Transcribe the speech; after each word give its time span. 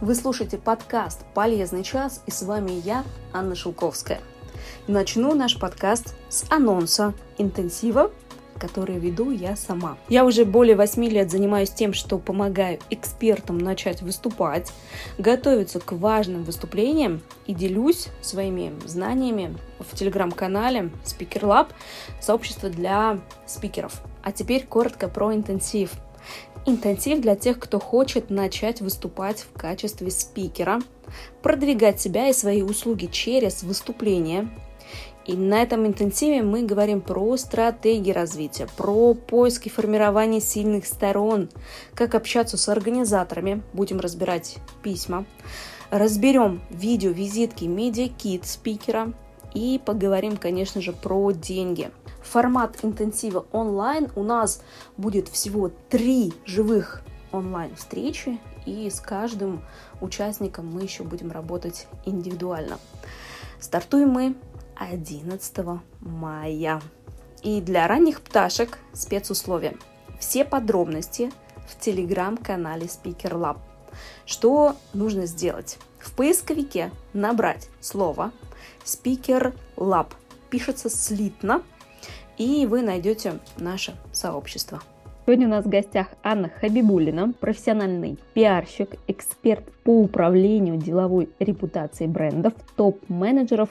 Вы 0.00 0.16
слушаете 0.16 0.58
подкаст 0.58 1.24
«Полезный 1.34 1.84
час» 1.84 2.22
и 2.26 2.30
с 2.30 2.42
вами 2.42 2.72
я, 2.84 3.04
Анна 3.32 3.54
Шелковская. 3.54 4.20
Начну 4.88 5.34
наш 5.34 5.58
подкаст 5.58 6.16
с 6.28 6.44
анонса 6.50 7.14
интенсива, 7.38 8.10
который 8.58 8.98
веду 8.98 9.30
я 9.30 9.54
сама. 9.54 9.96
Я 10.08 10.24
уже 10.24 10.44
более 10.44 10.76
8 10.76 11.04
лет 11.04 11.30
занимаюсь 11.30 11.70
тем, 11.70 11.92
что 11.92 12.18
помогаю 12.18 12.80
экспертам 12.90 13.56
начать 13.56 14.02
выступать, 14.02 14.72
готовиться 15.16 15.78
к 15.78 15.92
важным 15.92 16.42
выступлениям 16.42 17.22
и 17.46 17.54
делюсь 17.54 18.08
своими 18.20 18.74
знаниями 18.86 19.56
в 19.78 19.96
телеграм-канале 19.96 20.90
Speaker 21.04 21.42
Lab, 21.42 21.68
сообщество 22.20 22.68
для 22.68 23.20
спикеров. 23.46 24.02
А 24.24 24.32
теперь 24.32 24.66
коротко 24.66 25.08
про 25.08 25.32
интенсив– 25.32 25.92
Интенсив 26.66 27.20
для 27.20 27.36
тех, 27.36 27.58
кто 27.58 27.78
хочет 27.78 28.30
начать 28.30 28.80
выступать 28.80 29.40
в 29.40 29.52
качестве 29.52 30.10
спикера, 30.10 30.80
продвигать 31.42 32.00
себя 32.00 32.30
и 32.30 32.32
свои 32.32 32.62
услуги 32.62 33.06
через 33.06 33.62
выступление. 33.62 34.48
И 35.26 35.34
на 35.34 35.62
этом 35.62 35.86
интенсиве 35.86 36.42
мы 36.42 36.62
говорим 36.62 37.02
про 37.02 37.36
стратегии 37.36 38.12
развития, 38.12 38.66
про 38.78 39.12
поиски 39.12 39.68
формирования 39.68 40.40
сильных 40.40 40.86
сторон, 40.86 41.50
как 41.94 42.14
общаться 42.14 42.56
с 42.56 42.68
организаторами, 42.68 43.62
будем 43.74 44.00
разбирать 44.00 44.56
письма, 44.82 45.26
разберем 45.90 46.62
видео, 46.70 47.10
визитки, 47.10 47.64
медиакит 47.64 48.46
спикера 48.46 49.12
и 49.54 49.80
поговорим, 49.84 50.38
конечно 50.38 50.80
же, 50.80 50.92
про 50.92 51.30
деньги– 51.32 51.90
формат 52.24 52.82
интенсива 52.82 53.46
онлайн 53.52 54.10
у 54.16 54.22
нас 54.22 54.62
будет 54.96 55.28
всего 55.28 55.70
три 55.88 56.32
живых 56.44 57.02
онлайн 57.32 57.74
встречи, 57.76 58.40
и 58.66 58.88
с 58.88 59.00
каждым 59.00 59.62
участником 60.00 60.66
мы 60.66 60.82
еще 60.82 61.02
будем 61.02 61.30
работать 61.30 61.86
индивидуально. 62.04 62.78
Стартуем 63.60 64.10
мы 64.10 64.34
11 64.76 65.56
мая. 66.00 66.80
И 67.42 67.60
для 67.60 67.86
ранних 67.86 68.22
пташек 68.22 68.78
спецусловия. 68.92 69.74
Все 70.18 70.44
подробности 70.44 71.30
в 71.68 71.78
телеграм-канале 71.78 72.86
Speaker 72.86 73.32
Lab. 73.32 73.58
Что 74.24 74.76
нужно 74.92 75.26
сделать? 75.26 75.78
В 75.98 76.12
поисковике 76.12 76.90
набрать 77.12 77.68
слово 77.80 78.32
Speaker 78.84 79.54
Lab. 79.76 80.08
Пишется 80.50 80.88
слитно, 80.88 81.62
и 82.38 82.66
вы 82.66 82.82
найдете 82.82 83.34
наше 83.58 83.94
сообщество. 84.12 84.80
Сегодня 85.26 85.46
у 85.46 85.50
нас 85.50 85.64
в 85.64 85.70
гостях 85.70 86.08
Анна 86.22 86.50
Хабибулина, 86.50 87.32
профессиональный 87.32 88.18
пиарщик, 88.34 88.96
эксперт 89.06 89.64
по 89.82 90.00
управлению 90.00 90.76
деловой 90.76 91.30
репутацией 91.38 92.10
брендов, 92.10 92.52
топ-менеджеров 92.76 93.70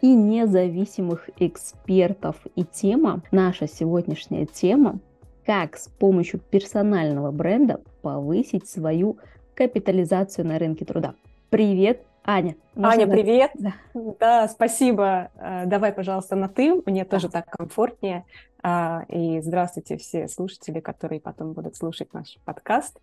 и 0.00 0.14
независимых 0.14 1.28
экспертов. 1.38 2.36
И 2.56 2.64
тема, 2.64 3.22
наша 3.32 3.68
сегодняшняя 3.68 4.46
тема, 4.46 4.98
как 5.44 5.76
с 5.76 5.88
помощью 5.88 6.40
персонального 6.40 7.30
бренда 7.32 7.80
повысить 8.00 8.66
свою 8.66 9.18
капитализацию 9.54 10.46
на 10.46 10.58
рынке 10.58 10.86
труда. 10.86 11.14
Привет, 11.50 12.02
Аня. 12.26 12.56
Аня, 12.74 13.06
привет. 13.06 13.50
Да. 13.52 13.74
да, 14.18 14.48
спасибо. 14.48 15.30
Э, 15.34 15.66
давай, 15.66 15.92
пожалуйста, 15.92 16.36
на 16.36 16.48
ты. 16.48 16.80
Мне 16.86 17.04
тоже 17.04 17.28
так 17.28 17.50
комфортнее. 17.50 18.24
А, 18.62 19.04
и 19.10 19.42
здравствуйте 19.42 19.98
все 19.98 20.26
слушатели, 20.28 20.80
которые 20.80 21.20
потом 21.20 21.52
будут 21.52 21.76
слушать 21.76 22.14
наш 22.14 22.38
подкаст. 22.46 22.98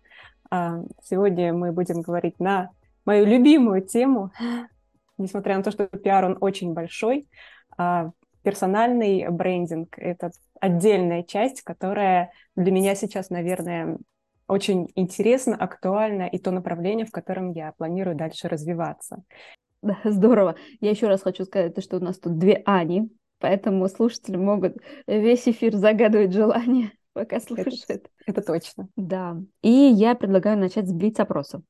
А, 0.50 0.82
сегодня 1.04 1.54
мы 1.54 1.70
будем 1.70 2.02
говорить 2.02 2.40
на 2.40 2.70
мою 3.04 3.24
любимую 3.24 3.82
тему, 3.82 4.32
несмотря 5.18 5.56
на 5.56 5.62
то, 5.62 5.70
что 5.70 5.86
пиар 5.86 6.24
он 6.24 6.38
очень 6.40 6.72
большой. 6.72 7.28
А, 7.78 8.10
персональный 8.42 9.28
брендинг– 9.28 9.98
это 10.00 10.32
отдельная 10.60 11.22
часть, 11.22 11.62
которая 11.62 12.32
для 12.56 12.72
меня 12.72 12.96
сейчас, 12.96 13.30
наверное, 13.30 13.98
очень 14.52 14.92
интересно, 14.94 15.56
актуально 15.56 16.24
и 16.24 16.38
то 16.38 16.50
направление, 16.50 17.06
в 17.06 17.10
котором 17.10 17.52
я 17.52 17.72
планирую 17.72 18.14
дальше 18.14 18.48
развиваться. 18.48 19.24
Да, 19.80 19.98
здорово. 20.04 20.56
Я 20.80 20.90
еще 20.90 21.08
раз 21.08 21.22
хочу 21.22 21.44
сказать, 21.44 21.82
что 21.82 21.96
у 21.96 22.00
нас 22.00 22.18
тут 22.18 22.38
две 22.38 22.62
Ани, 22.66 23.10
поэтому 23.38 23.88
слушатели 23.88 24.36
могут 24.36 24.76
весь 25.06 25.48
эфир 25.48 25.74
загадывать 25.74 26.32
желание, 26.32 26.92
пока 27.14 27.40
слушают. 27.40 27.74
Это, 27.88 28.08
это 28.26 28.42
точно. 28.42 28.88
Да. 28.96 29.38
И 29.62 29.70
я 29.70 30.14
предлагаю 30.14 30.58
начать 30.58 30.86
с 30.86 30.92
блиц-опроса. 30.92 31.62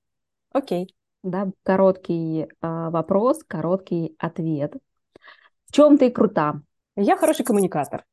Окей. 0.53 0.93
Да, 1.23 1.51
короткий 1.63 2.43
э, 2.43 2.47
вопрос, 2.61 3.45
короткий 3.45 4.17
ответ. 4.19 4.75
В 5.67 5.73
чем 5.73 5.99
ты 5.99 6.11
крута? 6.11 6.61
Я 6.97 7.17
хороший 7.17 7.45
коммуникатор. 7.45 8.05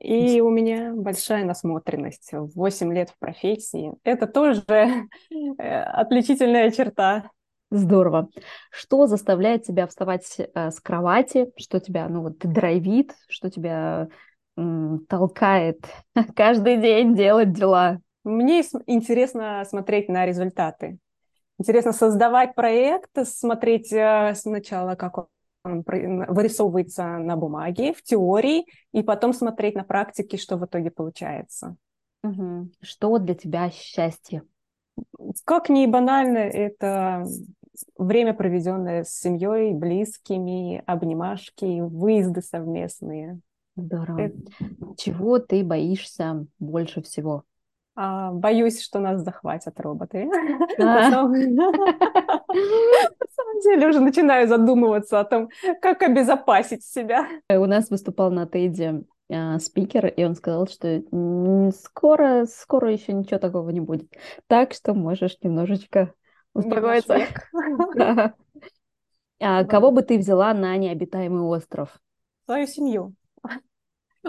И 0.00 0.40
у 0.40 0.50
меня 0.50 0.92
большая 0.94 1.44
насмотренность. 1.44 2.30
8 2.32 2.92
лет 2.92 3.10
в 3.10 3.18
профессии. 3.18 3.92
Это 4.04 4.26
тоже 4.26 4.62
э, 5.30 5.82
отличительная 5.82 6.70
черта. 6.70 7.30
Здорово. 7.70 8.28
Что 8.70 9.06
заставляет 9.06 9.64
тебя 9.64 9.86
вставать 9.86 10.36
э, 10.38 10.70
с 10.70 10.80
кровати? 10.80 11.50
Что 11.56 11.80
тебя, 11.80 12.08
ну 12.08 12.22
вот, 12.22 12.38
драйвит? 12.38 13.14
Что 13.28 13.50
тебя 13.50 14.08
м, 14.56 15.04
толкает 15.08 15.80
каждый 16.36 16.78
день 16.78 17.14
делать 17.14 17.52
дела? 17.52 18.00
Мне 18.24 18.62
интересно 18.86 19.64
смотреть 19.68 20.08
на 20.08 20.26
результаты. 20.26 20.98
Интересно 21.58 21.92
создавать 21.92 22.54
проект, 22.54 23.10
смотреть 23.26 23.92
э, 23.92 24.32
сначала, 24.36 24.94
как 24.94 25.18
он 25.18 25.26
вырисовывается 25.86 27.18
на 27.18 27.36
бумаге, 27.36 27.92
в 27.92 28.02
теории, 28.02 28.66
и 28.92 29.02
потом 29.02 29.32
смотреть 29.32 29.74
на 29.74 29.84
практике, 29.84 30.36
что 30.36 30.56
в 30.56 30.64
итоге 30.64 30.90
получается. 30.90 31.76
Угу. 32.22 32.70
Что 32.80 33.18
для 33.18 33.34
тебя 33.34 33.70
счастье? 33.70 34.42
Как 35.44 35.68
ни 35.68 35.86
банально, 35.86 36.38
это 36.38 37.24
время, 37.96 38.34
проведенное 38.34 39.04
с 39.04 39.10
семьей, 39.10 39.72
близкими, 39.72 40.82
обнимашки, 40.86 41.80
выезды 41.80 42.42
совместные. 42.42 43.40
Здорово. 43.76 44.20
Это... 44.20 44.36
Чего 44.96 45.38
ты 45.38 45.64
боишься 45.64 46.46
больше 46.58 47.02
всего? 47.02 47.44
А, 48.00 48.30
боюсь, 48.30 48.80
что 48.80 49.00
нас 49.00 49.22
захватят 49.22 49.80
роботы. 49.80 50.26
На 50.78 51.10
самом 51.10 51.34
деле 53.64 53.88
уже 53.88 53.98
начинаю 53.98 54.46
задумываться 54.46 55.18
о 55.18 55.24
том, 55.24 55.48
как 55.82 56.02
обезопасить 56.02 56.84
себя. 56.84 57.26
У 57.50 57.66
нас 57.66 57.90
выступал 57.90 58.30
на 58.30 58.46
Тейде 58.46 59.02
а, 59.28 59.58
спикер, 59.58 60.06
и 60.06 60.22
он 60.22 60.36
сказал, 60.36 60.68
что 60.68 61.02
скоро, 61.76 62.46
скоро 62.46 62.92
еще 62.92 63.12
ничего 63.12 63.40
такого 63.40 63.70
не 63.70 63.80
будет. 63.80 64.08
Так 64.46 64.74
что 64.74 64.94
можешь 64.94 65.36
немножечко 65.42 66.14
успокоиться. 66.54 67.18
А 69.40 69.62
кого 69.64 69.92
бы 69.92 70.02
ты 70.02 70.18
взяла 70.18 70.52
на 70.52 70.76
необитаемый 70.76 71.42
остров? 71.42 71.96
Свою 72.44 72.66
семью. 72.66 73.14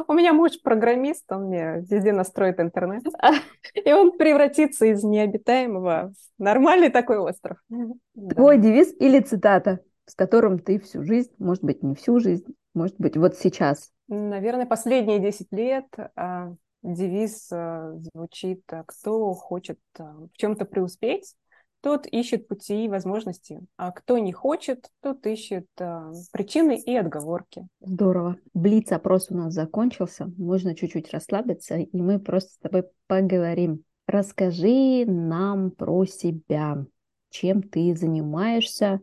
У 0.08 0.14
меня 0.14 0.34
муж 0.34 0.62
программист, 0.62 1.32
он 1.32 1.46
мне 1.46 1.84
везде 1.90 2.12
настроит 2.12 2.60
интернет, 2.60 3.04
и 3.74 3.92
он 3.92 4.18
превратится 4.18 4.86
из 4.86 5.04
необитаемого 5.04 6.14
в 6.38 6.44
нормальный 6.44 6.90
такой 6.90 7.18
остров. 7.18 7.58
Твой 7.68 8.58
да. 8.58 8.64
девиз 8.64 8.94
или 9.00 9.20
цитата, 9.20 9.80
с 10.06 10.16
которым 10.16 10.60
ты 10.60 10.80
всю 10.80 11.04
жизнь, 11.04 11.32
может 11.38 11.64
быть, 11.64 11.84
не 11.84 11.96
всю 11.96 12.20
жизнь, 12.20 12.56
может 12.74 12.96
быть, 12.98 13.18
вот 13.18 13.36
сейчас? 13.36 13.92
Наверное, 14.08 14.66
последние 14.66 15.20
10 15.20 15.48
лет 15.52 15.86
а, 16.16 16.54
девиз 16.82 17.50
а, 17.52 17.94
звучит 18.14 18.64
«Кто 18.86 19.34
хочет 19.34 19.80
а, 19.98 20.04
в 20.04 20.38
чем-то 20.38 20.66
преуспеть, 20.66 21.36
тот 21.82 22.06
ищет 22.06 22.48
пути 22.48 22.86
и 22.86 22.90
возможности, 22.90 23.62
а 23.78 23.92
кто 23.92 24.18
не 24.18 24.34
хочет, 24.34 24.90
тот 25.02 25.26
ищет 25.26 25.68
э, 25.80 26.12
причины 26.32 26.78
и 26.78 26.96
отговорки. 26.96 27.68
Здорово. 27.80 28.38
Блиц-опрос 28.54 29.28
у 29.30 29.36
нас 29.36 29.54
закончился, 29.54 30.32
можно 30.38 30.76
чуть-чуть 30.76 31.12
расслабиться, 31.12 31.78
и 31.78 31.98
мы 32.02 32.20
просто 32.20 32.52
с 32.52 32.58
тобой 32.58 32.84
поговорим. 33.08 33.84
Расскажи 34.08 35.06
нам 35.06 35.72
про 35.72 36.06
себя, 36.06 36.86
чем 37.30 37.62
ты 37.64 37.96
занимаешься. 37.96 39.02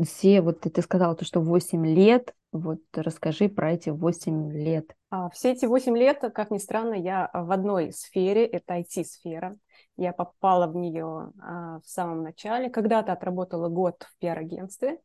Все, 0.00 0.40
вот 0.40 0.60
ты, 0.60 0.70
ты 0.70 0.80
сказала, 0.80 1.16
то, 1.16 1.24
что 1.24 1.40
8 1.40 1.84
лет, 1.86 2.34
вот 2.52 2.80
расскажи 2.94 3.48
про 3.48 3.72
эти 3.72 3.90
8 3.90 4.52
лет. 4.52 4.94
А, 5.10 5.28
все 5.30 5.52
эти 5.52 5.66
8 5.66 5.96
лет, 5.96 6.20
как 6.34 6.50
ни 6.50 6.58
странно, 6.58 6.94
я 6.94 7.28
в 7.34 7.50
одной 7.50 7.92
сфере, 7.92 8.46
это 8.46 8.78
IT-сфера. 8.78 9.56
Я 9.98 10.12
попала 10.12 10.68
в 10.68 10.76
нее 10.76 11.32
а, 11.42 11.80
в 11.80 11.88
самом 11.88 12.22
начале. 12.22 12.70
Когда-то 12.70 13.12
отработала 13.12 13.68
год 13.68 14.06
в 14.08 14.16
пиар-агентстве. 14.18 15.00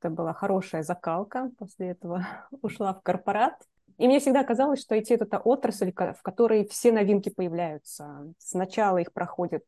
Это 0.00 0.08
была 0.08 0.32
хорошая 0.32 0.84
закалка. 0.84 1.50
После 1.58 1.90
этого 1.90 2.24
ушла 2.62 2.94
в 2.94 3.02
корпорат. 3.02 3.54
И 3.98 4.06
мне 4.06 4.20
всегда 4.20 4.44
казалось, 4.44 4.80
что 4.80 4.94
IT– 4.94 5.06
это 5.08 5.26
та 5.26 5.38
отрасль, 5.38 5.92
в 5.92 6.22
которой 6.22 6.68
все 6.68 6.92
новинки 6.92 7.28
появляются. 7.28 8.32
Сначала 8.38 8.98
их 8.98 9.12
проходят 9.12 9.64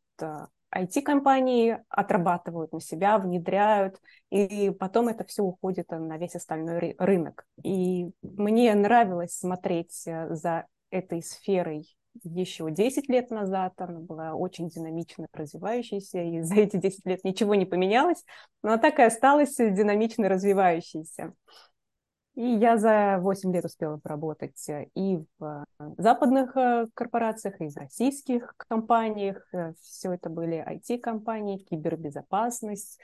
IT-компании, 0.73 1.73
э, 1.73 1.83
отрабатывают 1.89 2.71
на 2.71 2.79
себя, 2.79 3.17
внедряют, 3.17 3.99
и 4.29 4.69
потом 4.69 5.09
это 5.09 5.25
все 5.25 5.43
уходит 5.43 5.89
на 5.89 6.17
весь 6.17 6.35
остальной 6.35 6.95
рынок. 6.99 7.45
И 7.63 8.11
мне 8.21 8.73
нравилось 8.75 9.37
смотреть 9.37 10.03
э, 10.07 10.33
за 10.35 10.67
этой 10.89 11.21
сферой 11.21 11.85
еще 12.23 12.69
10 12.69 13.09
лет 13.09 13.31
назад. 13.31 13.73
Она 13.77 13.99
была 13.99 14.33
очень 14.33 14.69
динамично 14.69 15.27
развивающейся, 15.33 16.21
и 16.21 16.41
за 16.41 16.55
эти 16.55 16.77
10 16.77 17.05
лет 17.05 17.23
ничего 17.23 17.55
не 17.55 17.65
поменялось, 17.65 18.23
но 18.63 18.73
она 18.73 18.77
так 18.77 18.99
и 18.99 19.03
осталась 19.03 19.55
динамично 19.55 20.29
развивающейся. 20.29 21.33
И 22.35 22.43
я 22.43 22.77
за 22.77 23.17
8 23.19 23.53
лет 23.53 23.65
успела 23.65 23.97
поработать 23.97 24.65
и 24.95 25.17
в 25.39 25.65
э, 25.79 25.89
западных 25.97 26.55
э, 26.55 26.87
корпорациях, 26.93 27.59
и 27.59 27.67
в 27.67 27.75
российских 27.75 28.53
компаниях. 28.57 29.45
Все 29.81 30.13
это 30.13 30.29
были 30.29 30.65
IT-компании, 30.65 31.57
кибербезопасность, 31.57 32.99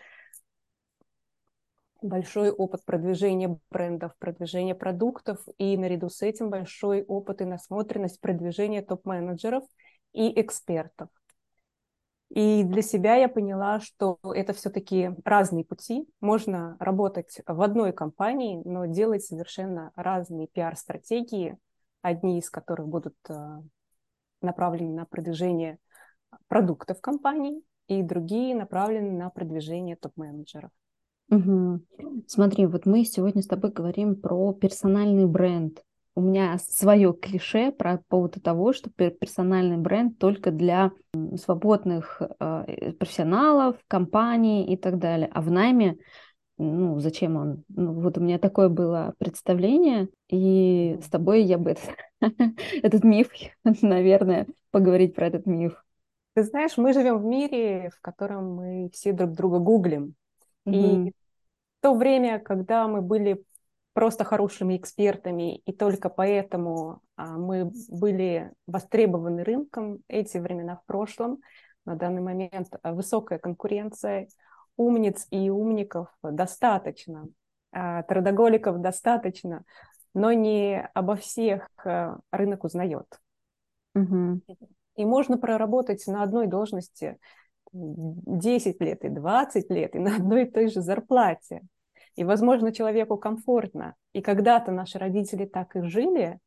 большой 2.08 2.52
опыт 2.52 2.86
продвижения 2.86 3.60
брендов, 3.70 4.14
продвижения 4.20 4.76
продуктов, 4.76 5.40
и 5.58 5.78
наряду 5.78 6.10
с 6.10 6.22
этим 6.22 6.50
большой 6.50 7.04
опыт 7.04 7.42
и 7.42 7.46
насмотренность 7.46 8.22
продвижения 8.22 8.82
топ-менеджеров 8.82 9.64
и 10.14 10.40
экспертов. 10.40 11.10
И 12.30 12.64
для 12.64 12.82
себя 12.82 13.16
я 13.16 13.30
поняла, 13.30 13.80
что 13.80 14.20
это 14.24 14.54
все-таки 14.54 15.12
разные 15.24 15.64
пути. 15.64 16.08
Можно 16.22 16.76
работать 16.80 17.40
в 17.46 17.62
одной 17.62 17.94
компании, 17.94 18.62
но 18.66 18.86
делать 18.86 19.24
совершенно 19.24 19.92
разные 19.96 20.48
пиар-стратегии, 20.48 21.58
одни 22.02 22.40
из 22.40 22.50
которых 22.50 22.88
будут 22.88 23.16
э, 23.30 23.34
направлены 24.42 24.94
на 24.96 25.06
продвижение 25.06 25.78
продуктов 26.48 27.00
компании, 27.00 27.62
и 27.88 28.02
другие 28.02 28.56
направлены 28.56 29.12
на 29.12 29.30
продвижение 29.30 29.96
топ-менеджеров. 29.96 30.72
Угу. 31.30 31.82
Смотри, 32.28 32.66
вот 32.66 32.86
мы 32.86 33.04
сегодня 33.04 33.42
с 33.42 33.48
тобой 33.48 33.72
говорим 33.72 34.16
про 34.16 34.54
персональный 34.54 35.26
бренд 35.26 35.82
у 36.16 36.22
меня 36.22 36.58
свое 36.58 37.14
клише 37.14 37.72
про 37.72 38.00
поводу 38.08 38.40
того, 38.40 38.72
что 38.72 38.90
персональный 38.90 39.78
бренд 39.78 40.18
только 40.18 40.52
для 40.52 40.92
свободных 41.38 42.22
э, 42.22 42.94
профессионалов, 42.94 43.76
компаний 43.88 44.66
и 44.74 44.78
так 44.78 44.98
далее. 44.98 45.30
А 45.34 45.42
в 45.42 45.52
найме, 45.52 45.98
ну, 46.58 47.00
зачем 47.00 47.36
он? 47.36 47.64
Ну, 47.68 47.94
вот 47.94 48.18
у 48.18 48.22
меня 48.22 48.40
такое 48.40 48.70
было 48.70 49.14
представление, 49.18 50.08
и 50.30 50.98
с 51.04 51.10
тобой 51.10 51.44
я 51.44 51.58
бы 51.58 51.76
этот 52.82 53.04
миф, 53.04 53.30
наверное, 53.82 54.48
поговорить 54.72 55.16
про 55.16 55.28
этот 55.28 55.46
миф. 55.46 55.84
Ты 56.34 56.44
знаешь, 56.44 56.78
мы 56.78 56.94
живем 56.94 57.18
в 57.18 57.26
мире, 57.26 57.90
в 57.94 58.00
котором 58.02 58.56
мы 58.56 58.90
все 58.94 59.12
друг 59.12 59.32
друга 59.34 59.60
гуглим. 59.60 60.16
И 60.66 61.12
в 61.12 61.82
то 61.82 61.94
время, 61.94 62.40
когда 62.40 62.88
мы 62.88 63.02
были 63.02 63.44
просто 63.94 64.24
хорошими 64.24 64.76
экспертами, 64.76 65.58
и 65.58 65.72
только 65.72 66.10
поэтому 66.10 67.02
а, 67.16 67.38
мы 67.38 67.72
были 67.90 68.52
востребованы 68.68 69.44
рынком. 69.44 70.00
Эти 70.08 70.38
времена 70.38 70.76
в 70.76 70.86
прошлом. 70.86 71.40
На 71.86 71.96
данный 71.96 72.22
момент 72.22 72.70
а, 72.82 72.94
высокая 72.94 73.40
конкуренция. 73.40 74.28
Умниц 74.78 75.28
и 75.32 75.50
умников 75.50 76.10
достаточно, 76.22 77.28
а, 77.72 78.04
трудоголиков 78.04 78.82
достаточно, 78.82 79.64
но 80.14 80.34
не 80.34 80.82
обо 80.94 81.16
всех 81.16 81.70
а, 81.86 82.18
рынок 82.32 82.66
узнает. 82.66 83.06
Угу. 83.96 84.42
И 84.98 85.06
можно 85.06 85.38
проработать 85.38 86.06
на 86.08 86.24
одной 86.24 86.48
должности 86.48 87.18
10 87.76 88.82
лет 88.82 89.04
и 89.04 89.10
20 89.10 89.70
лет, 89.70 89.96
и 89.96 90.00
на 90.00 90.16
одной 90.16 90.44
и 90.44 90.52
той 90.52 90.70
же 90.70 90.82
зарплате. 90.82 91.62
И, 92.16 92.24
возможно, 92.24 92.72
человеку 92.72 93.18
комфортно. 93.18 93.96
И 94.14 94.22
когда-то 94.22 94.72
наши 94.72 94.98
родители 94.98 95.46
так 95.46 95.76
и 95.76 95.82
жили, 95.82 96.40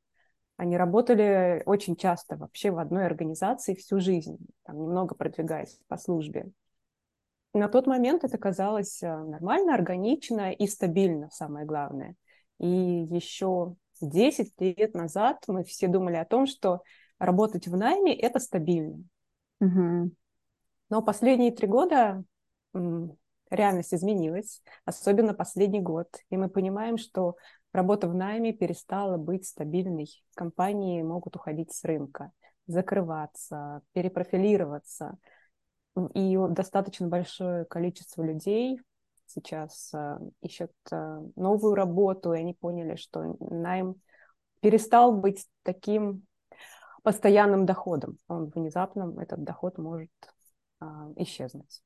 они 0.56 0.76
работали 0.76 1.62
очень 1.66 1.96
часто 1.96 2.36
вообще 2.36 2.70
в 2.70 2.78
одной 2.78 3.04
организации 3.04 3.74
всю 3.74 4.00
жизнь, 4.00 4.38
там, 4.64 4.80
немного 4.80 5.14
продвигаясь 5.14 5.78
по 5.86 5.98
службе. 5.98 6.50
На 7.52 7.68
тот 7.68 7.86
момент 7.86 8.24
это 8.24 8.38
казалось 8.38 9.02
э, 9.02 9.16
нормально, 9.16 9.74
органично 9.74 10.52
и 10.52 10.66
стабильно, 10.66 11.28
самое 11.30 11.66
главное. 11.66 12.14
И 12.58 12.66
еще 12.66 13.76
10 14.00 14.52
лет 14.60 14.94
назад 14.94 15.44
мы 15.46 15.64
все 15.64 15.88
думали 15.88 16.16
о 16.16 16.24
том, 16.24 16.46
что 16.46 16.82
работать 17.18 17.68
в 17.68 17.76
найме– 17.76 18.14
это 18.18 18.38
стабильно. 18.38 19.02
Угу. 19.60 20.10
Но 20.90 21.02
последние 21.02 21.52
три 21.52 21.66
года 21.66 22.22
реальность 23.50 23.94
изменилась, 23.94 24.62
особенно 24.84 25.34
последний 25.34 25.80
год. 25.80 26.08
И 26.30 26.36
мы 26.36 26.48
понимаем, 26.48 26.98
что 26.98 27.36
работа 27.72 28.08
в 28.08 28.14
найме 28.14 28.52
перестала 28.52 29.16
быть 29.16 29.46
стабильной. 29.46 30.08
Компании 30.34 31.02
могут 31.02 31.36
уходить 31.36 31.72
с 31.72 31.84
рынка, 31.84 32.32
закрываться, 32.66 33.82
перепрофилироваться. 33.92 35.18
И 36.14 36.38
достаточно 36.50 37.08
большое 37.08 37.64
количество 37.64 38.22
людей 38.22 38.80
сейчас 39.26 39.92
э, 39.92 40.18
ищут 40.42 40.72
э, 40.90 41.20
новую 41.36 41.74
работу, 41.74 42.32
и 42.32 42.38
они 42.38 42.54
поняли, 42.54 42.96
что 42.96 43.36
найм 43.40 43.96
перестал 44.60 45.12
быть 45.12 45.46
таким 45.64 46.26
постоянным 47.02 47.66
доходом. 47.66 48.18
Он 48.28 48.46
внезапно, 48.46 49.12
этот 49.20 49.42
доход 49.44 49.76
может 49.76 50.10
исчезнуть. 51.16 51.82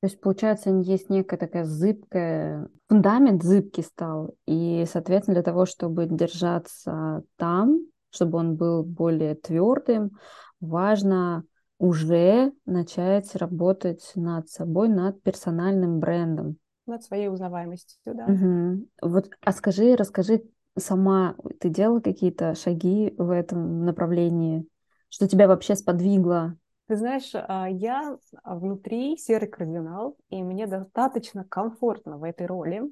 То 0.00 0.08
есть, 0.08 0.20
получается, 0.20 0.70
есть 0.70 1.08
некая 1.08 1.38
такая 1.38 1.64
зыбкая, 1.64 2.68
фундамент 2.88 3.42
зыбкий 3.42 3.82
стал, 3.82 4.34
и, 4.46 4.84
соответственно, 4.86 5.34
для 5.36 5.42
того, 5.42 5.64
чтобы 5.64 6.06
держаться 6.06 7.22
там, 7.36 7.80
чтобы 8.10 8.38
он 8.38 8.56
был 8.56 8.82
более 8.82 9.34
твердым, 9.34 10.12
важно 10.60 11.44
уже 11.78 12.52
начать 12.66 13.34
работать 13.36 14.12
над 14.14 14.48
собой, 14.48 14.88
над 14.88 15.22
персональным 15.22 15.98
брендом. 15.98 16.58
Над 16.86 17.02
своей 17.02 17.28
узнаваемостью, 17.28 18.14
да. 18.14 18.26
Угу. 18.26 18.88
Вот, 19.02 19.30
а 19.40 19.52
скажи, 19.52 19.96
расскажи 19.96 20.42
сама, 20.78 21.36
ты 21.58 21.68
делала 21.68 22.00
какие-то 22.00 22.54
шаги 22.54 23.14
в 23.16 23.30
этом 23.30 23.84
направлении? 23.84 24.66
Что 25.08 25.26
тебя 25.26 25.48
вообще 25.48 25.74
сподвигло 25.74 26.56
ты 26.86 26.96
знаешь, 26.96 27.32
а, 27.34 27.68
я 27.68 28.16
внутри 28.44 29.16
серый 29.16 29.48
кардинал, 29.48 30.16
и 30.28 30.42
мне 30.42 30.66
достаточно 30.66 31.44
комфортно 31.44 32.18
в 32.18 32.22
этой 32.22 32.46
роли. 32.46 32.82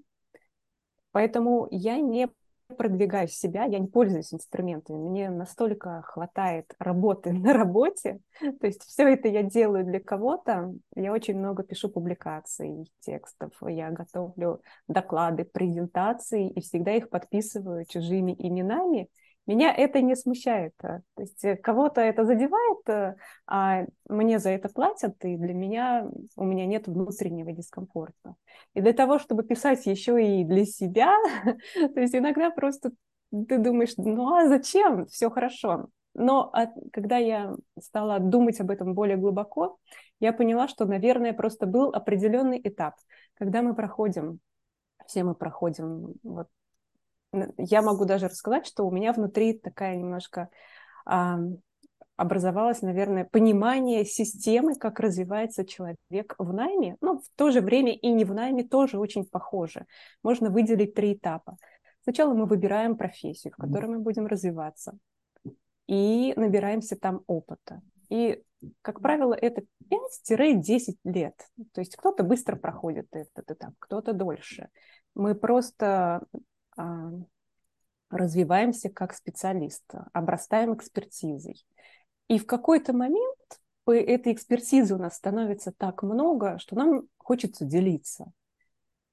Поэтому 1.12 1.68
я 1.70 1.98
не 1.98 2.28
продвигаю 2.76 3.28
себя, 3.28 3.64
я 3.64 3.78
не 3.78 3.86
пользуюсь 3.86 4.32
инструментами. 4.32 4.96
Мне 4.96 5.30
настолько 5.30 6.02
хватает 6.02 6.74
работы 6.78 7.32
на 7.32 7.52
работе. 7.52 8.20
То 8.40 8.66
есть 8.66 8.82
все 8.82 9.08
это 9.08 9.28
я 9.28 9.42
делаю 9.42 9.84
для 9.84 10.00
кого-то. 10.00 10.74
Я 10.96 11.12
очень 11.12 11.38
много 11.38 11.62
пишу 11.62 11.88
публикаций, 11.88 12.90
текстов. 13.00 13.52
Я 13.66 13.90
готовлю 13.90 14.60
доклады, 14.88 15.44
презентации 15.44 16.50
и 16.50 16.60
всегда 16.60 16.92
их 16.94 17.10
подписываю 17.10 17.84
чужими 17.86 18.34
именами. 18.38 19.08
Меня 19.46 19.74
это 19.74 20.00
не 20.00 20.16
смущает. 20.16 20.72
Э, 20.82 21.00
то 21.14 21.22
есть 21.22 21.44
э, 21.44 21.56
кого-то 21.56 22.00
это 22.00 22.24
задевает, 22.24 22.88
э, 22.88 23.16
а 23.46 23.84
мне 24.08 24.38
за 24.38 24.50
это 24.50 24.68
платят, 24.68 25.22
и 25.24 25.36
для 25.36 25.52
меня 25.52 26.08
у 26.36 26.44
меня 26.44 26.66
нет 26.66 26.86
внутреннего 26.86 27.52
дискомфорта. 27.52 28.36
И 28.72 28.80
для 28.80 28.92
того, 28.92 29.18
чтобы 29.18 29.42
писать 29.42 29.84
еще 29.86 30.40
и 30.40 30.44
для 30.44 30.64
себя, 30.64 31.12
то 31.94 32.00
есть 32.00 32.14
иногда 32.14 32.50
просто 32.50 32.92
ты 33.48 33.58
думаешь, 33.58 33.94
ну 33.96 34.34
а 34.34 34.48
зачем? 34.48 35.06
Все 35.06 35.28
хорошо. 35.28 35.88
Но 36.14 36.48
от, 36.52 36.70
когда 36.92 37.18
я 37.18 37.54
стала 37.80 38.20
думать 38.20 38.60
об 38.60 38.70
этом 38.70 38.94
более 38.94 39.16
глубоко, 39.16 39.78
я 40.20 40.32
поняла, 40.32 40.68
что, 40.68 40.86
наверное, 40.86 41.32
просто 41.32 41.66
был 41.66 41.90
определенный 41.90 42.60
этап, 42.62 42.94
когда 43.34 43.62
мы 43.62 43.74
проходим, 43.74 44.38
все 45.06 45.24
мы 45.24 45.34
проходим 45.34 46.14
вот 46.22 46.46
я 47.58 47.82
могу 47.82 48.04
даже 48.04 48.28
рассказать, 48.28 48.66
что 48.66 48.86
у 48.86 48.90
меня 48.90 49.12
внутри 49.12 49.58
такая 49.58 49.96
немножко 49.96 50.48
а, 51.06 51.38
образовалось, 52.16 52.82
наверное, 52.82 53.24
понимание 53.24 54.04
системы, 54.04 54.74
как 54.76 55.00
развивается 55.00 55.64
человек 55.64 56.34
в 56.38 56.52
найме, 56.52 56.96
но 57.00 57.18
в 57.18 57.24
то 57.36 57.50
же 57.50 57.60
время 57.60 57.94
и 57.94 58.08
не 58.12 58.24
в 58.24 58.32
найме 58.32 58.64
тоже 58.64 58.98
очень 58.98 59.24
похоже. 59.24 59.86
Можно 60.22 60.50
выделить 60.50 60.94
три 60.94 61.14
этапа. 61.14 61.56
Сначала 62.02 62.34
мы 62.34 62.46
выбираем 62.46 62.96
профессию, 62.96 63.52
в 63.52 63.56
которой 63.56 63.86
мы 63.86 63.98
будем 63.98 64.26
развиваться, 64.26 64.96
и 65.86 66.34
набираемся 66.36 66.96
там 66.96 67.22
опыта. 67.26 67.80
И, 68.10 68.42
как 68.82 69.00
правило, 69.00 69.34
это 69.34 69.62
5-10 69.90 70.96
лет. 71.04 71.34
То 71.72 71.80
есть 71.80 71.96
кто-то 71.96 72.22
быстро 72.22 72.56
проходит 72.56 73.08
этот 73.12 73.50
этап, 73.50 73.74
кто-то 73.78 74.12
дольше. 74.12 74.68
Мы 75.14 75.34
просто 75.34 76.22
развиваемся 78.10 78.90
как 78.90 79.14
специалист, 79.14 79.84
обрастаем 80.12 80.74
экспертизой. 80.74 81.64
И 82.28 82.38
в 82.38 82.46
какой-то 82.46 82.92
момент 82.92 83.38
этой 83.86 84.32
экспертизы 84.32 84.94
у 84.94 84.98
нас 84.98 85.16
становится 85.16 85.72
так 85.72 86.02
много, 86.02 86.58
что 86.58 86.76
нам 86.76 87.02
хочется 87.18 87.64
делиться. 87.64 88.32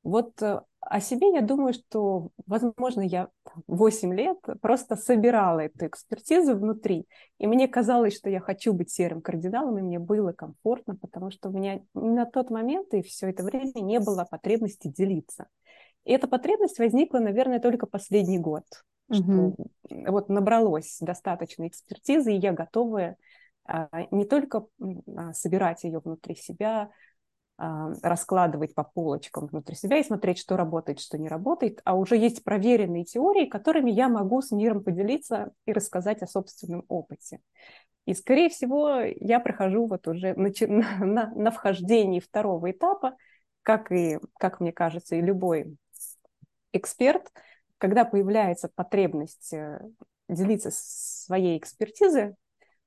Вот 0.03 0.41
э, 0.41 0.61
о 0.79 0.99
себе 0.99 1.31
я 1.33 1.41
думаю, 1.41 1.73
что, 1.73 2.29
возможно, 2.47 3.01
я 3.01 3.29
8 3.67 4.13
лет 4.15 4.39
просто 4.61 4.95
собирала 4.95 5.59
эту 5.59 5.85
экспертизу 5.85 6.55
внутри, 6.55 7.07
и 7.37 7.45
мне 7.45 7.67
казалось, 7.67 8.15
что 8.15 8.29
я 8.29 8.39
хочу 8.39 8.73
быть 8.73 8.89
серым 8.89 9.21
кардиналом, 9.21 9.77
и 9.77 9.81
мне 9.81 9.99
было 9.99 10.31
комфортно, 10.31 10.95
потому 10.95 11.29
что 11.29 11.49
у 11.49 11.51
меня 11.51 11.81
на 11.93 12.25
тот 12.25 12.49
момент 12.49 12.93
и 12.93 13.03
все 13.03 13.29
это 13.29 13.43
время 13.43 13.71
не 13.75 13.99
было 13.99 14.25
потребности 14.25 14.87
делиться. 14.87 15.47
И 16.05 16.11
эта 16.11 16.27
потребность 16.27 16.79
возникла, 16.79 17.19
наверное, 17.19 17.59
только 17.59 17.85
последний 17.85 18.39
год, 18.39 18.65
угу. 19.09 19.15
что 19.15 19.55
вот 20.11 20.29
набралось 20.29 20.97
достаточно 20.99 21.67
экспертизы, 21.67 22.33
и 22.33 22.39
я 22.39 22.53
готовая 22.53 23.17
а, 23.65 23.89
не 24.11 24.25
только 24.25 24.65
а, 25.15 25.33
собирать 25.33 25.83
ее 25.83 25.99
внутри 25.99 26.35
себя, 26.35 26.89
а, 27.57 27.93
раскладывать 28.01 28.73
по 28.73 28.83
полочкам 28.83 29.45
внутри 29.45 29.75
себя 29.75 29.97
и 29.97 30.03
смотреть, 30.03 30.39
что 30.39 30.57
работает, 30.57 30.99
что 30.99 31.19
не 31.19 31.27
работает, 31.27 31.79
а 31.83 31.95
уже 31.95 32.17
есть 32.17 32.43
проверенные 32.43 33.05
теории, 33.05 33.45
которыми 33.45 33.91
я 33.91 34.09
могу 34.09 34.41
с 34.41 34.49
миром 34.51 34.83
поделиться 34.83 35.51
и 35.65 35.73
рассказать 35.73 36.23
о 36.23 36.27
собственном 36.27 36.85
опыте. 36.87 37.39
И, 38.05 38.15
скорее 38.15 38.49
всего, 38.49 39.01
я 39.01 39.39
прохожу 39.39 39.85
вот 39.85 40.07
уже 40.07 40.33
на, 40.33 40.49
на, 41.05 41.31
на 41.35 41.51
вхождении 41.51 42.19
второго 42.19 42.71
этапа, 42.71 43.15
как 43.61 43.91
и, 43.91 44.17
как 44.39 44.59
мне 44.59 44.71
кажется, 44.71 45.15
и 45.15 45.21
любой 45.21 45.77
эксперт, 46.73 47.31
когда 47.77 48.05
появляется 48.05 48.69
потребность 48.73 49.53
э, 49.53 49.81
делиться 50.27 50.69
своей 50.71 51.57
экспертизой, 51.57 52.35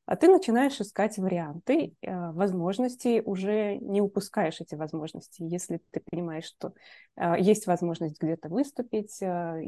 а 0.06 0.16
ты 0.16 0.28
начинаешь 0.28 0.80
искать 0.80 1.16
варианты, 1.16 1.94
э, 2.02 2.30
возможности, 2.32 3.22
уже 3.24 3.78
не 3.78 4.02
упускаешь 4.02 4.60
эти 4.60 4.74
возможности. 4.74 5.42
Если 5.42 5.80
ты 5.90 6.00
понимаешь, 6.00 6.44
что 6.44 6.74
э, 7.16 7.36
есть 7.40 7.66
возможность 7.66 8.20
где-то 8.20 8.50
выступить, 8.50 9.22
э, 9.22 9.62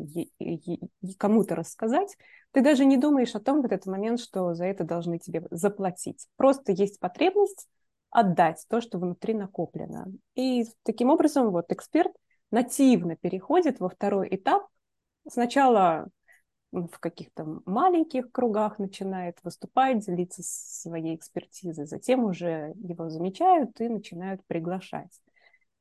кому-то 1.16 1.54
рассказать, 1.54 2.16
ты 2.52 2.60
даже 2.60 2.84
не 2.84 2.98
думаешь 2.98 3.34
о 3.34 3.40
том 3.40 3.62
в 3.62 3.64
этот 3.64 3.86
момент, 3.86 4.20
что 4.20 4.52
за 4.52 4.66
это 4.66 4.84
должны 4.84 5.18
тебе 5.18 5.42
заплатить. 5.50 6.26
Просто 6.36 6.72
есть 6.72 7.00
потребность 7.00 7.66
отдать 8.10 8.62
то, 8.68 8.82
что 8.82 8.98
внутри 8.98 9.32
накоплено. 9.32 10.06
И 10.34 10.66
таким 10.82 11.08
образом 11.08 11.50
вот 11.50 11.72
эксперт 11.72 12.12
нативно 12.50 13.16
переходит 13.16 13.80
во 13.80 13.88
второй 13.88 14.28
этап. 14.34 14.66
Сначала 15.28 16.08
в 16.72 16.98
каких-то 16.98 17.60
маленьких 17.64 18.30
кругах 18.30 18.78
начинает 18.78 19.38
выступать, 19.42 20.04
делиться 20.04 20.42
своей 20.42 21.16
экспертизой, 21.16 21.86
затем 21.86 22.24
уже 22.24 22.72
его 22.76 23.08
замечают 23.08 23.80
и 23.80 23.88
начинают 23.88 24.44
приглашать. 24.46 25.20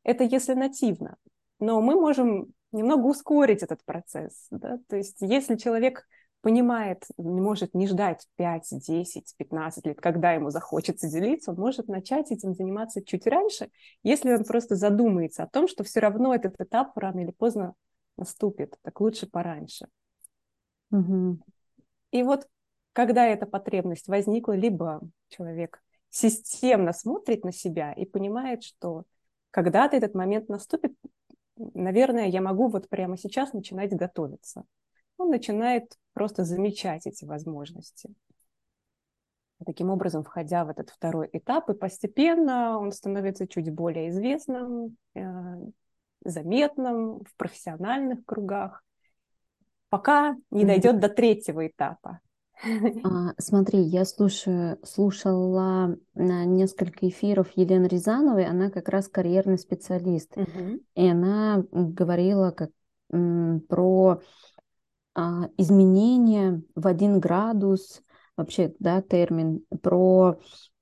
Это 0.04 0.24
если 0.24 0.54
нативно. 0.54 1.18
Но 1.60 1.82
мы 1.82 1.96
можем 1.96 2.54
немного 2.72 3.08
ускорить 3.08 3.64
этот 3.64 3.84
процесс. 3.84 4.48
Да? 4.52 4.80
То 4.88 4.98
есть 4.98 5.18
если 5.20 5.56
человек 5.56 6.08
понимает, 6.46 7.06
может 7.18 7.74
не 7.74 7.88
ждать 7.88 8.28
5, 8.36 8.68
10, 8.74 9.34
15 9.36 9.88
лет, 9.88 10.00
когда 10.00 10.34
ему 10.34 10.52
захочется 10.52 11.10
делиться, 11.10 11.50
он 11.50 11.58
может 11.58 11.88
начать 11.88 12.32
этим 12.32 12.54
заниматься 12.54 13.04
чуть 13.04 13.26
раньше, 13.26 13.72
если 14.04 14.32
он 14.32 14.44
просто 14.44 14.76
задумается 14.76 15.42
о 15.42 15.48
том, 15.48 15.68
что 15.68 15.84
все 15.84 16.02
равно 16.02 16.36
этот 16.36 16.62
этап 16.62 16.96
рано 17.00 17.22
или 17.22 17.32
поздно 17.32 17.74
наступит, 18.16 18.78
так 18.84 19.02
лучше 19.02 19.26
пораньше. 19.26 19.88
Угу. 20.92 21.40
И 22.12 22.22
вот 22.22 22.48
когда 22.94 23.26
эта 23.26 23.48
потребность 23.48 24.08
возникла, 24.08 24.52
либо 24.54 25.02
человек 25.30 25.82
системно 26.12 26.94
смотрит 26.94 27.44
на 27.44 27.54
себя 27.54 27.92
и 27.92 28.06
понимает, 28.06 28.62
что 28.62 29.06
когда-то 29.50 29.98
этот 29.98 30.14
момент 30.14 30.48
наступит, 30.48 30.94
наверное, 31.58 32.28
я 32.28 32.42
могу 32.42 32.68
вот 32.68 32.88
прямо 32.88 33.18
сейчас 33.18 33.54
начинать 33.54 33.96
готовиться. 33.96 34.64
Он 35.18 35.30
начинает 35.30 35.98
просто 36.14 36.44
замечать 36.44 37.08
эти 37.08 37.26
возможности. 37.26 38.14
Таким 39.66 39.90
образом, 39.90 40.24
входя 40.24 40.66
в 40.66 40.70
этот 40.70 40.90
второй 40.90 41.30
этап, 41.32 41.70
и 41.70 41.74
постепенно 41.74 42.78
он 42.78 42.92
становится 42.92 43.48
чуть 43.48 43.72
более 43.72 44.10
известным, 44.10 44.98
э, 45.16 45.24
заметным 46.26 47.20
в 47.20 47.36
профессиональных 47.38 48.26
кругах 48.26 48.84
пока 49.90 50.36
не 50.52 50.66
дойдет 50.66 51.00
до 51.00 51.10
третьего 51.10 51.68
этапа. 51.68 52.20
А, 53.04 53.34
смотри, 53.38 53.82
я 53.82 54.06
слушаю, 54.06 54.80
слушала 54.84 55.98
несколько 56.16 57.10
эфиров 57.10 57.52
Елены 57.56 57.88
Рязановой, 57.88 58.46
она 58.46 58.70
как 58.70 58.88
раз 58.88 59.10
карьерный 59.10 59.58
специалист, 59.58 60.36
угу. 60.38 60.80
и 60.96 61.08
она 61.08 61.66
говорила 61.72 62.52
как, 62.52 62.72
про 63.10 64.22
изменения 65.16 66.62
в 66.76 66.88
один 66.88 67.20
градус, 67.20 68.02
вообще, 68.38 68.74
да, 68.80 69.02
термин, 69.02 69.62
про 69.82 70.38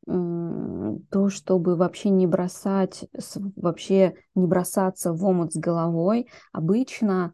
то, 0.05 1.29
чтобы 1.29 1.75
вообще 1.75 2.09
не 2.09 2.27
бросать, 2.27 3.05
вообще 3.55 4.15
не 4.35 4.47
бросаться 4.47 5.13
в 5.13 5.23
омут 5.23 5.53
с 5.53 5.57
головой, 5.57 6.27
обычно 6.51 7.33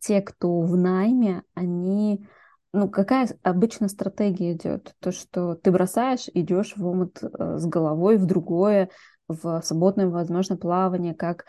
те, 0.00 0.22
кто 0.22 0.60
в 0.60 0.76
найме, 0.76 1.42
они 1.54 2.26
ну, 2.72 2.88
какая 2.88 3.28
обычно 3.44 3.88
стратегия 3.88 4.54
идет? 4.54 4.94
То, 4.98 5.12
что 5.12 5.54
ты 5.54 5.70
бросаешь, 5.70 6.28
идешь 6.34 6.74
в 6.76 6.84
омут 6.84 7.22
э, 7.22 7.56
с 7.56 7.66
головой 7.66 8.16
в 8.16 8.26
другое, 8.26 8.90
в 9.28 9.62
свободное, 9.62 10.08
возможно, 10.08 10.56
плавание, 10.56 11.14
как 11.14 11.44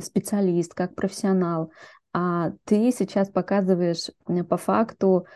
специалист, 0.00 0.72
как 0.72 0.94
профессионал. 0.94 1.70
А 2.14 2.52
ты 2.64 2.92
сейчас 2.92 3.28
показываешь 3.28 4.08
по 4.48 4.56
факту 4.56 5.26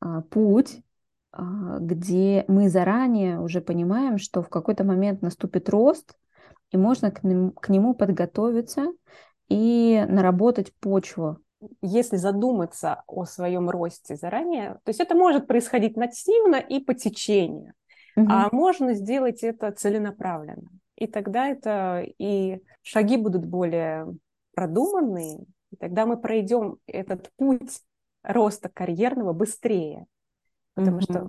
э, 0.00 0.22
путь, 0.30 0.80
э, 1.36 1.42
где 1.78 2.46
мы 2.48 2.70
заранее 2.70 3.38
уже 3.38 3.60
понимаем, 3.60 4.16
что 4.16 4.42
в 4.42 4.48
какой-то 4.48 4.82
момент 4.82 5.20
наступит 5.20 5.68
рост, 5.68 6.16
и 6.70 6.78
можно 6.78 7.10
к 7.10 7.22
нему, 7.22 7.50
к 7.50 7.68
нему 7.68 7.94
подготовиться 7.94 8.86
и 9.50 10.02
наработать 10.08 10.74
почву. 10.80 11.36
Если 11.82 12.16
задуматься 12.16 13.04
о 13.06 13.26
своем 13.26 13.68
росте 13.68 14.16
заранее, 14.16 14.80
то 14.84 14.88
есть 14.88 15.00
это 15.00 15.14
может 15.14 15.46
происходить 15.46 15.98
нативно 15.98 16.56
и 16.56 16.80
по 16.80 16.94
течению, 16.94 17.74
угу. 18.16 18.26
а 18.30 18.48
можно 18.52 18.94
сделать 18.94 19.42
это 19.42 19.70
целенаправленно. 19.70 20.70
И 20.96 21.06
тогда 21.06 21.48
это 21.48 22.02
и 22.18 22.62
шаги 22.80 23.18
будут 23.18 23.44
более 23.44 24.06
продуманные, 24.54 25.44
и 25.72 25.76
тогда 25.76 26.06
мы 26.06 26.16
пройдем 26.16 26.76
этот 26.86 27.32
путь 27.36 27.80
роста 28.22 28.68
карьерного 28.68 29.32
быстрее, 29.32 30.06
потому 30.74 30.98
угу. 30.98 31.02
что 31.02 31.28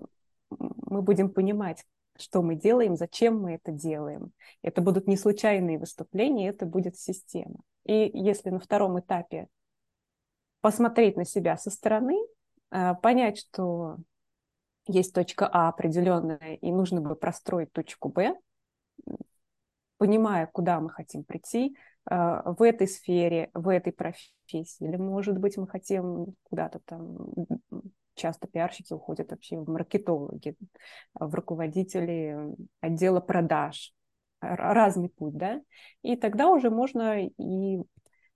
мы 0.50 1.02
будем 1.02 1.30
понимать, 1.30 1.86
что 2.18 2.42
мы 2.42 2.56
делаем, 2.56 2.96
зачем 2.96 3.42
мы 3.42 3.54
это 3.54 3.72
делаем. 3.72 4.32
Это 4.62 4.82
будут 4.82 5.08
не 5.08 5.18
случайные 5.18 5.80
выступления, 5.80 6.50
это 6.50 6.66
будет 6.66 6.98
система. 6.98 7.62
И 7.86 8.12
если 8.14 8.50
на 8.50 8.60
втором 8.60 9.00
этапе 9.00 9.48
посмотреть 10.62 11.18
на 11.18 11.26
себя 11.26 11.58
со 11.58 11.72
стороны, 11.72 12.20
э, 12.72 12.94
понять, 13.02 13.40
что 13.40 13.98
есть 14.88 15.14
точка 15.14 15.50
А 15.52 15.70
определенная, 15.70 16.56
и 16.62 16.72
нужно 16.72 17.02
бы 17.02 17.16
простроить 17.16 17.72
точку 17.72 18.10
Б, 18.10 18.36
понимая, 20.04 20.48
куда 20.48 20.82
мы 20.82 20.90
хотим 20.90 21.24
прийти 21.24 21.78
э, 22.12 22.42
в 22.44 22.62
этой 22.62 22.90
сфере, 22.90 23.50
в 23.54 23.70
этой 23.70 23.94
профессии, 23.94 24.86
или, 24.86 24.98
может 24.98 25.38
быть, 25.38 25.56
мы 25.56 25.66
хотим 25.66 26.36
куда-то 26.44 26.82
там 26.84 27.20
часто 28.14 28.50
пиарщики 28.50 28.92
уходят 28.92 29.32
вообще 29.32 29.58
в 29.58 29.70
маркетологи, 29.70 30.58
в 31.14 31.34
руководители 31.34 32.38
отдела 32.82 33.22
продаж. 33.22 33.94
Разный 34.42 35.08
путь, 35.08 35.38
да? 35.38 35.62
И 36.02 36.18
тогда 36.18 36.50
уже 36.50 36.70
можно 36.70 37.26
и 37.26 37.78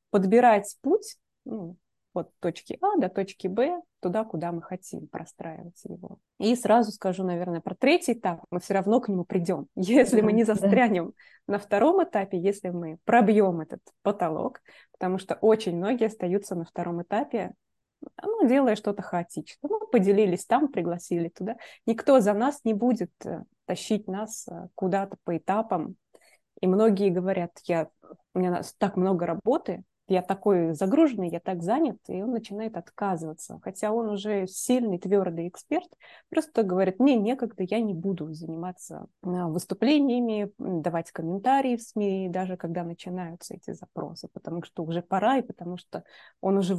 подбирать 0.09 0.73
путь 0.81 1.17
ну, 1.43 1.75
от 2.17 2.31
точки 2.39 2.77
А 2.81 2.97
до 2.97 3.09
точки 3.09 3.47
Б, 3.47 3.81
туда, 3.99 4.23
куда 4.23 4.51
мы 4.51 4.61
хотим 4.61 5.07
простраивать 5.07 5.83
его. 5.83 6.19
И 6.39 6.55
сразу 6.55 6.91
скажу, 6.91 7.23
наверное, 7.23 7.61
про 7.61 7.75
третий 7.75 8.13
этап. 8.13 8.43
Мы 8.51 8.59
все 8.59 8.73
равно 8.73 8.99
к 8.99 9.09
нему 9.09 9.25
придем. 9.25 9.67
Если 9.75 10.21
мы 10.21 10.33
не 10.33 10.43
застрянем 10.43 11.13
на 11.47 11.59
втором 11.59 12.03
этапе, 12.03 12.37
если 12.37 12.69
мы 12.69 12.97
пробьем 13.05 13.61
этот 13.61 13.79
потолок, 14.01 14.59
потому 14.91 15.17
что 15.17 15.35
очень 15.35 15.77
многие 15.77 16.07
остаются 16.07 16.55
на 16.55 16.65
втором 16.65 17.01
этапе 17.01 17.53
ну, 18.21 18.47
делая 18.47 18.75
что-то 18.75 19.01
хаотично. 19.01 19.69
Ну, 19.69 19.87
поделились 19.87 20.45
там, 20.45 20.67
пригласили 20.67 21.29
туда. 21.29 21.57
Никто 21.85 22.19
за 22.19 22.33
нас 22.33 22.61
не 22.63 22.73
будет 22.73 23.11
э, 23.25 23.43
тащить 23.65 24.07
нас 24.07 24.47
э, 24.47 24.67
куда-то 24.75 25.17
по 25.23 25.37
этапам. 25.37 25.95
И 26.61 26.67
многие 26.67 27.09
говорят, 27.09 27.51
я, 27.63 27.89
у 28.33 28.39
меня 28.39 28.61
так 28.77 28.97
много 28.97 29.25
работы, 29.25 29.83
я 30.07 30.21
такой 30.21 30.73
загруженный, 30.73 31.29
я 31.29 31.39
так 31.39 31.61
занят, 31.61 31.97
и 32.07 32.21
он 32.21 32.31
начинает 32.31 32.77
отказываться. 32.77 33.59
Хотя 33.63 33.91
он 33.91 34.09
уже 34.09 34.47
сильный, 34.47 34.99
твердый 34.99 35.47
эксперт, 35.49 35.89
просто 36.29 36.63
говорит, 36.63 36.99
мне 36.99 37.15
некогда, 37.15 37.63
я 37.63 37.79
не 37.79 37.93
буду 37.93 38.33
заниматься 38.33 39.07
а, 39.21 39.47
выступлениями, 39.47 40.51
давать 40.57 41.11
комментарии 41.11 41.75
в 41.75 41.81
СМИ, 41.81 42.29
даже 42.29 42.55
когда 42.55 42.83
начинаются 42.83 43.53
эти 43.53 43.73
запросы, 43.73 44.29
потому 44.31 44.63
что 44.63 44.83
уже 44.83 45.01
пора, 45.01 45.37
и 45.37 45.41
потому 45.41 45.77
что 45.77 46.03
он 46.41 46.57
уже 46.57 46.75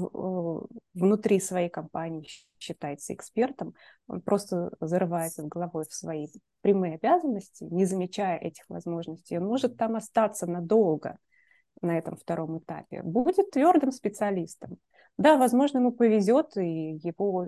внутри 0.94 1.40
своей 1.40 1.68
компании 1.68 2.28
считается 2.58 3.14
экспертом, 3.14 3.75
он 4.06 4.23
просто 4.23 4.73
зарывается 4.80 5.42
головой 5.42 5.85
в 5.88 5.94
свои 5.94 6.28
прямые 6.62 6.94
обязанности, 6.94 7.64
не 7.64 7.85
замечая 7.85 8.38
этих 8.38 8.64
возможностей. 8.68 9.38
Он 9.38 9.44
может 9.47 9.76
там 9.76 9.97
остаться 9.97 10.47
надолго, 10.47 11.18
на 11.82 11.99
этом 11.99 12.16
втором 12.16 12.58
этапе, 12.58 13.02
будет 13.02 13.50
твердым 13.50 13.92
специалистом. 13.92 14.78
Да, 15.16 15.37
возможно, 15.37 15.78
ему 15.78 15.92
повезет, 15.92 16.56
и 16.56 17.00
его 17.02 17.47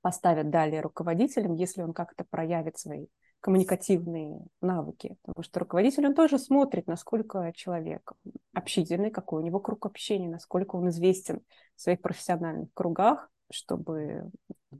поставят 0.00 0.50
далее 0.50 0.80
руководителем, 0.80 1.54
если 1.54 1.82
он 1.82 1.92
как-то 1.92 2.24
проявит 2.24 2.78
свои 2.78 3.06
коммуникативные 3.40 4.40
навыки. 4.60 5.16
Потому 5.22 5.42
что 5.42 5.60
руководитель, 5.60 6.06
он 6.06 6.14
тоже 6.14 6.38
смотрит, 6.38 6.86
насколько 6.86 7.52
человек 7.54 8.12
общительный, 8.54 9.10
какой 9.10 9.42
у 9.42 9.44
него 9.44 9.60
круг 9.60 9.86
общения, 9.86 10.28
насколько 10.28 10.76
он 10.76 10.90
известен 10.90 11.40
в 11.76 11.80
своих 11.80 12.00
профессиональных 12.00 12.72
кругах, 12.74 13.30
чтобы 13.50 14.30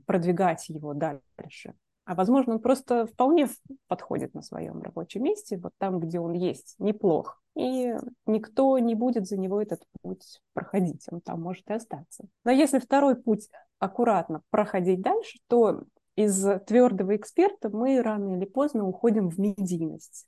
продвигать 0.05 0.69
его 0.69 0.93
дальше. 0.93 1.73
А 2.11 2.15
возможно, 2.15 2.55
он 2.55 2.59
просто 2.59 3.05
вполне 3.05 3.47
подходит 3.87 4.33
на 4.33 4.41
своем 4.41 4.81
рабочем 4.81 5.23
месте, 5.23 5.55
вот 5.55 5.71
там, 5.77 5.97
где 6.01 6.19
он 6.19 6.33
есть, 6.33 6.75
неплох. 6.77 7.41
И 7.55 7.95
никто 8.25 8.77
не 8.79 8.95
будет 8.95 9.27
за 9.27 9.37
него 9.37 9.61
этот 9.61 9.81
путь 10.01 10.41
проходить, 10.53 11.05
он 11.09 11.21
там 11.21 11.41
может 11.41 11.69
и 11.69 11.73
остаться. 11.73 12.25
Но 12.43 12.51
если 12.51 12.79
второй 12.79 13.15
путь 13.15 13.47
аккуратно 13.79 14.41
проходить 14.49 14.99
дальше, 14.99 15.39
то 15.47 15.85
из 16.17 16.45
твердого 16.67 17.15
эксперта 17.15 17.69
мы 17.69 18.01
рано 18.01 18.35
или 18.35 18.43
поздно 18.43 18.85
уходим 18.85 19.29
в 19.29 19.39
медийность. 19.39 20.27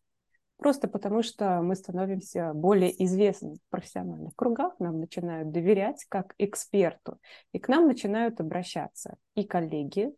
Просто 0.56 0.88
потому, 0.88 1.22
что 1.22 1.62
мы 1.62 1.76
становимся 1.76 2.54
более 2.54 3.04
известны 3.04 3.56
в 3.56 3.72
профессиональных 3.72 4.34
кругах, 4.38 4.80
нам 4.80 5.02
начинают 5.02 5.52
доверять 5.52 6.06
как 6.08 6.34
эксперту, 6.38 7.20
и 7.52 7.60
к 7.60 7.68
нам 7.68 7.88
начинают 7.88 8.40
обращаться 8.40 9.18
и 9.36 9.44
коллеги, 9.44 10.14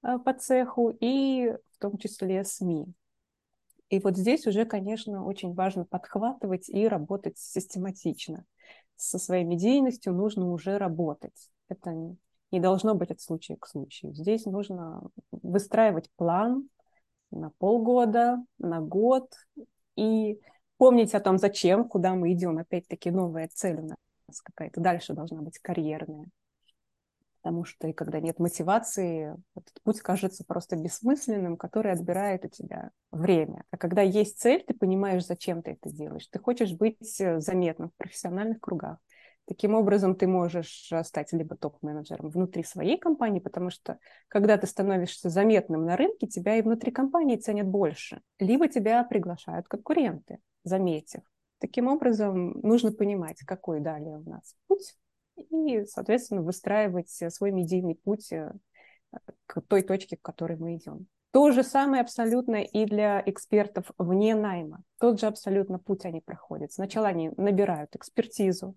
по 0.00 0.32
цеху, 0.34 0.90
и 1.00 1.52
в 1.72 1.78
том 1.78 1.98
числе 1.98 2.44
СМИ. 2.44 2.86
И 3.88 4.00
вот 4.00 4.16
здесь 4.16 4.46
уже, 4.46 4.64
конечно, 4.64 5.24
очень 5.24 5.54
важно 5.54 5.84
подхватывать 5.84 6.68
и 6.68 6.88
работать 6.88 7.38
систематично. 7.38 8.44
Со 8.96 9.18
своей 9.18 9.44
медийностью 9.44 10.12
нужно 10.12 10.50
уже 10.50 10.78
работать. 10.78 11.50
Это 11.68 11.92
не 12.50 12.60
должно 12.60 12.94
быть 12.94 13.10
от 13.10 13.20
случая 13.20 13.56
к 13.56 13.66
случаю. 13.66 14.14
Здесь 14.14 14.46
нужно 14.46 15.02
выстраивать 15.30 16.10
план 16.16 16.68
на 17.30 17.50
полгода, 17.58 18.44
на 18.58 18.80
год 18.80 19.32
и 19.96 20.40
помнить 20.78 21.14
о 21.14 21.20
том, 21.20 21.38
зачем, 21.38 21.88
куда 21.88 22.14
мы 22.14 22.32
идем. 22.32 22.58
Опять-таки 22.58 23.10
новая 23.10 23.48
цель 23.52 23.78
у 23.80 23.82
нас 23.82 24.40
какая-то 24.42 24.80
дальше 24.80 25.12
должна 25.12 25.42
быть 25.42 25.58
карьерная 25.58 26.26
потому 27.46 27.64
что 27.64 27.86
и 27.86 27.92
когда 27.92 28.18
нет 28.18 28.40
мотивации, 28.40 29.36
этот 29.54 29.80
путь 29.84 30.00
кажется 30.00 30.42
просто 30.44 30.74
бессмысленным, 30.74 31.56
который 31.56 31.92
отбирает 31.92 32.44
у 32.44 32.48
тебя 32.48 32.90
время. 33.12 33.62
А 33.70 33.76
когда 33.76 34.02
есть 34.02 34.40
цель, 34.40 34.64
ты 34.66 34.74
понимаешь, 34.74 35.24
зачем 35.24 35.62
ты 35.62 35.78
это 35.80 35.88
делаешь. 35.88 36.26
Ты 36.26 36.40
хочешь 36.40 36.72
быть 36.72 37.20
э, 37.20 37.38
заметным 37.38 37.90
в 37.90 37.94
профессиональных 37.98 38.58
кругах. 38.58 38.98
Таким 39.44 39.74
образом, 39.74 40.16
ты 40.16 40.26
можешь 40.26 40.90
э, 40.90 41.04
стать 41.04 41.32
либо 41.32 41.54
топ-менеджером 41.54 42.30
внутри 42.30 42.64
своей 42.64 42.98
компании, 42.98 43.38
потому 43.38 43.70
что 43.70 44.00
когда 44.26 44.58
ты 44.58 44.66
становишься 44.66 45.30
заметным 45.30 45.84
на 45.84 45.96
рынке, 45.96 46.26
тебя 46.26 46.56
и 46.56 46.62
внутри 46.62 46.90
компании 46.90 47.36
ценят 47.36 47.68
больше. 47.68 48.22
Либо 48.40 48.66
тебя 48.66 49.04
приглашают 49.04 49.68
конкуренты, 49.68 50.40
заметив. 50.64 51.20
Таким 51.60 51.86
образом, 51.86 52.58
нужно 52.62 52.90
понимать, 52.90 53.38
какой 53.46 53.78
далее 53.78 54.16
у 54.16 54.28
нас 54.28 54.56
путь, 54.66 54.96
и, 55.36 55.84
соответственно, 55.84 56.42
выстраивать 56.42 57.10
свой 57.10 57.50
медийный 57.52 57.94
путь 57.94 58.32
э, 58.32 58.52
к 59.46 59.60
той 59.62 59.82
точке, 59.82 60.16
к 60.16 60.22
которой 60.22 60.56
мы 60.56 60.76
идем. 60.76 61.06
То 61.32 61.50
же 61.50 61.62
самое 61.62 62.00
абсолютно 62.00 62.62
и 62.62 62.86
для 62.86 63.22
экспертов 63.26 63.90
вне 63.98 64.34
найма. 64.34 64.82
Тот 64.98 65.20
же 65.20 65.26
абсолютно 65.26 65.78
путь 65.78 66.04
они 66.06 66.20
проходят. 66.20 66.72
Сначала 66.72 67.08
они 67.08 67.30
набирают 67.36 67.94
экспертизу, 67.94 68.74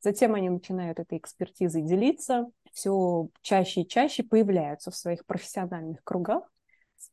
затем 0.00 0.34
они 0.34 0.50
начинают 0.50 0.98
этой 0.98 1.18
экспертизой 1.18 1.82
делиться, 1.82 2.50
все 2.72 3.28
чаще 3.42 3.82
и 3.82 3.88
чаще 3.88 4.22
появляются 4.24 4.90
в 4.90 4.96
своих 4.96 5.24
профессиональных 5.24 6.02
кругах, 6.02 6.50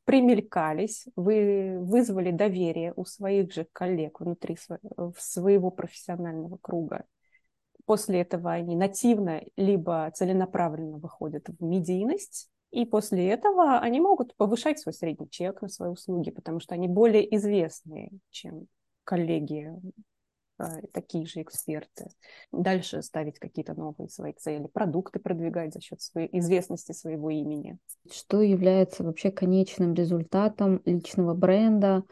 примелькались, 0.04 1.06
вы 1.16 1.78
вызвали 1.80 2.32
доверие 2.32 2.94
у 2.96 3.06
своих 3.06 3.54
же 3.54 3.68
коллег 3.72 4.20
внутри 4.20 4.58
своего 5.18 5.70
профессионального 5.70 6.58
круга 6.58 7.06
После 7.88 8.20
этого 8.20 8.52
они 8.52 8.76
нативно 8.76 9.42
либо 9.56 10.12
целенаправленно 10.14 10.98
выходят 10.98 11.48
в 11.48 11.64
медийность, 11.64 12.50
и 12.70 12.86
после 12.86 13.30
этого 13.30 13.80
они 13.80 14.02
могут 14.02 14.36
повышать 14.36 14.78
свой 14.78 14.94
средний 14.94 15.30
чек 15.30 15.62
на 15.62 15.70
свои 15.70 15.90
услуги, 15.90 16.30
потому 16.30 16.60
что 16.60 16.76
они 16.76 16.90
более 16.90 17.34
известные, 17.38 18.12
чем 18.30 18.68
коллеги, 19.06 19.72
а, 20.58 20.82
такие 20.92 21.26
же 21.26 21.42
эксперты. 21.42 22.10
Дальше 22.52 23.02
ставить 23.02 23.40
какие-то 23.40 23.74
новые 23.74 24.10
свои 24.10 24.34
цели, 24.34 24.68
продукты 24.68 25.20
продвигать 25.20 25.74
за 25.74 25.80
счет 25.80 26.02
своей 26.02 26.28
известности 26.40 26.92
своего 26.92 27.30
имени. 27.30 27.78
Что 28.12 28.42
является 28.42 29.06
вообще 29.06 29.32
конечным 29.32 29.94
результатом 29.94 30.82
личного 30.84 31.34
бренда, 31.34 32.04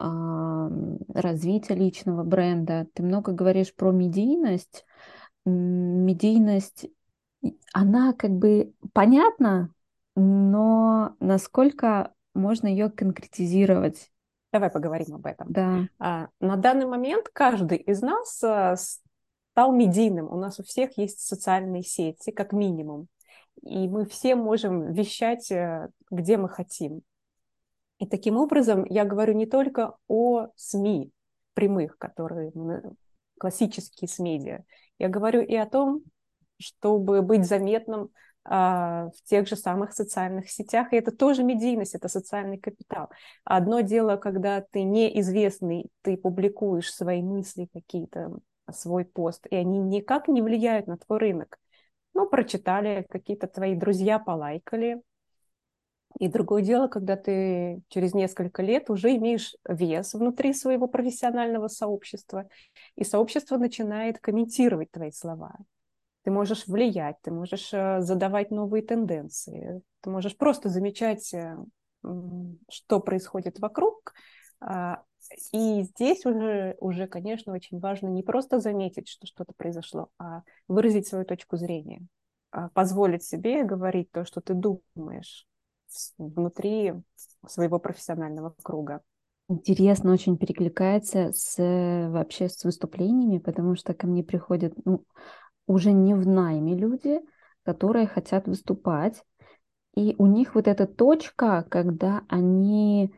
развития 0.00 1.74
личного 1.74 2.24
бренда. 2.24 2.86
Ты 2.94 3.02
много 3.02 3.32
говоришь 3.32 3.74
про 3.74 3.90
медийность. 3.90 4.84
Медийность, 5.44 6.86
она 7.72 8.12
как 8.12 8.30
бы 8.30 8.72
понятна, 8.92 9.72
но 10.16 11.14
насколько 11.20 12.12
можно 12.34 12.66
ее 12.66 12.90
конкретизировать? 12.90 14.10
Давай 14.52 14.70
поговорим 14.70 15.14
об 15.14 15.26
этом. 15.26 15.52
Да. 15.52 15.88
А, 15.98 16.28
на 16.40 16.56
данный 16.56 16.86
момент 16.86 17.28
каждый 17.32 17.78
из 17.78 18.02
нас 18.02 18.42
а, 18.42 18.76
стал 19.52 19.72
медийным. 19.72 20.30
У 20.30 20.36
нас 20.36 20.58
у 20.58 20.62
всех 20.62 20.98
есть 20.98 21.20
социальные 21.20 21.82
сети, 21.82 22.30
как 22.30 22.52
минимум. 22.52 23.08
И 23.62 23.88
мы 23.88 24.06
все 24.06 24.34
можем 24.34 24.92
вещать, 24.92 25.50
э, 25.50 25.90
где 26.10 26.36
мы 26.36 26.48
хотим. 26.48 27.02
И 28.00 28.06
таким 28.06 28.38
образом 28.38 28.84
я 28.86 29.04
говорю 29.04 29.34
не 29.34 29.46
только 29.46 29.94
о 30.08 30.48
СМИ 30.56 31.12
прямых, 31.52 31.98
которые 31.98 32.50
классические 33.38 34.08
СМИ, 34.08 34.64
я 34.98 35.08
говорю 35.08 35.42
и 35.42 35.54
о 35.54 35.66
том, 35.66 36.02
чтобы 36.58 37.20
быть 37.20 37.46
заметным 37.46 38.08
а, 38.42 39.10
в 39.10 39.28
тех 39.28 39.46
же 39.46 39.54
самых 39.54 39.92
социальных 39.92 40.50
сетях. 40.50 40.92
И 40.92 40.96
это 40.96 41.10
тоже 41.10 41.44
медийность, 41.44 41.94
это 41.94 42.08
социальный 42.08 42.58
капитал. 42.58 43.10
Одно 43.44 43.80
дело, 43.80 44.16
когда 44.16 44.62
ты 44.62 44.82
неизвестный, 44.82 45.90
ты 46.00 46.16
публикуешь 46.16 46.92
свои 46.92 47.22
мысли 47.22 47.68
какие-то, 47.70 48.38
свой 48.72 49.04
пост, 49.04 49.46
и 49.50 49.56
они 49.56 49.78
никак 49.78 50.26
не 50.26 50.40
влияют 50.40 50.86
на 50.86 50.96
твой 50.96 51.18
рынок. 51.18 51.58
Ну, 52.14 52.26
прочитали, 52.26 53.06
какие-то 53.10 53.46
твои 53.46 53.74
друзья 53.74 54.18
полайкали, 54.18 55.02
и 56.20 56.28
другое 56.28 56.60
дело, 56.60 56.86
когда 56.86 57.16
ты 57.16 57.80
через 57.88 58.12
несколько 58.12 58.62
лет 58.62 58.90
уже 58.90 59.16
имеешь 59.16 59.56
вес 59.66 60.12
внутри 60.12 60.52
своего 60.52 60.86
профессионального 60.86 61.68
сообщества, 61.68 62.46
и 62.94 63.04
сообщество 63.04 63.56
начинает 63.56 64.18
комментировать 64.18 64.90
твои 64.90 65.12
слова. 65.12 65.56
Ты 66.22 66.30
можешь 66.30 66.66
влиять, 66.66 67.16
ты 67.22 67.30
можешь 67.30 67.70
э, 67.72 68.02
задавать 68.02 68.50
новые 68.50 68.82
тенденции, 68.82 69.80
ты 70.02 70.10
можешь 70.10 70.36
просто 70.36 70.68
замечать, 70.68 71.32
э, 71.32 71.56
что 72.68 73.00
происходит 73.00 73.58
вокруг. 73.58 74.12
А, 74.60 75.02
и 75.52 75.84
здесь 75.84 76.26
уже, 76.26 76.76
уже, 76.80 77.06
конечно, 77.06 77.54
очень 77.54 77.80
важно 77.80 78.08
не 78.08 78.22
просто 78.22 78.60
заметить, 78.60 79.08
что 79.08 79.26
что-то 79.26 79.54
произошло, 79.56 80.10
а 80.18 80.42
выразить 80.68 81.08
свою 81.08 81.24
точку 81.24 81.56
зрения, 81.56 82.06
а 82.50 82.68
позволить 82.68 83.24
себе 83.24 83.64
говорить 83.64 84.10
то, 84.10 84.26
что 84.26 84.42
ты 84.42 84.52
думаешь, 84.52 85.46
внутри 86.18 86.94
своего 87.46 87.78
профессионального 87.78 88.54
круга. 88.62 89.00
Интересно, 89.48 90.12
очень 90.12 90.36
перекликается 90.36 91.32
с 91.32 91.56
вообще 91.58 92.48
с 92.48 92.62
выступлениями, 92.64 93.38
потому 93.38 93.74
что 93.74 93.94
ко 93.94 94.06
мне 94.06 94.22
приходят 94.22 94.74
ну, 94.84 95.04
уже 95.66 95.92
не 95.92 96.14
в 96.14 96.26
найме 96.26 96.76
люди, 96.76 97.20
которые 97.64 98.06
хотят 98.06 98.46
выступать, 98.46 99.24
и 99.96 100.14
у 100.18 100.26
них 100.26 100.54
вот 100.54 100.68
эта 100.68 100.86
точка, 100.86 101.66
когда 101.68 102.22
они 102.28 103.12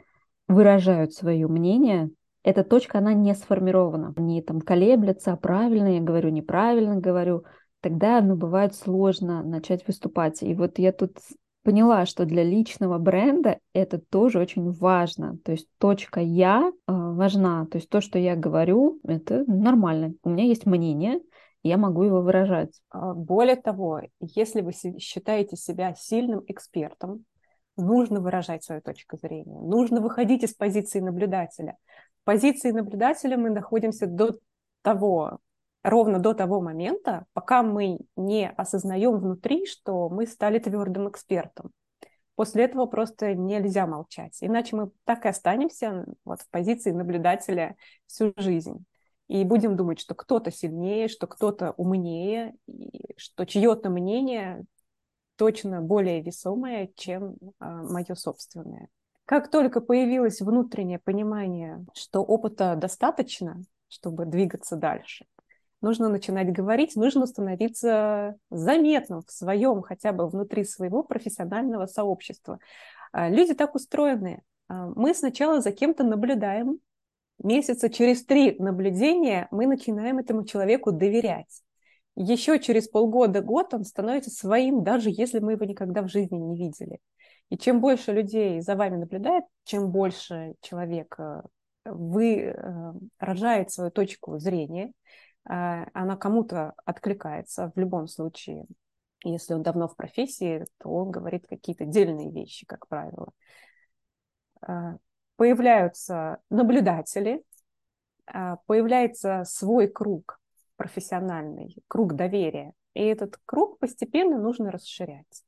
выражают 0.48 1.12
свое 1.12 1.46
мнение, 1.48 2.10
эта 2.42 2.64
точка, 2.64 2.98
она 2.98 3.12
не 3.12 3.34
сформирована. 3.34 4.14
Они 4.16 4.42
там 4.42 4.60
колеблются, 4.60 5.36
правильно 5.36 5.94
я 5.94 6.00
говорю, 6.00 6.30
неправильно 6.30 6.96
говорю. 6.96 7.44
Тогда, 7.80 8.20
ну, 8.20 8.36
бывает 8.36 8.74
сложно 8.74 9.42
начать 9.42 9.86
выступать. 9.86 10.42
И 10.42 10.54
вот 10.54 10.78
я 10.78 10.92
тут 10.92 11.18
поняла, 11.62 12.06
что 12.06 12.24
для 12.24 12.42
личного 12.42 12.98
бренда 12.98 13.58
это 13.72 13.98
тоже 13.98 14.38
очень 14.38 14.70
важно. 14.70 15.38
То 15.44 15.52
есть 15.52 15.68
точка 15.78 16.20
«я» 16.20 16.70
э, 16.70 16.92
важна. 16.92 17.66
То 17.66 17.78
есть 17.78 17.88
то, 17.88 18.00
что 18.00 18.18
я 18.18 18.36
говорю, 18.36 19.00
это 19.04 19.44
нормально. 19.46 20.14
У 20.22 20.30
меня 20.30 20.44
есть 20.44 20.66
мнение, 20.66 21.20
я 21.62 21.76
могу 21.76 22.02
его 22.02 22.20
выражать. 22.22 22.80
А, 22.90 23.14
более 23.14 23.56
того, 23.56 24.02
если 24.20 24.60
вы 24.60 24.72
считаете 24.98 25.56
себя 25.56 25.94
сильным 25.94 26.42
экспертом, 26.46 27.24
нужно 27.76 28.20
выражать 28.20 28.64
свою 28.64 28.82
точку 28.82 29.16
зрения, 29.16 29.60
нужно 29.60 30.00
выходить 30.00 30.42
из 30.42 30.54
позиции 30.54 31.00
наблюдателя. 31.00 31.76
В 32.22 32.24
позиции 32.24 32.70
наблюдателя 32.70 33.36
мы 33.36 33.50
находимся 33.50 34.06
до 34.06 34.38
того, 34.82 35.38
ровно 35.82 36.18
до 36.18 36.34
того 36.34 36.60
момента, 36.60 37.26
пока 37.32 37.62
мы 37.62 38.00
не 38.16 38.48
осознаем 38.50 39.18
внутри, 39.18 39.66
что 39.66 40.08
мы 40.08 40.26
стали 40.26 40.58
твердым 40.58 41.08
экспертом. 41.08 41.72
После 42.34 42.64
этого 42.64 42.86
просто 42.86 43.34
нельзя 43.34 43.86
молчать, 43.86 44.38
иначе 44.40 44.74
мы 44.76 44.90
так 45.04 45.26
и 45.26 45.28
останемся 45.28 46.06
вот 46.24 46.40
в 46.40 46.48
позиции 46.48 46.90
наблюдателя 46.90 47.76
всю 48.06 48.32
жизнь. 48.36 48.84
И 49.28 49.44
будем 49.44 49.76
думать, 49.76 50.00
что 50.00 50.14
кто-то 50.14 50.50
сильнее, 50.50 51.08
что 51.08 51.26
кто-то 51.26 51.72
умнее, 51.72 52.54
и 52.66 53.14
что 53.16 53.44
чье-то 53.44 53.90
мнение 53.90 54.64
точно 55.36 55.80
более 55.80 56.20
весомое, 56.20 56.90
чем 56.96 57.36
а, 57.58 57.82
мое 57.82 58.14
собственное. 58.14 58.88
Как 59.24 59.50
только 59.50 59.80
появилось 59.80 60.40
внутреннее 60.40 60.98
понимание, 60.98 61.84
что 61.94 62.20
опыта 62.22 62.76
достаточно, 62.76 63.62
чтобы 63.88 64.26
двигаться 64.26 64.76
дальше, 64.76 65.26
нужно 65.82 66.08
начинать 66.08 66.52
говорить, 66.52 66.96
нужно 66.96 67.26
становиться 67.26 68.36
заметным 68.50 69.22
в 69.26 69.30
своем, 69.30 69.82
хотя 69.82 70.12
бы 70.12 70.28
внутри 70.28 70.64
своего 70.64 71.02
профессионального 71.02 71.86
сообщества. 71.86 72.58
А, 73.12 73.28
люди 73.28 73.54
так 73.54 73.74
устроены. 73.74 74.42
А, 74.68 74.86
мы 74.94 75.14
сначала 75.14 75.60
за 75.60 75.72
кем-то 75.72 76.04
наблюдаем, 76.04 76.78
месяца 77.42 77.90
через 77.90 78.24
три 78.24 78.56
наблюдения 78.58 79.48
мы 79.50 79.66
начинаем 79.66 80.18
этому 80.18 80.44
человеку 80.44 80.92
доверять. 80.92 81.62
Еще 82.14 82.58
через 82.58 82.88
полгода-год 82.88 83.74
он 83.74 83.84
становится 83.84 84.30
своим, 84.30 84.84
даже 84.84 85.10
если 85.10 85.38
мы 85.40 85.52
его 85.52 85.64
никогда 85.64 86.02
в 86.02 86.08
жизни 86.08 86.36
не 86.36 86.56
видели. 86.56 86.98
И 87.48 87.58
чем 87.58 87.80
больше 87.80 88.12
людей 88.12 88.60
за 88.60 88.76
вами 88.76 88.96
наблюдает, 88.96 89.44
чем 89.64 89.90
больше 89.90 90.54
человек 90.60 91.16
э, 91.18 91.42
выражает 91.84 93.70
свою 93.70 93.90
точку 93.90 94.38
зрения, 94.38 94.92
она 95.44 96.16
кому-то 96.16 96.74
откликается 96.84 97.72
в 97.74 97.78
любом 97.78 98.06
случае. 98.06 98.66
Если 99.24 99.54
он 99.54 99.62
давно 99.62 99.88
в 99.88 99.96
профессии, 99.96 100.66
то 100.78 100.88
он 100.88 101.10
говорит 101.10 101.46
какие-то 101.46 101.84
дельные 101.84 102.30
вещи, 102.30 102.66
как 102.66 102.88
правило. 102.88 103.32
А, 104.60 104.96
появляются 105.36 106.38
наблюдатели, 106.50 107.44
а, 108.26 108.56
появляется 108.66 109.44
свой 109.46 109.88
круг 109.88 110.40
профессиональный, 110.76 111.76
круг 111.88 112.14
доверия. 112.14 112.72
И 112.94 113.02
этот 113.02 113.38
круг 113.44 113.78
постепенно 113.78 114.38
нужно 114.38 114.70
расширять. 114.70 115.44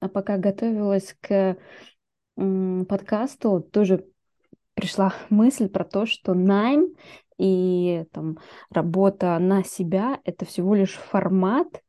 А 0.00 0.08
пока 0.08 0.38
готовилась 0.38 1.14
к 1.20 1.58
подкасту, 2.36 3.60
тоже 3.60 4.06
пришла 4.74 5.12
мысль 5.30 5.68
про 5.68 5.84
то, 5.84 6.06
что 6.06 6.32
найм 6.32 6.94
и 7.40 8.04
там, 8.12 8.36
работа 8.70 9.38
на 9.38 9.64
себя— 9.64 10.20
это 10.24 10.44
всего 10.44 10.74
лишь 10.74 10.92
формат 10.92 11.82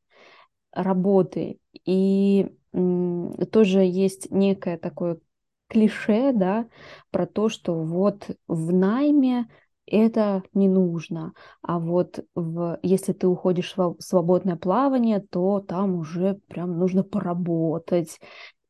работы. 0.72 1.60
И 1.86 2.48
тоже 2.72 3.82
есть 3.82 4.32
некое 4.32 4.78
такое 4.78 5.20
клише, 5.68 6.32
да, 6.34 6.68
про 7.12 7.26
то, 7.26 7.50
что 7.50 7.74
вот 7.74 8.30
в 8.48 8.72
найме 8.72 9.50
это 9.86 10.44
не 10.54 10.70
нужно, 10.70 11.34
а 11.62 11.80
вот 11.80 12.24
в, 12.34 12.80
если 12.82 13.12
ты 13.12 13.28
уходишь 13.28 13.74
в 13.76 13.96
свободное 14.00 14.56
плавание, 14.56 15.20
то 15.20 15.60
там 15.60 15.96
уже 15.96 16.40
прям 16.48 16.80
нужно 16.80 17.04
поработать. 17.04 18.22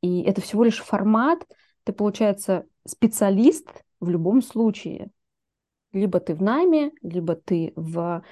И 0.02 0.24
это 0.24 0.42
всего 0.42 0.64
лишь 0.64 0.82
формат, 0.82 1.46
ты, 1.84 1.94
получается, 1.94 2.66
специалист 2.88 3.68
в 4.00 4.10
любом 4.10 4.42
случае 4.42 5.12
либо 5.94 6.20
ты 6.20 6.36
в 6.36 6.42
найме, 6.42 6.92
либо 7.02 7.36
ты 7.36 7.74
в 7.76 8.24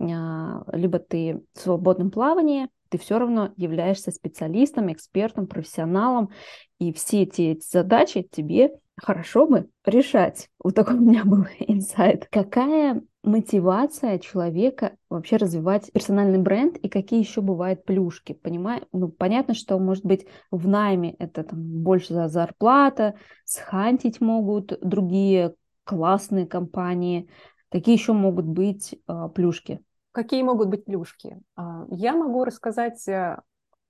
а, 0.00 0.64
либо 0.72 0.98
ты 0.98 1.42
в 1.54 1.60
свободном 1.60 2.10
плавании, 2.10 2.68
ты 2.88 2.98
все 2.98 3.18
равно 3.18 3.52
являешься 3.56 4.10
специалистом, 4.10 4.92
экспертом, 4.92 5.46
профессионалом, 5.46 6.30
и 6.78 6.92
все 6.92 7.22
эти 7.22 7.60
задачи 7.60 8.26
тебе 8.30 8.72
хорошо 8.96 9.46
бы 9.46 9.68
решать. 9.84 10.48
Вот 10.62 10.74
такой 10.74 10.96
у 10.98 11.00
меня 11.00 11.24
был 11.24 11.46
инсайт. 11.60 12.28
Какая 12.30 13.02
мотивация 13.22 14.18
человека 14.18 14.96
вообще 15.08 15.36
развивать 15.36 15.92
персональный 15.92 16.38
бренд 16.38 16.78
и 16.78 16.88
какие 16.88 17.20
еще 17.20 17.40
бывают 17.42 17.84
плюшки? 17.84 18.32
Понимаю, 18.32 18.86
ну, 18.92 19.08
понятно, 19.08 19.54
что, 19.54 19.78
может 19.78 20.04
быть, 20.04 20.26
в 20.50 20.66
найме 20.66 21.14
это 21.18 21.44
там 21.44 21.60
больше 21.60 22.14
за 22.14 22.28
зарплата, 22.28 23.14
схантить 23.44 24.20
могут 24.20 24.78
другие 24.80 25.54
классные 25.90 26.46
компании. 26.46 27.28
Какие 27.68 27.96
еще 27.96 28.12
могут 28.12 28.46
быть 28.46 28.96
а, 29.08 29.28
плюшки? 29.28 29.80
Какие 30.12 30.44
могут 30.44 30.68
быть 30.68 30.84
плюшки? 30.84 31.40
А, 31.56 31.84
я 31.90 32.14
могу 32.14 32.44
рассказать 32.44 33.08
э, 33.08 33.40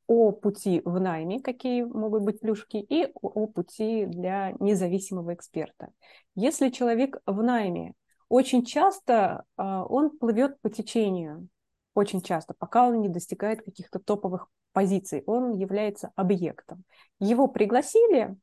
о 0.07 0.33
пути 0.33 0.81
в 0.87 0.99
найме, 0.99 1.41
какие 1.41 1.83
могут 1.83 2.23
быть 2.23 2.41
плюшки, 2.41 2.79
и 2.79 3.13
о 3.21 3.47
пути 3.49 4.07
для 4.07 4.55
независимого 4.61 5.35
эксперта. 5.35 5.91
Если 6.35 6.71
человек 6.71 7.21
в 7.27 7.43
найме, 7.43 7.93
очень 8.31 8.65
часто 8.65 9.45
а, 9.59 9.85
он 9.85 10.17
плывет 10.17 10.59
по 10.63 10.71
течению, 10.71 11.49
очень 11.95 12.23
часто, 12.23 12.55
пока 12.55 12.89
он 12.89 13.03
не 13.03 13.11
достигает 13.11 13.63
каких-то 13.63 13.99
топовых 13.99 14.49
позиций, 14.73 15.23
он 15.27 15.53
является 15.53 16.13
объектом. 16.17 16.85
Его 17.19 17.47
пригласили, 17.47 18.37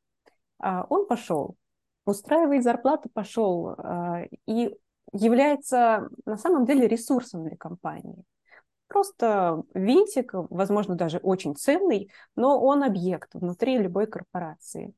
он 0.60 1.06
пошел 1.06 1.56
устраивает 2.08 2.64
зарплату, 2.64 3.10
пошел 3.12 3.74
а, 3.76 4.22
и 4.46 4.74
является 5.12 6.08
на 6.24 6.36
самом 6.36 6.64
деле 6.64 6.88
ресурсом 6.88 7.44
для 7.44 7.56
компании. 7.56 8.24
Просто 8.88 9.62
винтик, 9.74 10.30
возможно, 10.32 10.94
даже 10.94 11.18
очень 11.18 11.54
ценный, 11.54 12.10
но 12.36 12.58
он 12.58 12.82
объект 12.82 13.34
внутри 13.34 13.76
любой 13.76 14.06
корпорации. 14.06 14.94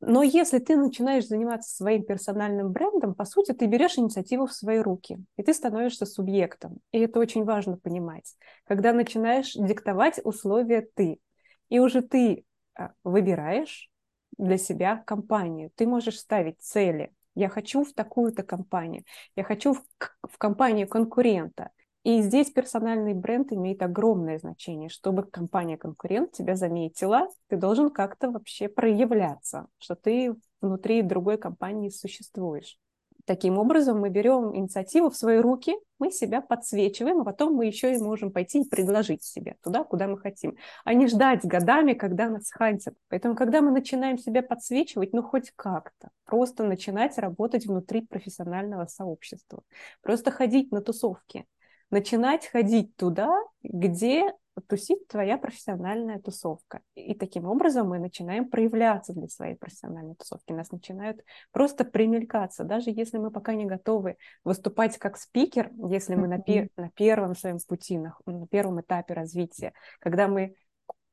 Но 0.00 0.24
если 0.24 0.58
ты 0.58 0.76
начинаешь 0.76 1.28
заниматься 1.28 1.76
своим 1.76 2.04
персональным 2.04 2.72
брендом, 2.72 3.14
по 3.14 3.24
сути, 3.24 3.52
ты 3.52 3.66
берешь 3.66 3.96
инициативу 3.98 4.46
в 4.46 4.52
свои 4.52 4.78
руки, 4.78 5.18
и 5.36 5.44
ты 5.44 5.54
становишься 5.54 6.06
субъектом. 6.06 6.80
И 6.90 6.98
это 6.98 7.20
очень 7.20 7.44
важно 7.44 7.76
понимать. 7.76 8.34
Когда 8.64 8.92
начинаешь 8.92 9.52
диктовать 9.52 10.20
условия 10.24 10.88
ты, 10.94 11.20
и 11.68 11.78
уже 11.78 12.02
ты 12.02 12.44
а, 12.74 12.90
выбираешь, 13.04 13.91
для 14.38 14.58
себя 14.58 14.96
компанию. 14.96 15.70
Ты 15.74 15.86
можешь 15.86 16.18
ставить 16.18 16.60
цели. 16.60 17.12
Я 17.34 17.48
хочу 17.48 17.84
в 17.84 17.92
такую-то 17.92 18.42
компанию. 18.42 19.04
Я 19.36 19.44
хочу 19.44 19.74
в, 19.74 19.82
в 20.22 20.38
компанию 20.38 20.88
конкурента. 20.88 21.70
И 22.04 22.20
здесь 22.20 22.50
персональный 22.50 23.14
бренд 23.14 23.52
имеет 23.52 23.80
огромное 23.82 24.38
значение. 24.38 24.88
Чтобы 24.88 25.22
компания-конкурент 25.22 26.32
тебя 26.32 26.56
заметила, 26.56 27.28
ты 27.46 27.56
должен 27.56 27.90
как-то 27.90 28.30
вообще 28.30 28.68
проявляться, 28.68 29.68
что 29.78 29.94
ты 29.94 30.34
внутри 30.60 31.02
другой 31.02 31.38
компании 31.38 31.90
существуешь. 31.90 32.76
Таким 33.24 33.56
образом, 33.56 34.00
мы 34.00 34.08
берем 34.08 34.54
инициативу 34.56 35.08
в 35.08 35.16
свои 35.16 35.38
руки, 35.38 35.74
мы 36.00 36.10
себя 36.10 36.40
подсвечиваем, 36.40 37.20
а 37.20 37.24
потом 37.24 37.54
мы 37.54 37.66
еще 37.66 37.94
и 37.94 37.98
можем 37.98 38.32
пойти 38.32 38.62
и 38.62 38.68
предложить 38.68 39.22
себе 39.22 39.56
туда, 39.62 39.84
куда 39.84 40.08
мы 40.08 40.18
хотим, 40.18 40.56
а 40.84 40.92
не 40.92 41.06
ждать 41.06 41.44
годами, 41.44 41.92
когда 41.92 42.28
нас 42.28 42.50
хантят. 42.50 42.94
Поэтому, 43.08 43.36
когда 43.36 43.60
мы 43.60 43.70
начинаем 43.70 44.18
себя 44.18 44.42
подсвечивать, 44.42 45.12
ну 45.12 45.22
хоть 45.22 45.52
как-то, 45.54 46.08
просто 46.24 46.64
начинать 46.64 47.16
работать 47.18 47.66
внутри 47.66 48.00
профессионального 48.00 48.86
сообщества, 48.86 49.62
просто 50.00 50.32
ходить 50.32 50.72
на 50.72 50.80
тусовки, 50.80 51.46
начинать 51.90 52.48
ходить 52.48 52.96
туда, 52.96 53.38
где 53.62 54.32
тусит 54.68 55.08
твоя 55.08 55.38
профессиональная 55.38 56.18
тусовка. 56.18 56.80
И 56.94 57.14
таким 57.14 57.46
образом 57.46 57.88
мы 57.88 57.98
начинаем 57.98 58.48
проявляться 58.48 59.12
для 59.12 59.28
своей 59.28 59.56
профессиональной 59.56 60.14
тусовки. 60.14 60.52
Нас 60.52 60.70
начинают 60.70 61.20
просто 61.52 61.84
примелькаться. 61.84 62.64
Даже 62.64 62.90
если 62.90 63.18
мы 63.18 63.30
пока 63.30 63.54
не 63.54 63.64
готовы 63.64 64.16
выступать 64.44 64.98
как 64.98 65.16
спикер, 65.16 65.70
если 65.88 66.14
мы 66.14 66.28
на, 66.28 66.38
пер 66.38 66.68
на 66.76 66.90
первом 66.90 67.34
своем 67.34 67.58
пути, 67.66 67.98
на, 67.98 68.16
на 68.26 68.46
первом 68.46 68.80
этапе 68.80 69.14
развития, 69.14 69.72
когда 70.00 70.28
мы 70.28 70.54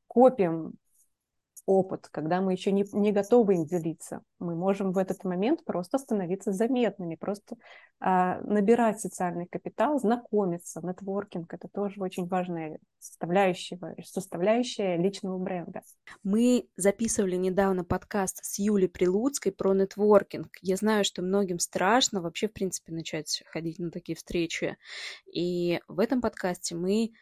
копим 0.06 0.74
опыт, 1.66 2.08
когда 2.10 2.40
мы 2.40 2.52
еще 2.52 2.72
не, 2.72 2.84
не 2.92 3.12
готовы 3.12 3.54
им 3.54 3.64
делиться. 3.64 4.22
Мы 4.38 4.54
можем 4.54 4.92
в 4.92 4.98
этот 4.98 5.24
момент 5.24 5.64
просто 5.64 5.98
становиться 5.98 6.52
заметными, 6.52 7.14
просто 7.14 7.56
а, 8.00 8.40
набирать 8.42 9.00
социальный 9.00 9.46
капитал, 9.46 9.98
знакомиться. 9.98 10.80
Нетворкинг– 10.82 11.52
это 11.54 11.68
тоже 11.68 12.00
очень 12.00 12.26
важная 12.26 12.78
составляющая, 12.98 13.78
составляющая 14.04 14.96
личного 14.96 15.38
бренда. 15.38 15.82
Мы 16.22 16.68
записывали 16.76 17.36
недавно 17.36 17.84
подкаст 17.84 18.44
с 18.44 18.58
Юлей 18.58 18.88
Прилуцкой 18.88 19.52
про 19.52 19.74
нетворкинг. 19.74 20.50
Я 20.62 20.76
знаю, 20.76 21.04
что 21.04 21.22
многим 21.22 21.58
страшно 21.58 22.20
вообще, 22.22 22.48
в 22.48 22.52
принципе, 22.52 22.92
начать 22.92 23.42
ходить 23.46 23.78
на 23.78 23.90
такие 23.90 24.16
встречи. 24.16 24.76
И 25.32 25.80
в 25.88 26.00
этом 26.00 26.20
подкасте 26.20 26.74
мы 26.74 27.12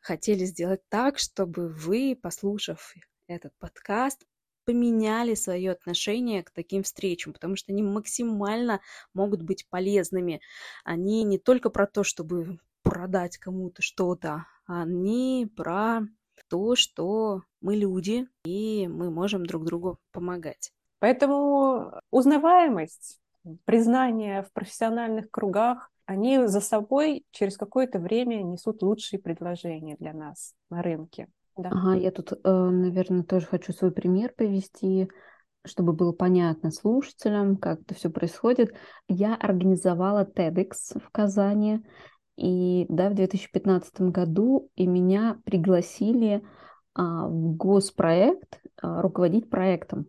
хотели 0.00 0.44
сделать 0.44 0.80
так, 0.88 1.18
чтобы 1.18 1.68
вы, 1.68 2.18
послушав 2.20 2.94
этот 3.28 3.52
подкаст, 3.58 4.26
поменяли 4.64 5.34
свое 5.34 5.70
отношение 5.70 6.42
к 6.42 6.50
таким 6.50 6.82
встречам, 6.82 7.32
потому 7.32 7.56
что 7.56 7.72
они 7.72 7.82
максимально 7.82 8.80
могут 9.14 9.42
быть 9.42 9.66
полезными. 9.68 10.40
Они 10.84 11.22
не 11.22 11.38
только 11.38 11.70
про 11.70 11.86
то, 11.86 12.02
чтобы 12.02 12.58
продать 12.82 13.38
кому-то 13.38 13.80
что-то, 13.82 14.46
они 14.66 15.50
про 15.56 16.00
то, 16.48 16.74
что 16.74 17.42
мы 17.60 17.76
люди, 17.76 18.26
и 18.44 18.88
мы 18.88 19.10
можем 19.10 19.46
друг 19.46 19.64
другу 19.64 19.98
помогать. 20.12 20.72
Поэтому 20.98 21.92
узнаваемость, 22.10 23.20
признание 23.64 24.42
в 24.42 24.52
профессиональных 24.52 25.30
кругах, 25.30 25.90
они 26.06 26.46
за 26.46 26.60
собой 26.60 27.24
через 27.30 27.56
какое-то 27.56 27.98
время 27.98 28.42
несут 28.42 28.82
лучшие 28.82 29.20
предложения 29.20 29.96
для 29.96 30.12
нас 30.12 30.54
на 30.70 30.82
рынке. 30.82 31.28
Да. 31.58 31.70
Ага, 31.72 31.94
я 31.96 32.12
тут, 32.12 32.32
э, 32.32 32.36
наверное, 32.44 33.24
тоже 33.24 33.46
хочу 33.46 33.72
свой 33.72 33.90
пример 33.90 34.32
привести, 34.34 35.10
чтобы 35.64 35.92
было 35.92 36.12
понятно 36.12 36.70
слушателям, 36.70 37.56
как 37.56 37.80
это 37.80 37.94
все 37.94 38.10
происходит. 38.10 38.72
Я 39.08 39.34
организовала 39.34 40.24
TEDx 40.24 40.98
в 41.00 41.10
Казани, 41.10 41.84
и 42.36 42.86
да, 42.88 43.10
в 43.10 43.14
2015 43.14 44.00
году 44.02 44.70
и 44.76 44.86
меня 44.86 45.40
пригласили 45.44 46.44
а, 46.94 47.26
в 47.26 47.56
госпроект 47.56 48.60
а, 48.80 49.02
руководить 49.02 49.50
проектом. 49.50 50.06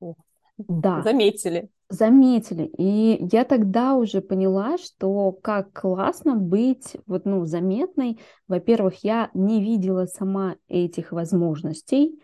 О, 0.00 0.14
да. 0.58 1.02
Заметили 1.02 1.70
заметили. 1.94 2.64
И 2.76 3.26
я 3.32 3.44
тогда 3.44 3.94
уже 3.94 4.20
поняла, 4.20 4.76
что 4.78 5.32
как 5.32 5.72
классно 5.72 6.34
быть 6.34 6.96
вот, 7.06 7.24
ну, 7.24 7.46
заметной. 7.46 8.20
Во-первых, 8.48 9.02
я 9.02 9.30
не 9.32 9.62
видела 9.62 10.06
сама 10.06 10.56
этих 10.68 11.12
возможностей. 11.12 12.20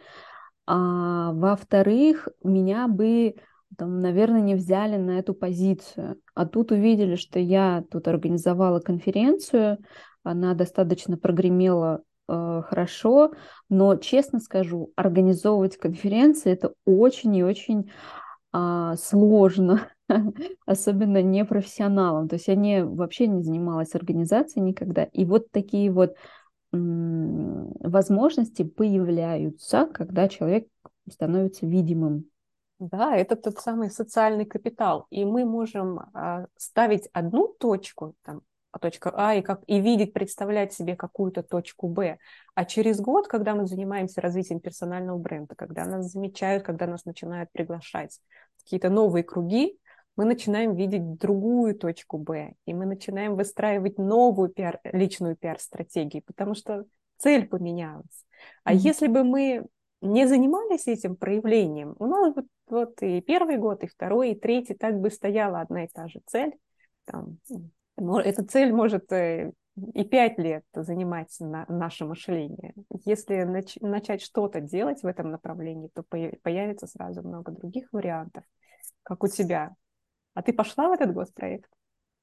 А 0.67 1.33
во-вторых, 1.33 2.29
меня 2.45 2.87
бы 2.87 3.35
там, 3.77 4.01
наверное, 4.01 4.41
не 4.41 4.55
взяли 4.55 4.97
на 4.97 5.19
эту 5.19 5.33
позицию. 5.33 6.21
А 6.35 6.47
тут 6.47 6.73
увидели, 6.73 7.17
что 7.17 7.39
я 7.39 7.85
тут 7.91 8.09
организовала 8.09 8.81
конференцию, 8.81 9.79
она 10.23 10.55
достаточно 10.55 11.17
прогремела 11.17 12.03
э, 12.29 12.63
хорошо, 12.67 13.33
но, 13.69 13.97
честно 13.97 14.41
скажу, 14.41 14.93
организовывать 14.97 15.77
конференции 15.77 16.53
это 16.53 16.75
очень 16.85 17.35
и 17.37 17.45
очень 17.45 17.91
а, 18.53 18.97
сложно, 18.97 19.89
особенно 20.67 21.23
непрофессионалам. 21.23 22.29
То 22.29 22.37
есть 22.37 22.49
я 22.49 22.55
не, 22.55 22.85
вообще 22.85 23.27
не 23.27 23.43
занималась 23.43 23.95
организацией 23.95 24.65
никогда. 24.65 25.05
И 25.05 25.25
вот 25.25 25.51
такие 25.51 25.91
вот 25.91 26.17
м- 26.73 27.73
возможности 27.81 28.63
появляются, 28.65 29.87
когда 29.87 30.29
человек 30.29 30.69
становится 31.11 31.67
видимым. 31.67 32.27
Да, 32.79 33.15
это 33.17 33.37
тот 33.37 33.59
самый 33.59 33.91
социальный 33.91 34.47
капитал. 34.47 35.07
И 35.11 35.25
мы 35.25 35.45
можем 35.45 36.01
а, 36.15 36.47
ставить 36.57 37.09
одну 37.13 37.49
точку, 37.59 38.15
там, 38.23 38.43
точка 38.79 39.13
А 39.15 39.35
и, 39.35 39.43
как, 39.43 39.63
и 39.67 39.81
видеть, 39.81 40.13
представлять 40.13 40.73
себе 40.73 40.97
какую-то 40.97 41.43
точку 41.43 41.89
Б. 41.89 42.19
А 42.55 42.65
через 42.65 43.01
год, 43.01 43.27
когда 43.27 43.55
мы 43.55 43.67
занимаемся 43.67 44.21
развитием 44.21 44.61
персонального 44.61 45.19
бренда, 45.19 45.55
когда 45.55 45.85
нас 45.85 46.07
замечают, 46.13 46.63
когда 46.63 46.87
нас 46.87 47.05
начинают 47.05 47.51
приглашать 47.53 48.21
какие-то 48.59 48.91
новые 48.91 49.25
круги, 49.25 49.79
мы 50.17 50.25
начинаем 50.25 50.75
видеть 50.75 51.19
другую 51.19 51.75
точку 51.75 52.19
Б, 52.19 52.53
и 52.67 52.75
мы 52.75 52.85
начинаем 52.87 53.37
выстраивать 53.37 53.99
новую 53.99 54.51
пиар, 54.51 54.79
личную 54.85 55.37
пиар-стратегию, 55.37 56.23
потому 56.27 56.55
что 56.55 56.85
цель 57.17 57.47
поменялась. 57.47 58.27
А 58.65 58.73
mm-hmm. 58.73 58.77
если 58.77 59.07
бы 59.07 59.25
мы 59.25 59.67
не 60.03 60.27
занимались 60.27 60.87
этим 60.87 61.17
проявлением, 61.17 61.95
у 61.99 62.07
нас 62.07 62.35
вот, 62.35 62.47
вот 62.69 63.03
и 63.03 63.21
первый 63.21 63.59
год, 63.59 63.83
и 63.85 63.87
второй, 63.87 64.33
и 64.33 64.39
третий 64.39 64.75
так 64.75 64.99
бы 64.99 65.11
стояла 65.11 65.61
одна 65.61 65.85
и 65.85 65.89
та 65.89 66.09
же 66.09 66.21
цель, 66.27 66.55
там, 67.05 67.39
эта 68.21 68.45
цель 68.45 68.73
может 68.73 69.13
э, 69.13 69.53
и 69.95 70.05
пять 70.05 70.39
лет 70.39 70.65
занимать 70.75 71.35
на 71.41 71.65
наше 71.69 72.05
мышление. 72.05 72.75
Если 73.05 73.45
нач- 73.45 73.79
начать 73.81 74.23
что-то 74.23 74.61
делать 74.61 75.03
в 75.03 75.07
этом 75.07 75.31
направлении, 75.31 75.91
то 75.95 76.03
появится 76.03 76.87
сразу 76.87 77.23
много 77.23 77.53
других 77.53 77.93
вариантов, 77.93 78.45
как 79.03 79.23
у 79.23 79.29
тебя. 79.29 79.75
А 80.35 80.43
ты 80.43 80.53
пошла 80.53 80.89
в 80.89 80.93
этот 80.93 81.13
госпроект? 81.13 81.71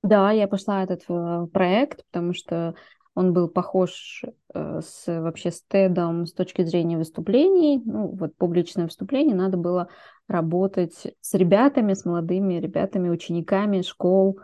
Да, 0.04 0.32
я 0.32 0.48
пошла 0.48 0.82
в 0.82 0.84
этот 0.84 1.04
э, 1.10 1.48
проект, 1.52 2.06
потому 2.12 2.34
что 2.34 2.76
он 3.16 3.34
был 3.34 3.50
похож 3.50 4.24
э, 4.54 4.82
с 4.82 5.06
вообще 5.08 5.52
с 5.52 5.64
TED 5.68 6.26
с 6.28 6.34
точки 6.34 6.64
зрения 6.64 6.98
выступлений. 6.98 7.82
Ну, 7.84 8.10
вот 8.10 8.36
публичное 8.36 8.86
выступление 8.86 9.36
надо 9.36 9.58
было 9.58 9.90
работать 10.28 11.16
с 11.20 11.34
ребятами, 11.34 11.94
с 11.94 12.06
молодыми 12.06 12.60
ребятами, 12.60 13.10
учениками 13.10 13.82
школ, 13.82 14.40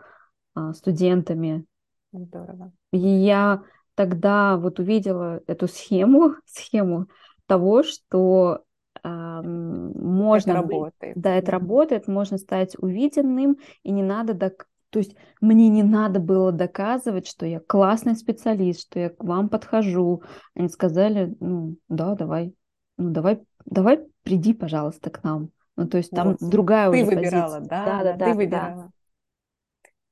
студентами. 0.72 1.64
Здорово. 2.12 2.72
И 2.92 2.98
я 2.98 3.62
тогда 3.94 4.56
вот 4.56 4.78
увидела 4.78 5.40
эту 5.46 5.68
схему, 5.68 6.34
схему 6.46 7.06
того, 7.46 7.82
что 7.82 8.62
э, 9.02 9.08
можно... 9.08 10.50
Это 10.50 10.60
работает. 10.60 11.16
Да, 11.16 11.34
это 11.34 11.52
работает, 11.52 12.08
можно 12.08 12.38
стать 12.38 12.76
увиденным, 12.78 13.58
и 13.82 13.90
не 13.90 14.02
надо 14.02 14.34
док... 14.34 14.66
То 14.90 15.00
есть 15.00 15.16
мне 15.40 15.68
не 15.68 15.82
надо 15.82 16.20
было 16.20 16.52
доказывать, 16.52 17.26
что 17.26 17.46
я 17.46 17.58
классный 17.60 18.14
специалист, 18.14 18.82
что 18.82 19.00
я 19.00 19.10
к 19.10 19.24
вам 19.24 19.48
подхожу. 19.48 20.22
Они 20.54 20.68
сказали, 20.68 21.34
ну, 21.40 21.76
да, 21.88 22.14
давай, 22.14 22.54
ну, 22.96 23.10
давай, 23.10 23.42
давай, 23.64 24.06
приди, 24.22 24.54
пожалуйста, 24.54 25.10
к 25.10 25.24
нам. 25.24 25.50
Ну, 25.76 25.88
то 25.88 25.96
есть 25.96 26.10
там 26.10 26.36
вот. 26.38 26.48
другая 26.48 26.90
ты 26.92 27.02
уже 27.02 27.06
выбирала, 27.06 27.56
позиция. 27.56 27.68
да, 27.68 27.84
да, 27.84 28.04
да, 28.04 28.12
да, 28.16 28.24
ты 28.26 28.34
выбирала. 28.34 28.82
Да. 28.84 28.90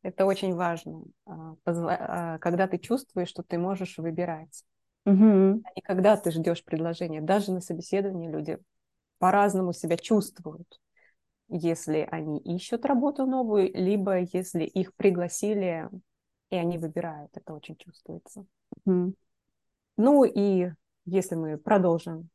Это 0.02 0.26
очень 0.26 0.54
важно, 0.54 1.04
а, 1.26 1.54
а, 1.64 2.38
когда 2.38 2.66
ты 2.66 2.78
чувствуешь, 2.78 3.28
что 3.28 3.42
ты 3.42 3.58
можешь 3.58 3.98
выбирать. 3.98 4.64
Угу. 5.06 5.62
А 5.64 5.80
когда 5.82 6.16
ты 6.16 6.30
ждешь 6.30 6.64
предложения. 6.64 7.20
Даже 7.20 7.52
на 7.52 7.60
собеседовании 7.60 8.30
люди 8.30 8.58
по-разному 9.18 9.72
себя 9.72 9.96
чувствуют, 9.96 10.80
если 11.48 12.08
они 12.10 12.38
ищут 12.38 12.84
работу 12.84 13.26
новую, 13.26 13.72
либо 13.72 14.18
если 14.18 14.64
их 14.64 14.94
пригласили, 14.94 15.88
и 16.50 16.56
они 16.56 16.78
выбирают. 16.78 17.30
Это 17.36 17.54
очень 17.54 17.76
чувствуется. 17.76 18.44
Угу. 18.84 19.14
Ну 19.98 20.24
и 20.24 20.72
если 21.04 21.34
мы 21.34 21.58
продолжим 21.58 22.28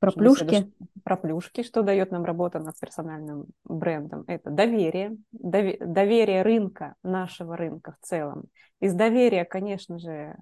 про 0.00 0.12
плюшки? 0.12 0.72
Про 1.04 1.16
плюшки, 1.16 1.62
что 1.62 1.82
дает 1.82 2.10
нам 2.10 2.24
работа 2.24 2.58
над 2.58 2.78
персональным 2.80 3.46
брендом. 3.64 4.24
Это 4.26 4.50
доверие, 4.50 5.16
доверие 5.30 6.42
рынка, 6.42 6.94
нашего 7.02 7.56
рынка 7.56 7.96
в 8.00 8.06
целом. 8.06 8.44
Из 8.80 8.94
доверия, 8.94 9.44
конечно 9.44 9.98
же, 9.98 10.36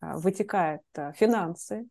а, 0.00 0.18
вытекают 0.18 0.82
а, 0.96 1.12
финансы. 1.12 1.86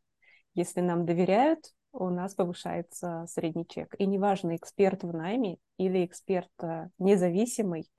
Если 0.54 0.82
нам 0.82 1.06
доверяют, 1.06 1.60
у 1.94 2.10
нас 2.10 2.36
повышается 2.36 3.26
средний 3.28 3.66
чек. 3.68 3.96
И 3.98 4.06
неважно, 4.06 4.56
эксперт 4.58 5.04
в 5.04 5.14
найме 5.14 5.58
или 5.78 6.06
эксперт 6.06 6.52
а, 6.62 6.90
независимый, 7.00 7.90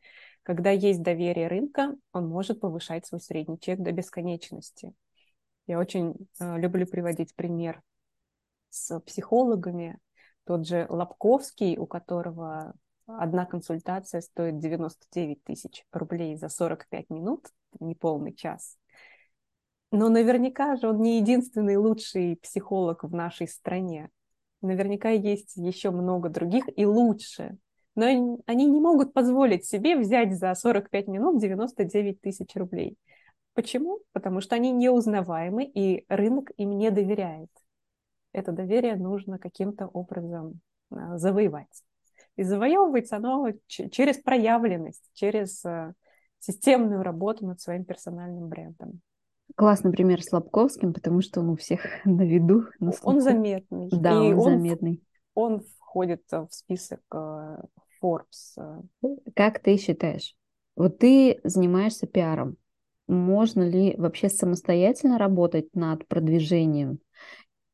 когда 0.43 0.71
есть 0.71 1.03
доверие 1.03 1.49
рынка, 1.49 1.97
он 2.13 2.29
может 2.29 2.61
повышать 2.61 3.07
свой 3.07 3.23
средний 3.23 3.59
чек 3.59 3.81
до 3.81 3.91
бесконечности. 3.93 4.93
Я 5.67 5.79
очень 5.79 6.15
люблю 6.39 6.87
приводить 6.87 7.35
пример 7.35 7.81
с 8.75 9.01
психологами, 9.01 9.99
тот 10.45 10.67
же 10.67 10.87
Лобковский, 10.91 11.79
у 11.79 11.87
которого 11.87 12.75
одна 13.07 13.47
консультация 13.47 14.21
стоит 14.21 14.59
99 14.59 15.45
тысяч 15.45 15.85
рублей 15.93 16.37
за 16.37 16.49
45 16.49 17.11
минут, 17.11 17.47
неполный 17.79 18.35
час. 18.35 18.77
Но 19.91 20.09
наверняка 20.09 20.77
же 20.77 20.89
он 20.89 21.01
не 21.01 21.19
единственный 21.19 21.77
лучший 21.77 22.37
психолог 22.43 23.05
в 23.05 23.15
нашей 23.15 23.47
стране. 23.47 24.11
Наверняка 24.61 25.11
есть 25.11 25.57
еще 25.57 25.91
много 25.91 26.29
других 26.29 26.65
и 26.77 26.85
лучше. 26.85 27.57
Но 27.95 28.07
они 28.47 28.67
не 28.67 28.81
могут 28.81 29.13
позволить 29.13 29.67
себе 29.67 29.97
взять 29.97 30.37
за 30.37 30.53
45 30.53 31.07
минут 31.07 31.41
99 31.41 32.21
тысяч 32.21 32.57
рублей. 32.57 32.99
Почему? 33.53 34.01
Потому 34.13 34.41
что 34.41 34.57
они 34.57 34.73
неузнаваемы, 34.73 35.65
и 35.65 36.05
рынок 36.09 36.51
им 36.57 36.77
не 36.77 36.91
доверяет. 36.91 37.51
Это 38.35 38.53
доверие 38.53 38.97
нужно 38.97 39.39
каким-то 39.39 39.87
образом 39.87 40.61
а, 40.91 41.17
завоевать. 41.17 41.85
И 42.37 42.43
завоевывается 42.43 43.17
оно 43.17 43.49
через 43.67 44.19
проявленность, 44.19 45.09
через 45.15 45.65
э, 45.65 45.95
системную 46.41 47.03
работу 47.03 47.47
над 47.47 47.61
своим 47.61 47.85
персональным 47.85 48.49
брендом. 48.49 49.01
Классный 49.55 49.93
пример 49.93 50.21
с 50.21 50.33
Лобковским, 50.33 50.93
потому 50.93 51.21
что 51.21 51.41
он 51.41 51.51
у 51.51 51.57
всех 51.57 51.83
на 52.05 52.23
виду. 52.23 52.65
На 52.81 52.93
он 53.03 53.21
заметный. 53.21 53.89
Да, 53.93 54.11
и 54.11 54.33
он, 54.33 54.39
он 54.39 54.45
заметный. 54.45 55.03
Он 55.35 55.63
входит 55.79 56.23
в 56.31 56.49
список 56.51 57.01
э, 57.15 57.57
Forbes. 58.03 58.83
Как 59.37 59.61
ты 59.61 59.77
считаешь? 59.77 60.35
Вот 60.75 60.99
ты 60.99 61.41
занимаешься 61.45 62.09
пиаром. 62.09 62.57
Можно 63.07 63.63
ли 63.63 63.95
вообще 63.97 64.29
самостоятельно 64.29 65.19
работать 65.19 65.69
над 65.75 66.07
продвижением? 66.09 66.99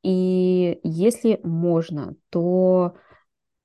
И 0.02 0.80
если 0.82 1.40
можно, 1.42 2.14
то 2.30 2.94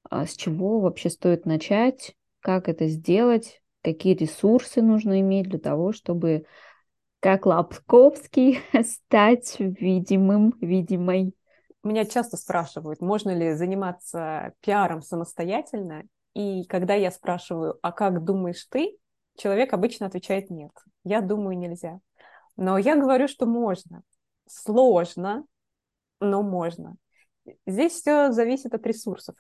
а, 0.10 0.26
с 0.26 0.36
чего 0.36 0.80
вообще 0.80 1.10
стоит 1.10 1.46
начать? 1.46 2.16
Как 2.42 2.70
это 2.70 2.88
сделать? 2.88 3.62
Какие 3.84 4.16
ресурсы 4.16 4.82
нужно 4.82 5.20
иметь 5.22 5.50
для 5.50 5.60
того, 5.60 5.94
чтобы 5.94 6.46
как 7.20 7.46
Лапковский 7.46 8.60
стать 8.84 9.56
видимым, 9.60 10.54
видимой? 10.62 11.34
Меня 11.84 12.06
часто 12.06 12.36
спрашивают, 12.36 13.00
можно 13.02 13.30
ли 13.30 13.54
заниматься 13.54 14.54
пиаром 14.62 15.02
самостоятельно. 15.02 16.04
И 16.34 16.66
когда 16.66 16.96
я 16.96 17.12
спрашиваю, 17.12 17.78
а 17.82 17.92
как 17.92 18.24
думаешь 18.24 18.66
ты, 18.70 18.98
человек 19.38 19.74
обычно 19.74 20.08
отвечает 20.08 20.50
нет. 20.50 20.72
Я 21.04 21.22
думаю, 21.22 21.58
нельзя. 21.58 22.00
Но 22.58 22.78
я 22.78 22.96
говорю, 22.96 23.28
что 23.28 23.46
можно. 23.46 24.02
Сложно, 24.48 25.46
но 26.20 26.42
можно. 26.44 26.96
Здесь 27.66 27.94
все 27.94 28.32
зависит 28.32 28.74
от 28.74 28.86
ресурсов. 28.86 29.36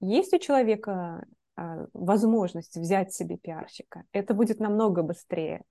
Есть 0.00 0.32
у 0.32 0.38
человека 0.38 1.24
а, 1.56 1.86
возможность 1.92 2.76
взять 2.76 3.12
себе 3.12 3.36
пиарщика, 3.36 4.04
это 4.12 4.34
будет 4.34 4.60
намного 4.60 5.02
быстрее. 5.02 5.62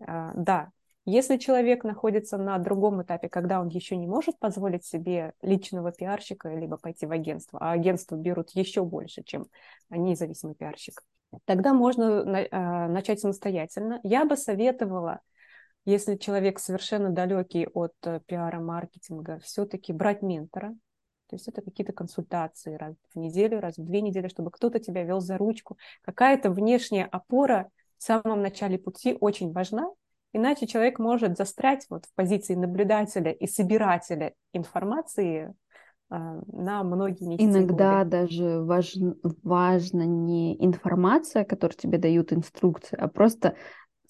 А, 0.00 0.32
да, 0.34 0.70
если 1.04 1.36
человек 1.36 1.82
находится 1.82 2.38
на 2.38 2.58
другом 2.58 3.02
этапе, 3.02 3.28
когда 3.28 3.60
он 3.60 3.68
еще 3.68 3.96
не 3.96 4.06
может 4.06 4.38
позволить 4.38 4.84
себе 4.84 5.32
личного 5.42 5.90
пиарщика, 5.90 6.54
либо 6.54 6.76
пойти 6.76 7.06
в 7.06 7.10
агентство, 7.10 7.58
а 7.58 7.72
агентство 7.72 8.14
берут 8.14 8.50
еще 8.50 8.84
больше, 8.84 9.24
чем 9.24 9.46
независимый 9.90 10.54
пиарщик, 10.54 11.02
тогда 11.44 11.74
можно 11.74 12.46
а, 12.52 12.88
начать 12.88 13.18
самостоятельно. 13.18 13.98
Я 14.04 14.24
бы 14.24 14.36
советовала, 14.36 15.20
если 15.84 16.16
человек 16.16 16.58
совершенно 16.58 17.10
далекий 17.10 17.66
от 17.66 17.94
э, 18.04 18.20
пиара, 18.26 18.60
маркетинга, 18.60 19.38
все-таки 19.40 19.92
брать 19.92 20.22
ментора. 20.22 20.74
То 21.28 21.36
есть 21.36 21.48
это 21.48 21.62
какие-то 21.62 21.92
консультации 21.92 22.74
раз 22.74 22.94
в 23.14 23.18
неделю, 23.18 23.60
раз 23.60 23.78
в 23.78 23.84
две 23.84 24.00
недели, 24.02 24.28
чтобы 24.28 24.50
кто-то 24.50 24.78
тебя 24.78 25.02
вел 25.02 25.20
за 25.20 25.38
ручку. 25.38 25.78
Какая-то 26.02 26.50
внешняя 26.50 27.06
опора 27.06 27.68
в 27.96 28.02
самом 28.02 28.42
начале 28.42 28.78
пути 28.78 29.16
очень 29.18 29.52
важна, 29.52 29.88
иначе 30.32 30.66
человек 30.66 30.98
может 30.98 31.36
застрять 31.36 31.86
вот 31.88 32.04
в 32.06 32.14
позиции 32.14 32.54
наблюдателя 32.54 33.32
и 33.32 33.46
собирателя 33.46 34.34
информации 34.52 35.54
а, 36.10 36.42
на 36.48 36.84
многие 36.84 37.24
месяцы. 37.24 37.48
Иногда 37.48 38.04
даже 38.04 38.60
важ, 38.60 38.94
важно 39.42 40.02
не 40.02 40.62
информация, 40.62 41.44
которую 41.44 41.78
тебе 41.78 41.96
дают 41.96 42.32
инструкции, 42.34 42.98
а 42.98 43.08
просто 43.08 43.56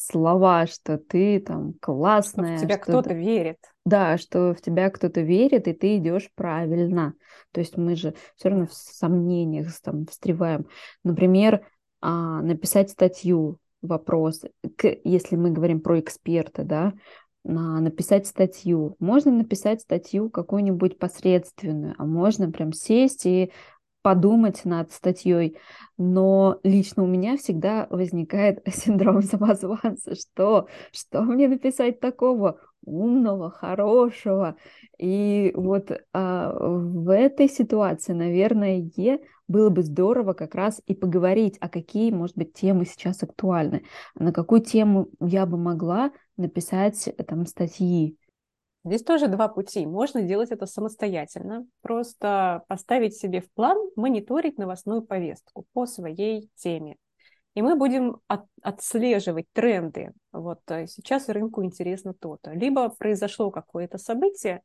слова, 0.07 0.67
что 0.67 0.99
ты 0.99 1.41
там 1.41 1.75
классная. 1.81 2.57
Что 2.57 2.65
в 2.65 2.69
тебя 2.69 2.79
кто-то 2.79 3.15
верит. 3.15 3.59
Да, 3.85 4.17
что 4.19 4.55
в 4.55 4.61
тебя 4.61 4.91
кто-то 4.91 5.21
верит, 5.21 5.69
и 5.69 5.73
ты 5.73 5.97
идешь 5.97 6.31
правильно. 6.35 7.15
То 7.53 7.61
есть 7.61 7.77
мы 7.77 7.97
же 7.97 8.15
все 8.37 8.49
равно 8.49 8.67
в 8.67 8.73
сомнениях 8.73 9.69
там 9.83 10.07
встреваем. 10.07 10.67
Например, 11.05 11.67
а, 12.01 12.43
написать 12.43 12.91
статью, 12.91 13.59
вопрос, 13.81 14.45
если 15.05 15.37
мы 15.37 15.51
говорим 15.51 15.81
про 15.81 16.01
эксперта, 16.01 16.65
да, 16.65 16.93
написать 17.45 18.27
статью. 18.27 18.95
Можно 19.01 19.33
написать 19.33 19.81
статью 19.81 20.31
какую-нибудь 20.31 20.99
посредственную, 20.99 21.95
а 21.99 22.05
можно 22.07 22.51
прям 22.53 22.73
сесть 22.73 23.27
и 23.27 23.51
подумать 24.03 24.65
над 24.65 24.93
статьей. 24.93 25.59
Но 25.97 26.59
лично 26.63 27.05
у 27.05 27.07
меня 27.07 27.37
всегда 27.37 27.87
возникает 27.91 28.63
синдром 28.73 29.23
самозванца, 29.23 30.15
что, 30.15 30.69
что 30.93 31.23
мне 31.23 31.49
написать 31.49 32.01
такого 32.01 32.61
умного, 32.85 33.51
хорошего. 33.51 34.57
И 34.99 35.53
вот 35.55 35.93
а, 36.13 36.53
в 36.53 37.13
этой 37.13 37.49
ситуации, 37.49 38.13
наверное, 38.13 38.91
было 39.49 39.71
бы 39.71 39.83
здорово 39.83 40.33
как 40.33 40.55
раз 40.55 40.81
и 40.87 40.95
поговорить, 40.95 41.57
а 41.61 41.69
какие, 41.69 42.11
может 42.11 42.37
быть, 42.37 42.55
темы 42.55 42.87
сейчас 42.87 43.23
актуальны, 43.23 43.85
на 44.15 44.33
какую 44.33 44.63
тему 44.63 45.09
я 45.21 45.47
бы 45.47 45.59
могла 45.59 46.13
написать 46.37 47.09
там 47.29 47.47
статьи. 47.47 48.17
Здесь 48.85 49.03
тоже 49.05 49.29
два 49.29 49.49
пути. 49.49 49.87
Можно 49.87 50.23
делать 50.23 50.51
это 50.51 50.67
самостоятельно, 50.67 51.67
просто 51.83 52.65
поставить 52.67 53.17
себе 53.17 53.41
в 53.41 53.51
план 53.53 53.79
мониторить 53.95 54.59
новостную 54.59 55.03
повестку 55.03 55.67
по 55.73 55.87
своей 55.87 56.51
теме. 56.57 56.97
И 57.55 57.63
мы 57.63 57.77
будем 57.77 58.17
от, 58.27 58.47
отслеживать 58.63 59.47
тренды. 59.53 60.13
Вот 60.33 60.61
э, 60.69 60.87
сейчас 60.87 61.29
рынку 61.29 61.63
интересно 61.63 62.15
то-то. 62.15 62.53
Либо 62.53 62.89
произошло 62.89 63.51
какое-то 63.51 63.99
событие, 63.99 64.63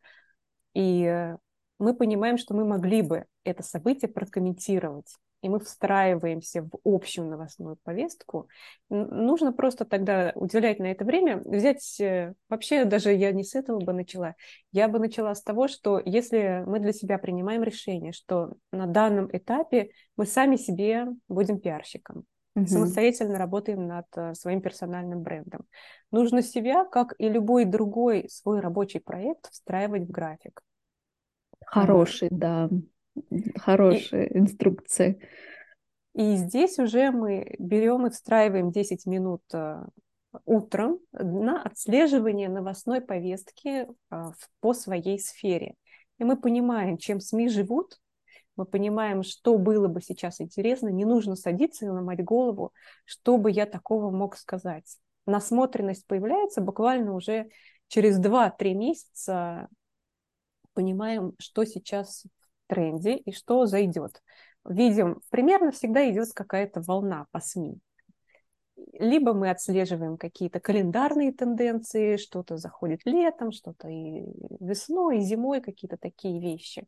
и 0.74 1.04
э, 1.04 1.38
мы 1.80 1.94
понимаем, 1.94 2.38
что 2.38 2.56
мы 2.56 2.66
могли 2.66 3.02
бы 3.02 3.26
это 3.44 3.62
событие 3.62 4.10
прокомментировать 4.10 5.14
и 5.42 5.50
мы 5.50 5.60
встраиваемся 5.60 6.64
в 6.64 6.80
общую 6.84 7.28
новостную 7.28 7.78
повестку, 7.84 8.48
нужно 8.90 9.54
просто 9.54 9.86
тогда 9.86 10.32
уделять 10.36 10.80
на 10.80 10.86
это 10.86 11.06
время, 11.06 11.38
взять, 11.46 12.00
э, 12.00 12.34
вообще 12.50 12.86
даже 12.86 13.14
я 13.14 13.32
не 13.32 13.44
с 13.44 13.54
этого 13.54 13.80
бы 13.80 13.94
начала, 13.94 14.36
я 14.72 14.88
бы 14.88 15.00
начала 15.00 15.36
с 15.36 15.44
того, 15.44 15.68
что 15.68 16.02
если 16.04 16.64
мы 16.66 16.80
для 16.80 16.92
себя 16.92 17.18
принимаем 17.18 17.64
решение, 17.64 18.14
что 18.14 18.54
на 18.72 18.88
данном 18.88 19.30
этапе 19.32 19.92
мы 20.16 20.26
сами 20.26 20.56
себе 20.56 21.08
будем 21.28 21.60
пиарщиком, 21.60 22.24
угу. 22.56 22.66
самостоятельно 22.66 23.38
работаем 23.38 23.86
над 23.88 24.08
э, 24.16 24.34
своим 24.34 24.62
персональным 24.62 25.22
брендом, 25.22 25.66
нужно 26.12 26.42
себя, 26.42 26.84
как 26.84 27.14
и 27.20 27.30
любой 27.30 27.66
другой 27.66 28.28
свой 28.30 28.60
рабочий 28.60 29.00
проект, 29.00 29.52
встраивать 29.52 30.04
в 30.04 30.12
график. 30.12 30.62
Хороший, 31.64 32.30
да 32.32 32.70
хорошая 33.56 34.26
и, 34.26 34.38
инструкция. 34.38 35.18
И 36.14 36.36
здесь 36.36 36.80
уже 36.80 37.12
мы 37.12 37.56
берем 37.60 38.08
и 38.08 38.10
встраиваем 38.10 38.72
10 38.72 39.06
минут 39.06 39.44
э, 39.54 39.86
утром 40.46 41.00
на 41.12 41.62
отслеживание 41.62 42.50
новостной 42.50 43.02
повестки 43.02 43.88
э, 44.10 44.24
по 44.60 44.74
своей 44.74 45.20
сфере. 45.20 45.76
И 46.18 46.24
мы 46.24 46.36
понимаем, 46.38 46.98
чем 46.98 47.20
СМИ 47.20 47.50
живут, 47.50 48.00
мы 48.56 48.66
понимаем, 48.66 49.22
что 49.22 49.58
было 49.60 49.88
бы 49.88 50.02
сейчас 50.02 50.42
интересно, 50.42 50.90
не 50.90 51.06
нужно 51.06 51.36
садиться 51.36 51.86
и 51.86 51.90
ломать 51.90 52.24
голову, 52.24 52.74
что 53.06 53.38
бы 53.38 53.52
я 53.52 53.68
такого 53.68 54.10
мог 54.10 54.36
сказать. 54.36 54.98
Насмотренность 55.28 56.08
появляется 56.08 56.62
буквально 56.62 57.14
уже 57.14 57.50
через 57.88 58.20
2-3 58.20 58.74
месяца, 58.74 59.68
понимаем, 60.74 61.34
что 61.40 61.66
сейчас 61.66 62.24
тренде 62.68 63.16
и 63.16 63.32
что 63.32 63.66
зайдет. 63.66 64.22
Видим, 64.66 65.22
примерно 65.30 65.72
всегда 65.72 66.10
идет 66.10 66.34
какая-то 66.34 66.82
волна 66.82 67.26
по 67.32 67.40
СМИ. 67.40 67.80
Либо 68.94 69.34
мы 69.34 69.50
отслеживаем 69.50 70.18
какие-то 70.18 70.60
календарные 70.60 71.32
тенденции, 71.32 72.18
что-то 72.18 72.58
заходит 72.58 73.02
летом, 73.06 73.52
что-то 73.52 73.88
и 73.88 74.24
весной, 74.60 75.20
и 75.20 75.22
зимой, 75.22 75.62
какие-то 75.62 75.98
такие 75.98 76.40
вещи. 76.40 76.88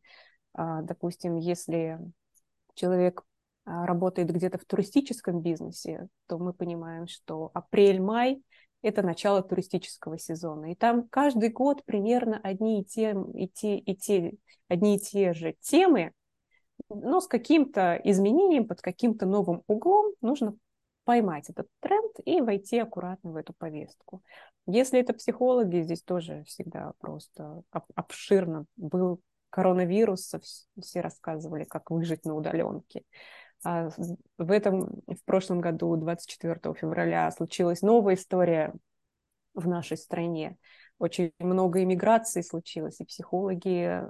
А, 0.53 0.81
допустим, 0.81 1.37
если 1.37 1.99
человек 2.75 3.23
а, 3.65 3.85
работает 3.85 4.31
где-то 4.31 4.57
в 4.57 4.65
туристическом 4.65 5.41
бизнесе, 5.41 6.07
то 6.27 6.37
мы 6.37 6.53
понимаем, 6.53 7.07
что 7.07 7.51
апрель-май 7.53 8.41
это 8.81 9.01
начало 9.01 9.41
туристического 9.41 10.17
сезона. 10.17 10.71
И 10.71 10.75
там 10.75 11.07
каждый 11.09 11.49
год 11.49 11.83
примерно 11.85 12.39
одни 12.43 12.81
и 12.81 12.85
те, 12.85 13.15
и 13.33 13.47
те, 13.47 13.77
и 13.77 13.95
те, 13.95 14.33
одни 14.67 14.95
и 14.95 14.99
те 14.99 15.33
же 15.33 15.55
темы, 15.59 16.13
но 16.89 17.19
с 17.19 17.27
каким-то 17.27 17.99
изменением, 18.03 18.67
под 18.67 18.81
каким-то 18.81 19.25
новым 19.25 19.63
углом 19.67 20.13
нужно 20.21 20.55
поймать 21.03 21.49
этот 21.49 21.67
тренд 21.79 22.11
и 22.25 22.41
войти 22.41 22.77
аккуратно 22.79 23.31
в 23.31 23.35
эту 23.35 23.53
повестку. 23.53 24.21
Если 24.65 24.99
это 24.99 25.13
психологи, 25.13 25.81
здесь 25.81 26.03
тоже 26.03 26.43
всегда 26.45 26.93
просто 26.99 27.63
обширно. 27.95 28.65
Был 28.77 29.19
коронавирус, 29.49 30.35
все 30.79 31.01
рассказывали, 31.01 31.63
как 31.63 31.89
выжить 31.89 32.25
на 32.25 32.35
удаленке. 32.35 33.03
А 33.63 33.89
в 34.37 34.51
этом, 34.51 35.01
в 35.07 35.23
прошлом 35.25 35.59
году, 35.59 35.95
24 35.95 36.73
февраля, 36.75 37.29
случилась 37.31 37.81
новая 37.81 38.15
история 38.15 38.73
в 39.53 39.67
нашей 39.67 39.97
стране. 39.97 40.57
Очень 40.97 41.33
много 41.39 41.83
иммиграции 41.83 42.41
случилось, 42.41 42.99
и 42.99 43.05
психологи 43.05 44.03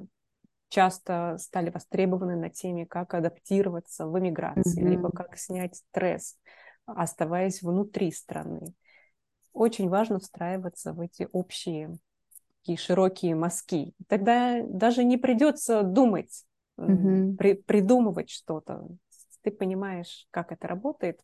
часто 0.69 1.37
стали 1.39 1.71
востребованы 1.71 2.35
на 2.35 2.49
теме, 2.49 2.85
как 2.85 3.13
адаптироваться 3.13 4.07
в 4.07 4.17
эмиграции, 4.19 4.83
mm-hmm. 4.83 4.89
либо 4.89 5.11
как 5.11 5.37
снять 5.37 5.75
стресс, 5.75 6.37
оставаясь 6.85 7.61
внутри 7.61 8.11
страны. 8.11 8.73
Очень 9.51 9.89
важно 9.89 10.19
встраиваться 10.19 10.93
в 10.93 11.01
эти 11.01 11.27
общие 11.31 11.97
такие 12.59 12.77
широкие 12.77 13.35
мазки. 13.35 13.93
Тогда 14.07 14.61
даже 14.63 15.03
не 15.03 15.17
придется 15.17 15.81
думать, 15.81 16.45
mm-hmm. 16.77 17.35
при, 17.37 17.53
придумывать 17.53 18.29
что-то. 18.29 18.87
Ты 19.41 19.51
понимаешь, 19.51 20.27
как 20.31 20.51
это 20.51 20.67
работает. 20.67 21.21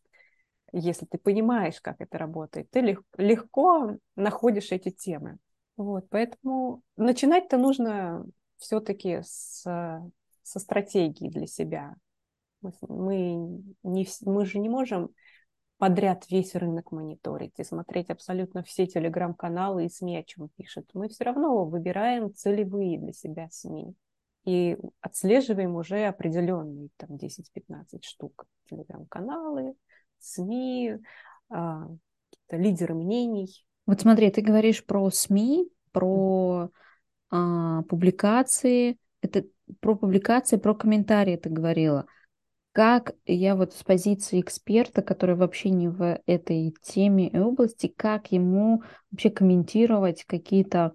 Если 0.71 1.05
ты 1.05 1.17
понимаешь, 1.17 1.79
как 1.81 2.01
это 2.01 2.17
работает, 2.17 2.69
ты 2.69 2.81
лег, 2.81 3.01
легко 3.17 3.97
находишь 4.15 4.71
эти 4.71 4.89
темы. 4.89 5.37
Вот, 5.77 6.07
поэтому 6.09 6.81
начинать-то 6.97 7.57
нужно 7.57 8.25
все-таки 8.57 9.21
с, 9.21 9.61
со 9.61 10.59
стратегии 10.59 11.29
для 11.29 11.47
себя. 11.47 11.95
Мы, 12.81 13.63
не, 13.83 14.07
мы 14.21 14.45
же 14.45 14.59
не 14.59 14.69
можем 14.69 15.11
подряд 15.77 16.29
весь 16.29 16.55
рынок 16.55 16.91
мониторить 16.91 17.59
и 17.59 17.63
смотреть 17.63 18.09
абсолютно 18.09 18.63
все 18.63 18.87
телеграм-каналы 18.87 19.85
и 19.85 19.89
СМИ, 19.89 20.17
о 20.17 20.23
чем 20.23 20.49
пишут. 20.55 20.89
Мы 20.93 21.09
все 21.09 21.25
равно 21.25 21.65
выбираем 21.65 22.33
целевые 22.33 22.97
для 22.97 23.11
себя 23.11 23.49
СМИ 23.51 23.95
и 24.45 24.77
отслеживаем 25.01 25.75
уже 25.75 26.05
определенные 26.05 26.89
там 26.97 27.17
10-15 27.17 28.03
штук 28.03 28.45
телеграм-каналы, 28.69 29.75
СМИ, 30.19 30.97
а, 31.49 31.87
лидеры 32.49 32.93
мнений. 32.93 33.65
Вот 33.85 34.01
смотри, 34.01 34.29
ты 34.31 34.41
говоришь 34.41 34.85
про 34.85 35.09
СМИ, 35.09 35.69
про 35.91 36.69
а, 37.31 37.81
публикации. 37.83 38.97
Это 39.21 39.45
про 39.79 39.95
публикации, 39.95 40.57
про 40.57 40.75
комментарии 40.75 41.37
ты 41.37 41.49
говорила. 41.49 42.05
Как 42.71 43.13
я 43.25 43.55
вот 43.55 43.73
с 43.73 43.83
позиции 43.83 44.41
эксперта, 44.41 45.01
который 45.01 45.35
вообще 45.35 45.69
не 45.69 45.87
в 45.87 46.19
этой 46.25 46.75
теме 46.81 47.29
и 47.29 47.39
области, 47.39 47.87
как 47.87 48.31
ему 48.31 48.83
вообще 49.11 49.29
комментировать 49.29 50.25
какие-то 50.25 50.93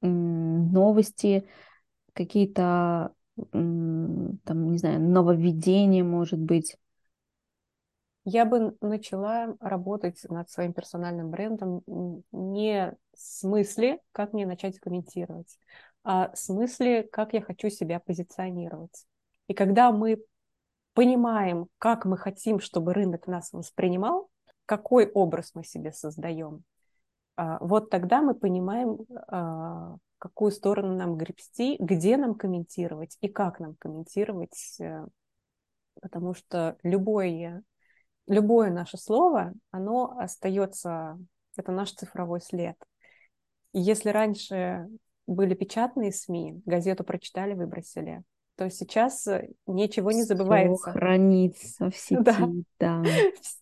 новости, 0.00 1.48
какие-то 2.18 3.14
там, 3.52 4.70
не 4.72 4.78
знаю, 4.78 5.00
нововведения, 5.00 6.02
может 6.02 6.40
быть? 6.40 6.76
Я 8.24 8.44
бы 8.44 8.76
начала 8.80 9.54
работать 9.60 10.20
над 10.28 10.50
своим 10.50 10.72
персональным 10.74 11.30
брендом 11.30 11.82
не 12.32 12.94
в 13.14 13.18
смысле, 13.18 14.00
как 14.12 14.32
мне 14.32 14.44
начать 14.44 14.78
комментировать, 14.80 15.58
а 16.04 16.30
в 16.34 16.36
смысле, 16.38 17.04
как 17.04 17.32
я 17.32 17.40
хочу 17.40 17.70
себя 17.70 18.00
позиционировать. 18.00 19.06
И 19.46 19.54
когда 19.54 19.92
мы 19.92 20.18
понимаем, 20.94 21.68
как 21.78 22.04
мы 22.04 22.18
хотим, 22.18 22.60
чтобы 22.60 22.92
рынок 22.92 23.28
нас 23.28 23.52
воспринимал, 23.52 24.28
какой 24.66 25.10
образ 25.10 25.52
мы 25.54 25.64
себе 25.64 25.92
создаем, 25.92 26.64
вот 27.60 27.90
тогда 27.90 28.20
мы 28.20 28.34
понимаем, 28.34 28.98
а, 29.28 29.96
какую 30.18 30.50
сторону 30.50 30.94
нам 30.94 31.16
гребсти, 31.16 31.76
где 31.78 32.16
нам 32.16 32.34
комментировать 32.34 33.16
и 33.20 33.28
как 33.28 33.60
нам 33.60 33.76
комментировать, 33.76 34.76
э, 34.80 35.06
потому 36.00 36.34
что 36.34 36.76
любое, 36.82 37.62
любое 38.26 38.70
наше 38.70 38.98
слово, 38.98 39.52
оно 39.70 40.18
остается, 40.18 41.18
это 41.56 41.72
наш 41.72 41.92
цифровой 41.92 42.40
след. 42.40 42.76
И 43.72 43.80
если 43.80 44.10
раньше 44.10 44.88
были 45.26 45.54
печатные 45.54 46.12
СМИ, 46.12 46.62
газету 46.66 47.04
прочитали, 47.04 47.54
выбросили, 47.54 48.22
то 48.58 48.68
сейчас 48.70 49.24
э, 49.28 49.50
ничего 49.68 50.10
не 50.10 50.24
забывается. 50.24 50.90
Все 50.90 50.98
хранится 50.98 51.90
в 51.90 51.96
сети, 51.96 52.20
да. 52.20 52.50
да. 52.80 53.02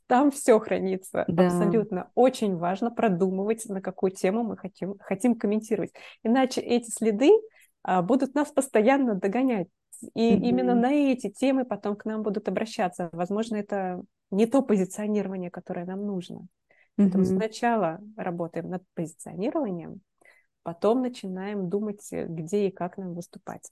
Там 0.06 0.30
все 0.30 0.58
хранится, 0.58 1.26
да. 1.28 1.48
абсолютно. 1.48 2.10
Очень 2.14 2.56
важно 2.56 2.90
продумывать, 2.90 3.66
на 3.66 3.82
какую 3.82 4.12
тему 4.12 4.42
мы 4.42 4.56
хотим, 4.56 4.96
хотим 4.98 5.34
комментировать. 5.34 5.92
Иначе 6.22 6.62
эти 6.62 6.88
следы 6.90 7.30
а, 7.82 8.00
будут 8.00 8.34
нас 8.34 8.50
постоянно 8.50 9.14
догонять. 9.14 9.68
И 10.14 10.32
mm-hmm. 10.32 10.40
именно 10.40 10.74
на 10.74 10.92
эти 10.92 11.28
темы 11.28 11.66
потом 11.66 11.94
к 11.96 12.06
нам 12.06 12.22
будут 12.22 12.48
обращаться. 12.48 13.10
Возможно, 13.12 13.56
это 13.56 14.02
не 14.30 14.46
то 14.46 14.62
позиционирование, 14.62 15.50
которое 15.50 15.84
нам 15.84 16.06
нужно. 16.06 16.38
Mm-hmm. 16.38 16.46
Поэтому 16.96 17.24
сначала 17.26 18.00
работаем 18.16 18.70
над 18.70 18.82
позиционированием, 18.94 20.00
потом 20.62 21.02
начинаем 21.02 21.68
думать, 21.68 22.10
э, 22.12 22.24
где 22.26 22.68
и 22.68 22.70
как 22.70 22.96
нам 22.96 23.12
выступать. 23.12 23.70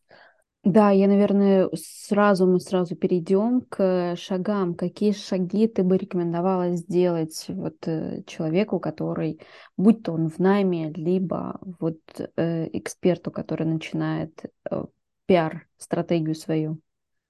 Да, 0.64 0.90
я, 0.90 1.08
наверное, 1.08 1.68
сразу 1.74 2.46
мы 2.46 2.58
сразу 2.58 2.96
перейдем 2.96 3.60
к 3.68 4.16
шагам. 4.16 4.74
Какие 4.74 5.12
шаги 5.12 5.68
ты 5.68 5.82
бы 5.82 5.98
рекомендовала 5.98 6.74
сделать 6.74 7.44
вот 7.48 7.86
э, 7.86 8.22
человеку, 8.26 8.80
который, 8.80 9.40
будь 9.76 10.02
то 10.02 10.12
он 10.12 10.30
в 10.30 10.38
найме, 10.38 10.90
либо 10.90 11.60
вот 11.78 11.98
э, 12.18 12.68
эксперту, 12.72 13.30
который 13.30 13.66
начинает 13.66 14.42
э, 14.70 14.84
пиар-стратегию 15.26 16.34
свою? 16.34 16.78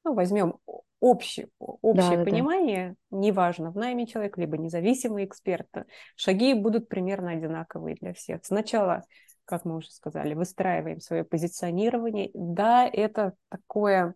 Ну, 0.05 0.15
возьмем 0.15 0.59
общее, 1.01 1.49
общее 1.59 2.19
да, 2.19 2.25
понимание, 2.25 2.95
да. 3.11 3.19
неважно, 3.19 3.73
в 3.73 3.77
найме 3.77 4.07
человек, 4.07 4.39
либо 4.39 4.57
независимый 4.59 5.25
эксперт, 5.25 5.69
шаги 6.15 6.55
будут 6.55 6.89
примерно 6.89 7.33
одинаковые 7.33 7.97
для 8.01 8.15
всех. 8.15 8.45
Сначала 8.45 9.03
как 9.45 9.65
мы 9.65 9.77
уже 9.77 9.91
сказали, 9.91 10.35
выстраиваем 10.35 11.01
свое 11.01 11.25
позиционирование. 11.25 12.31
Да, 12.35 12.89
это 12.91 13.35
такое 13.49 14.15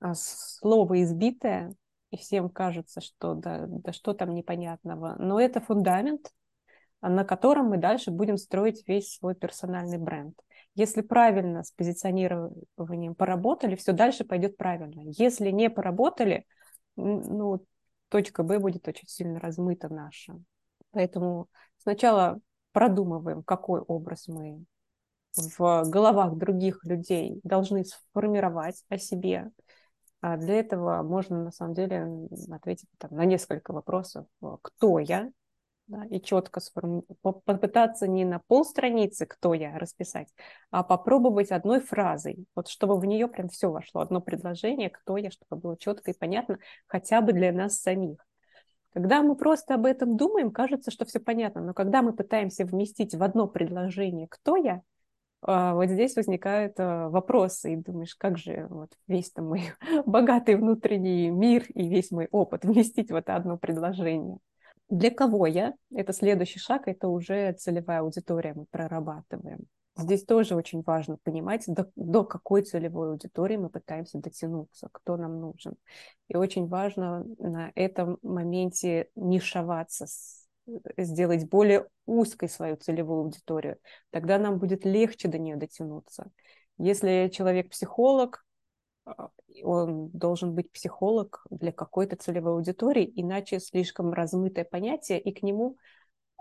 а, 0.00 0.14
слово 0.14 1.02
избитое, 1.02 1.74
и 2.10 2.16
всем 2.16 2.50
кажется, 2.50 3.00
что 3.00 3.34
да, 3.34 3.64
да 3.66 3.92
что 3.92 4.12
там 4.12 4.34
непонятного, 4.34 5.16
но 5.18 5.40
это 5.40 5.60
фундамент, 5.60 6.30
на 7.00 7.24
котором 7.24 7.66
мы 7.66 7.78
дальше 7.78 8.10
будем 8.10 8.36
строить 8.36 8.86
весь 8.86 9.16
свой 9.16 9.34
персональный 9.34 9.98
бренд. 9.98 10.38
Если 10.74 11.02
правильно 11.02 11.62
с 11.64 11.72
позиционированием 11.72 13.14
поработали, 13.14 13.76
все 13.76 13.92
дальше 13.92 14.24
пойдет 14.24 14.56
правильно. 14.56 15.02
Если 15.18 15.50
не 15.50 15.68
поработали, 15.68 16.46
ну, 16.96 17.64
точка 18.08 18.42
Б 18.42 18.58
будет 18.58 18.86
очень 18.88 19.08
сильно 19.08 19.40
размыта 19.40 19.92
наша. 19.92 20.34
Поэтому 20.92 21.48
сначала 21.78 22.38
продумываем, 22.72 23.42
какой 23.42 23.80
образ 23.80 24.28
мы 24.28 24.64
в 25.34 25.84
головах 25.86 26.36
других 26.36 26.84
людей 26.84 27.40
должны 27.42 27.84
сформировать 27.84 28.84
о 28.88 28.98
себе. 28.98 29.50
А 30.20 30.36
для 30.36 30.54
этого 30.54 31.02
можно, 31.02 31.44
на 31.44 31.50
самом 31.50 31.74
деле, 31.74 32.28
ответить 32.50 32.88
там, 32.98 33.14
на 33.16 33.24
несколько 33.24 33.72
вопросов. 33.72 34.26
Кто 34.62 34.98
я? 34.98 35.30
Да, 35.88 36.04
и 36.04 36.20
четко 36.20 36.60
сформи... 36.60 37.02
попытаться 37.22 38.06
не 38.06 38.24
на 38.24 38.38
полстраницы 38.46 39.26
«кто 39.26 39.52
я» 39.52 39.76
расписать, 39.78 40.28
а 40.70 40.84
попробовать 40.84 41.50
одной 41.50 41.80
фразой, 41.80 42.46
вот 42.54 42.68
чтобы 42.68 42.98
в 42.98 43.04
нее 43.04 43.26
прям 43.26 43.48
все 43.48 43.68
вошло, 43.70 44.00
одно 44.00 44.20
предложение 44.20 44.90
«кто 44.90 45.16
я», 45.16 45.30
чтобы 45.30 45.60
было 45.60 45.76
четко 45.76 46.12
и 46.12 46.16
понятно 46.16 46.58
хотя 46.86 47.20
бы 47.20 47.32
для 47.32 47.52
нас 47.52 47.80
самих. 47.80 48.24
Когда 48.92 49.22
мы 49.22 49.36
просто 49.36 49.74
об 49.74 49.86
этом 49.86 50.16
думаем, 50.16 50.50
кажется, 50.50 50.90
что 50.90 51.04
все 51.04 51.18
понятно, 51.18 51.62
но 51.62 51.74
когда 51.74 52.02
мы 52.02 52.12
пытаемся 52.12 52.64
вместить 52.64 53.14
в 53.14 53.22
одно 53.22 53.46
предложение 53.46 54.26
«кто 54.28 54.56
я?», 54.56 54.82
а, 55.44 55.74
вот 55.74 55.88
здесь 55.88 56.14
возникают 56.14 56.74
а, 56.78 57.08
вопросы, 57.08 57.72
и 57.72 57.76
думаешь, 57.76 58.14
как 58.14 58.38
же 58.38 58.66
вот 58.68 58.92
весь 59.08 59.30
там 59.32 59.48
мой 59.48 59.72
богатый 60.06 60.56
внутренний 60.56 61.30
мир 61.30 61.64
и 61.74 61.88
весь 61.88 62.10
мой 62.10 62.28
опыт 62.30 62.64
вместить 62.64 63.10
в 63.10 63.14
это 63.14 63.34
одно 63.34 63.56
предложение. 63.56 64.38
Для 64.88 65.10
кого 65.10 65.46
я? 65.46 65.72
Это 65.94 66.12
следующий 66.12 66.58
шаг, 66.58 66.86
это 66.86 67.08
уже 67.08 67.52
целевая 67.54 68.00
аудитория 68.00 68.52
мы 68.54 68.66
прорабатываем. 68.70 69.60
Здесь 69.96 70.24
тоже 70.24 70.54
очень 70.54 70.82
важно 70.82 71.18
понимать, 71.22 71.64
до, 71.66 71.90
до 71.96 72.24
какой 72.24 72.62
целевой 72.62 73.10
аудитории 73.10 73.56
мы 73.56 73.68
пытаемся 73.68 74.18
дотянуться, 74.18 74.88
кто 74.90 75.18
нам 75.18 75.38
нужен. 75.38 75.76
И 76.28 76.36
очень 76.36 76.66
важно 76.66 77.26
на 77.38 77.72
этом 77.74 78.18
моменте 78.22 79.08
нишеваться, 79.14 80.06
сделать 80.96 81.48
более 81.48 81.88
узкой 82.06 82.48
свою 82.48 82.76
целевую 82.76 83.20
аудиторию. 83.20 83.78
Тогда 84.10 84.38
нам 84.38 84.58
будет 84.58 84.86
легче 84.86 85.28
до 85.28 85.38
нее 85.38 85.56
дотянуться. 85.56 86.30
Если 86.78 87.30
человек 87.30 87.70
психолог, 87.70 88.44
а, 89.04 89.28
он 89.62 90.08
должен 90.08 90.54
быть 90.54 90.72
психолог 90.72 91.44
для 91.50 91.72
какой-то 91.72 92.16
целевой 92.16 92.52
аудитории, 92.52 93.12
иначе 93.14 93.60
слишком 93.60 94.12
размытое 94.12 94.64
понятие, 94.64 95.20
и 95.20 95.32
к 95.32 95.42
нему 95.42 95.76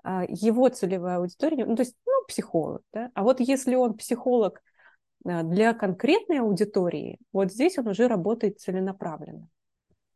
а, 0.03 0.23
его 0.27 0.69
целевая 0.69 1.17
аудитория, 1.17 1.65
ну, 1.65 1.75
то 1.75 1.81
есть, 1.81 1.95
психолог, 2.31 2.81
да, 2.93 3.11
а 3.13 3.23
вот 3.23 3.39
если 3.41 3.75
он 3.75 3.95
психолог 3.95 4.61
а, 5.25 5.43
для 5.43 5.73
конкретной 5.73 6.39
аудитории, 6.39 7.19
вот 7.33 7.51
здесь 7.51 7.77
он 7.77 7.87
уже 7.87 8.07
работает 8.07 8.59
целенаправленно. 8.59 9.47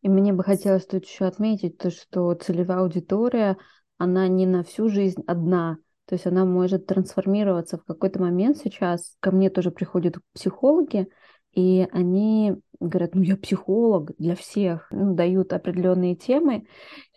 И 0.01 0.09
мне 0.09 0.33
бы 0.33 0.43
хотелось 0.43 0.85
тут 0.85 1.05
еще 1.05 1.25
отметить 1.25 1.77
то, 1.77 1.89
что 1.89 2.33
целевая 2.35 2.79
аудитория, 2.79 3.57
она 3.97 4.27
не 4.27 4.45
на 4.45 4.63
всю 4.63 4.87
жизнь 4.87 5.23
одна, 5.27 5.77
то 6.05 6.15
есть 6.15 6.25
она 6.27 6.45
может 6.45 6.85
трансформироваться 6.85 7.77
в 7.77 7.83
какой-то 7.83 8.21
момент 8.21 8.57
сейчас. 8.57 9.17
Ко 9.19 9.31
мне 9.31 9.49
тоже 9.49 9.71
приходят 9.71 10.17
психологи, 10.33 11.07
и 11.55 11.87
они 11.91 12.55
говорят, 12.81 13.15
ну 13.15 13.21
я 13.21 13.37
психолог 13.37 14.11
для 14.17 14.35
всех, 14.35 14.87
ну, 14.91 15.15
дают 15.15 15.53
определенные 15.53 16.15
темы, 16.15 16.67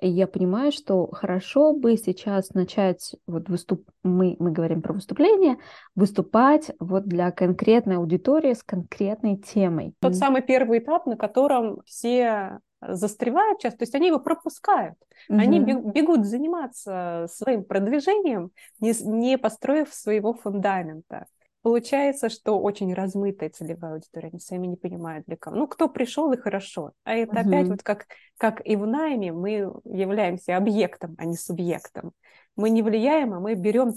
и 0.01 0.09
я 0.09 0.26
понимаю, 0.28 0.70
что 0.72 1.09
хорошо 1.09 1.74
бы 1.74 1.97
сейчас 1.97 2.55
начать 2.55 3.16
вот 3.26 3.49
выступ, 3.49 3.84
мы 4.05 4.36
мы 4.39 4.53
говорим 4.53 4.80
про 4.80 4.95
выступление, 4.95 5.59
выступать 5.97 6.70
вот 6.78 7.05
для 7.05 7.32
конкретной 7.32 7.97
аудитории 7.97 8.55
с 8.55 8.62
конкретной 8.62 9.36
темой. 9.36 9.95
Тот 10.01 10.14
самый 10.14 10.43
первый 10.43 10.78
этап, 10.78 11.07
на 11.07 11.16
котором 11.16 11.82
все 11.84 12.61
застревают 12.80 13.59
часто, 13.59 13.80
то 13.80 13.82
есть 13.82 13.95
они 13.97 14.07
его 14.07 14.20
пропускают. 14.20 14.95
Угу. 15.28 15.39
Они 15.39 15.59
бегут 15.59 16.24
заниматься 16.24 17.26
своим 17.28 17.64
продвижением, 17.64 18.51
не, 18.80 18.93
не 19.03 19.36
построив 19.36 19.93
своего 19.93 20.32
фундамента. 20.32 21.26
Получается, 21.62 22.28
что 22.28 22.61
очень 22.61 22.94
размытая 22.94 23.50
целевая 23.50 23.94
аудитория, 23.94 24.28
они 24.28 24.38
сами 24.38 24.66
не 24.66 24.76
понимают 24.76 25.26
для 25.26 25.36
кого. 25.36 25.56
Ну, 25.56 25.66
кто 25.66 25.88
пришел 25.88 26.32
и 26.32 26.36
хорошо. 26.36 26.92
А 27.04 27.14
это 27.14 27.40
угу. 27.40 27.48
опять 27.48 27.68
вот 27.68 27.82
как, 27.82 28.06
как 28.36 28.64
и 28.64 28.76
в 28.76 28.86
найме 28.86 29.32
мы 29.32 29.72
являемся 29.84 30.56
объектом, 30.56 31.14
а 31.18 31.24
не 31.24 31.36
субъектом. 31.36 32.12
Мы 32.56 32.70
не 32.70 32.82
влияем, 32.82 33.34
а 33.34 33.40
мы 33.40 33.54
берем, 33.54 33.92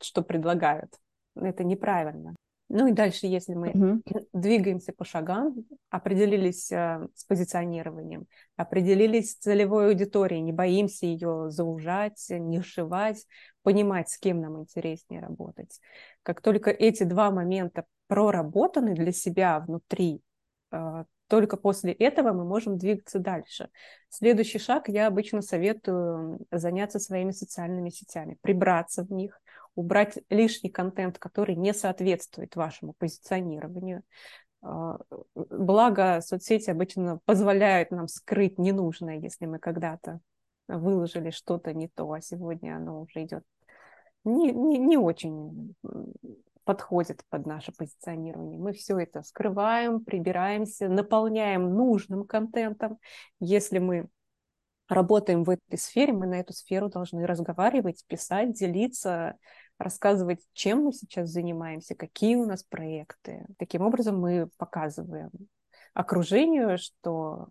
что 0.00 0.22
предлагают. 0.22 0.94
Это 1.34 1.64
неправильно. 1.64 2.34
Ну 2.74 2.86
и 2.86 2.92
дальше, 2.92 3.26
если 3.26 3.52
мы 3.52 3.68
угу. 3.68 4.02
двигаемся 4.32 4.94
по 4.94 5.04
шагам, 5.04 5.54
определились 5.90 6.72
э, 6.72 7.06
с 7.14 7.24
позиционированием, 7.24 8.26
определились 8.56 9.32
с 9.32 9.36
целевой 9.36 9.88
аудиторией, 9.88 10.40
не 10.40 10.52
боимся 10.52 11.04
ее 11.04 11.50
заужать, 11.50 12.24
не 12.30 12.62
сшивать, 12.62 13.26
понимать, 13.62 14.08
с 14.08 14.16
кем 14.16 14.40
нам 14.40 14.58
интереснее 14.58 15.20
работать. 15.20 15.80
Как 16.22 16.40
только 16.40 16.70
эти 16.70 17.02
два 17.02 17.30
момента 17.30 17.84
проработаны 18.06 18.94
для 18.94 19.12
себя 19.12 19.60
внутри, 19.60 20.22
э, 20.70 21.04
только 21.28 21.58
после 21.58 21.92
этого 21.92 22.32
мы 22.32 22.44
можем 22.44 22.78
двигаться 22.78 23.18
дальше. 23.18 23.68
Следующий 24.08 24.58
шаг 24.58 24.88
я 24.88 25.08
обычно 25.08 25.42
советую 25.42 26.40
заняться 26.50 26.98
своими 26.98 27.32
социальными 27.32 27.90
сетями, 27.90 28.38
прибраться 28.40 29.04
в 29.04 29.10
них, 29.10 29.41
убрать 29.74 30.18
лишний 30.28 30.70
контент, 30.70 31.18
который 31.18 31.56
не 31.56 31.72
соответствует 31.72 32.56
вашему 32.56 32.94
позиционированию. 32.98 34.02
А, 34.62 34.98
благо, 35.34 36.20
соцсети 36.20 36.70
обычно 36.70 37.20
позволяют 37.24 37.90
нам 37.90 38.08
скрыть 38.08 38.58
ненужное, 38.58 39.18
если 39.18 39.46
мы 39.46 39.58
когда-то 39.58 40.20
выложили 40.68 41.30
что-то 41.30 41.72
не 41.72 41.88
то, 41.88 42.10
а 42.12 42.20
сегодня 42.20 42.76
оно 42.76 43.00
уже 43.02 43.24
идет 43.24 43.44
не, 44.24 44.52
не, 44.52 44.78
не 44.78 44.96
очень 44.96 45.74
подходит 46.64 47.24
под 47.28 47.46
наше 47.46 47.72
позиционирование. 47.72 48.58
Мы 48.58 48.72
все 48.72 48.98
это 48.98 49.22
скрываем, 49.22 50.04
прибираемся, 50.04 50.88
наполняем 50.88 51.74
нужным 51.74 52.24
контентом. 52.24 52.98
Если 53.40 53.78
мы 53.78 54.06
работаем 54.88 55.42
в 55.42 55.50
этой 55.50 55.78
сфере, 55.78 56.12
мы 56.12 56.26
на 56.26 56.38
эту 56.38 56.52
сферу 56.52 56.88
должны 56.88 57.26
разговаривать, 57.26 58.04
писать, 58.06 58.52
делиться, 58.52 59.36
рассказывать, 59.78 60.40
чем 60.52 60.84
мы 60.84 60.92
сейчас 60.92 61.30
занимаемся, 61.30 61.94
какие 61.94 62.36
у 62.36 62.46
нас 62.46 62.62
проекты. 62.62 63.46
Таким 63.58 63.82
образом 63.82 64.20
мы 64.20 64.48
показываем 64.56 65.30
окружению, 65.94 66.78
что 66.78 67.48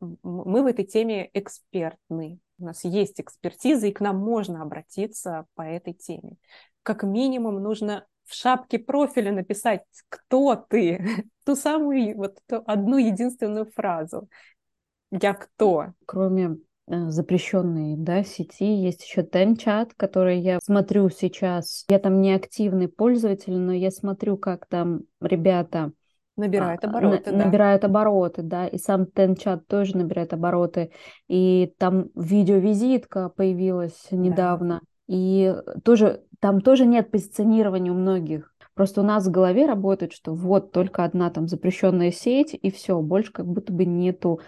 мы 0.00 0.62
в 0.62 0.66
этой 0.66 0.84
теме 0.84 1.30
экспертны. 1.32 2.38
У 2.58 2.64
нас 2.64 2.84
есть 2.84 3.20
экспертиза, 3.20 3.86
и 3.86 3.92
к 3.92 4.00
нам 4.00 4.18
можно 4.18 4.62
обратиться 4.62 5.46
по 5.54 5.62
этой 5.62 5.94
теме. 5.94 6.36
Как 6.82 7.02
минимум 7.02 7.62
нужно 7.62 8.06
в 8.24 8.34
шапке 8.34 8.78
профиля 8.78 9.32
написать, 9.32 9.82
кто 10.08 10.54
ты, 10.54 11.24
ту 11.44 11.56
самую 11.56 12.16
вот 12.16 12.38
ту 12.46 12.62
одну 12.66 12.98
единственную 12.98 13.66
фразу. 13.66 14.28
Я 15.10 15.34
кто? 15.34 15.94
Кроме 16.06 16.58
запрещенной 16.88 17.96
да, 17.96 18.24
сети. 18.24 18.64
Есть 18.64 19.04
еще 19.04 19.22
Тенчат, 19.22 19.94
который 19.96 20.40
я 20.40 20.58
смотрю 20.62 21.08
сейчас. 21.10 21.84
Я 21.88 21.98
там 21.98 22.20
не 22.20 22.32
активный 22.32 22.88
пользователь, 22.88 23.56
но 23.56 23.72
я 23.72 23.90
смотрю, 23.90 24.36
как 24.36 24.66
там 24.66 25.02
ребята 25.20 25.92
Набирают 26.38 26.84
а, 26.84 26.88
обороты, 26.88 27.32
на, 27.32 27.38
да. 27.38 27.44
Набирают 27.46 27.84
обороты, 27.84 28.42
да, 28.42 28.68
и 28.68 28.78
сам 28.78 29.06
Тенчат 29.06 29.66
тоже 29.66 29.96
набирает 29.96 30.32
обороты. 30.32 30.92
И 31.26 31.74
там 31.78 32.10
видеовизитка 32.14 33.28
появилась 33.28 34.06
недавно. 34.12 34.74
Да. 34.74 34.80
И 35.08 35.56
тоже 35.84 36.22
там 36.38 36.60
тоже 36.60 36.86
нет 36.86 37.10
позиционирования 37.10 37.90
у 37.90 37.96
многих. 37.96 38.54
Просто 38.74 39.00
у 39.00 39.04
нас 39.04 39.26
в 39.26 39.30
голове 39.32 39.66
работает, 39.66 40.12
что 40.12 40.32
вот 40.32 40.70
только 40.70 41.02
одна 41.02 41.30
там 41.30 41.48
запрещенная 41.48 42.12
сеть, 42.12 42.54
и 42.54 42.70
все, 42.70 43.00
больше 43.00 43.32
как 43.32 43.46
будто 43.46 43.72
бы 43.72 43.84
нету 43.84 44.38
а, 44.38 44.44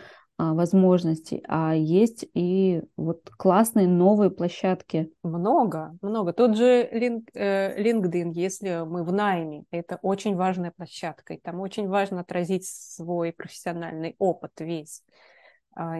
возможностей, 0.54 1.42
а 1.48 1.74
есть 1.74 2.26
и 2.34 2.82
вот 2.96 3.30
классные 3.30 3.86
новые 3.86 4.30
площадки. 4.30 5.12
Много, 5.22 5.96
много. 6.02 6.32
Тот 6.32 6.56
же 6.56 6.64
э, 6.64 7.82
LinkedIn, 7.82 8.32
если 8.32 8.84
мы 8.86 9.04
в 9.04 9.12
найме, 9.12 9.64
это 9.70 9.98
очень 10.02 10.36
важная 10.36 10.70
площадка, 10.70 11.34
и 11.34 11.40
там 11.40 11.60
очень 11.60 11.88
важно 11.88 12.20
отразить 12.20 12.66
свой 12.66 13.32
профессиональный 13.32 14.16
опыт 14.18 14.52
весь. 14.60 15.02
А, 15.74 15.98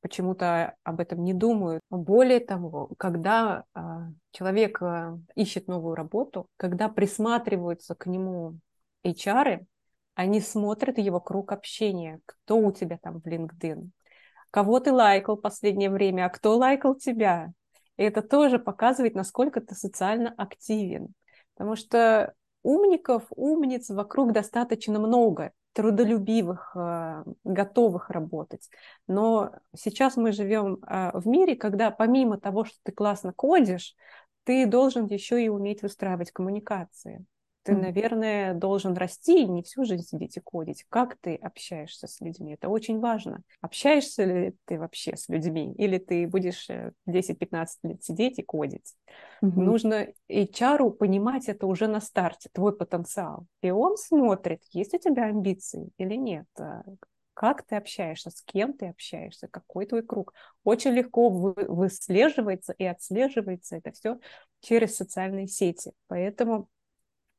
почему-то 0.00 0.74
об 0.82 1.00
этом 1.00 1.22
не 1.24 1.34
думают. 1.34 1.82
Более 1.90 2.40
того, 2.40 2.90
когда 2.98 3.64
а, 3.74 4.08
человек 4.30 4.80
ищет 5.34 5.68
новую 5.68 5.94
работу, 5.94 6.46
когда 6.56 6.88
присматриваются 6.88 7.94
к 7.94 8.06
нему 8.06 8.58
HR, 9.04 9.64
они 10.14 10.40
смотрят 10.40 10.98
его 10.98 11.20
круг 11.20 11.52
общения, 11.52 12.20
кто 12.26 12.58
у 12.58 12.72
тебя 12.72 12.98
там 13.02 13.20
в 13.20 13.26
LinkedIn, 13.26 13.90
кого 14.50 14.80
ты 14.80 14.92
лайкал 14.92 15.36
последнее 15.36 15.90
время, 15.90 16.26
а 16.26 16.28
кто 16.30 16.56
лайкал 16.56 16.94
тебя. 16.94 17.52
И 17.96 18.02
это 18.02 18.22
тоже 18.22 18.58
показывает, 18.58 19.14
насколько 19.14 19.60
ты 19.60 19.74
социально 19.74 20.32
активен. 20.36 21.14
Потому 21.54 21.76
что 21.76 22.34
умников, 22.62 23.24
умниц 23.30 23.90
вокруг 23.90 24.32
достаточно 24.32 24.98
много, 24.98 25.52
трудолюбивых, 25.72 26.72
э, 26.74 27.24
готовых 27.44 28.10
работать. 28.10 28.68
Но 29.06 29.52
сейчас 29.76 30.16
мы 30.16 30.32
живем 30.32 30.78
э, 30.84 31.10
в 31.12 31.26
мире, 31.26 31.56
когда 31.56 31.90
помимо 31.90 32.38
того, 32.38 32.64
что 32.64 32.76
ты 32.82 32.92
классно 32.92 33.32
кодишь, 33.32 33.94
ты 34.44 34.66
должен 34.66 35.06
еще 35.06 35.42
и 35.42 35.48
уметь 35.48 35.82
выстраивать 35.82 36.30
коммуникации. 36.30 37.24
Ты, 37.64 37.74
наверное, 37.74 38.54
должен 38.54 38.94
расти 38.94 39.42
и 39.42 39.48
не 39.48 39.62
всю 39.62 39.84
жизнь 39.84 40.06
сидеть 40.06 40.36
и 40.36 40.40
кодить. 40.40 40.84
Как 40.90 41.16
ты 41.16 41.34
общаешься 41.34 42.06
с 42.06 42.20
людьми? 42.20 42.54
Это 42.54 42.68
очень 42.68 43.00
важно. 43.00 43.42
Общаешься 43.62 44.24
ли 44.24 44.54
ты 44.66 44.78
вообще 44.78 45.16
с 45.16 45.28
людьми? 45.28 45.72
Или 45.78 45.98
ты 45.98 46.26
будешь 46.26 46.68
10-15 47.06 47.66
э, 47.82 47.88
лет 47.88 48.04
сидеть 48.04 48.38
и 48.38 48.42
кодить? 48.42 48.94
Угу. 49.40 49.60
Нужно 49.60 50.08
HR 50.28 50.90
понимать 50.90 51.48
это 51.48 51.66
уже 51.66 51.88
на 51.88 52.00
старте, 52.00 52.50
твой 52.52 52.76
потенциал. 52.76 53.46
И 53.62 53.70
он 53.70 53.96
смотрит, 53.96 54.60
есть 54.70 54.94
у 54.94 54.98
тебя 54.98 55.24
амбиции 55.24 55.90
или 55.96 56.16
нет 56.16 56.46
а, 56.58 56.82
как 57.34 57.62
ты 57.66 57.76
общаешься, 57.76 58.30
с 58.30 58.42
кем 58.42 58.72
ты 58.72 58.86
общаешься, 58.86 59.48
какой 59.48 59.86
твой 59.86 60.02
круг. 60.02 60.32
Очень 60.62 60.92
легко 60.92 61.28
выслеживается 61.28 62.72
и 62.72 62.84
отслеживается 62.84 63.76
это 63.76 63.90
все 63.92 64.18
через 64.60 64.96
социальные 64.96 65.48
сети. 65.48 65.92
Поэтому 66.06 66.68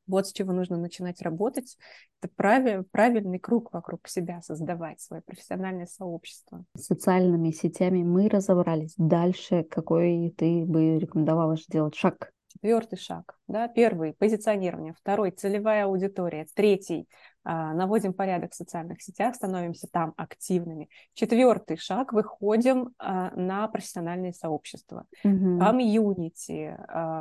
вот 0.07 0.27
с 0.27 0.33
чего 0.33 0.53
нужно 0.53 0.77
начинать 0.77 1.21
работать. 1.21 1.77
Это 2.21 2.31
правиль, 2.35 2.83
правильный 2.91 3.39
круг 3.39 3.73
вокруг 3.73 4.07
себя 4.07 4.41
создавать, 4.41 4.99
свое 5.01 5.21
профессиональное 5.21 5.85
сообщество. 5.85 6.63
С 6.75 6.85
социальными 6.85 7.51
сетями 7.51 8.03
мы 8.03 8.29
разобрались. 8.29 8.93
Дальше 8.97 9.63
какой 9.63 10.33
ты 10.37 10.65
бы 10.65 10.99
рекомендовала 10.99 11.55
сделать 11.57 11.95
шаг? 11.95 12.31
Четвертый 12.47 12.97
шаг. 12.97 13.37
Да? 13.47 13.67
Первый– 13.67 14.13
позиционирование. 14.17 14.93
Второй– 14.93 15.31
целевая 15.35 15.85
аудитория. 15.85 16.47
Третий– 16.55 17.09
наводим 17.43 18.13
порядок 18.13 18.53
в 18.53 18.55
социальных 18.55 19.01
сетях, 19.01 19.35
становимся 19.35 19.87
там 19.91 20.13
активными. 20.15 20.89
Четвертый 21.13 21.75
шаг– 21.75 22.13
выходим 22.13 22.95
на 22.97 23.67
профессиональные 23.67 24.33
сообщества. 24.33 25.05
Угу. 25.25 25.59
Комьюнити, 25.59 26.77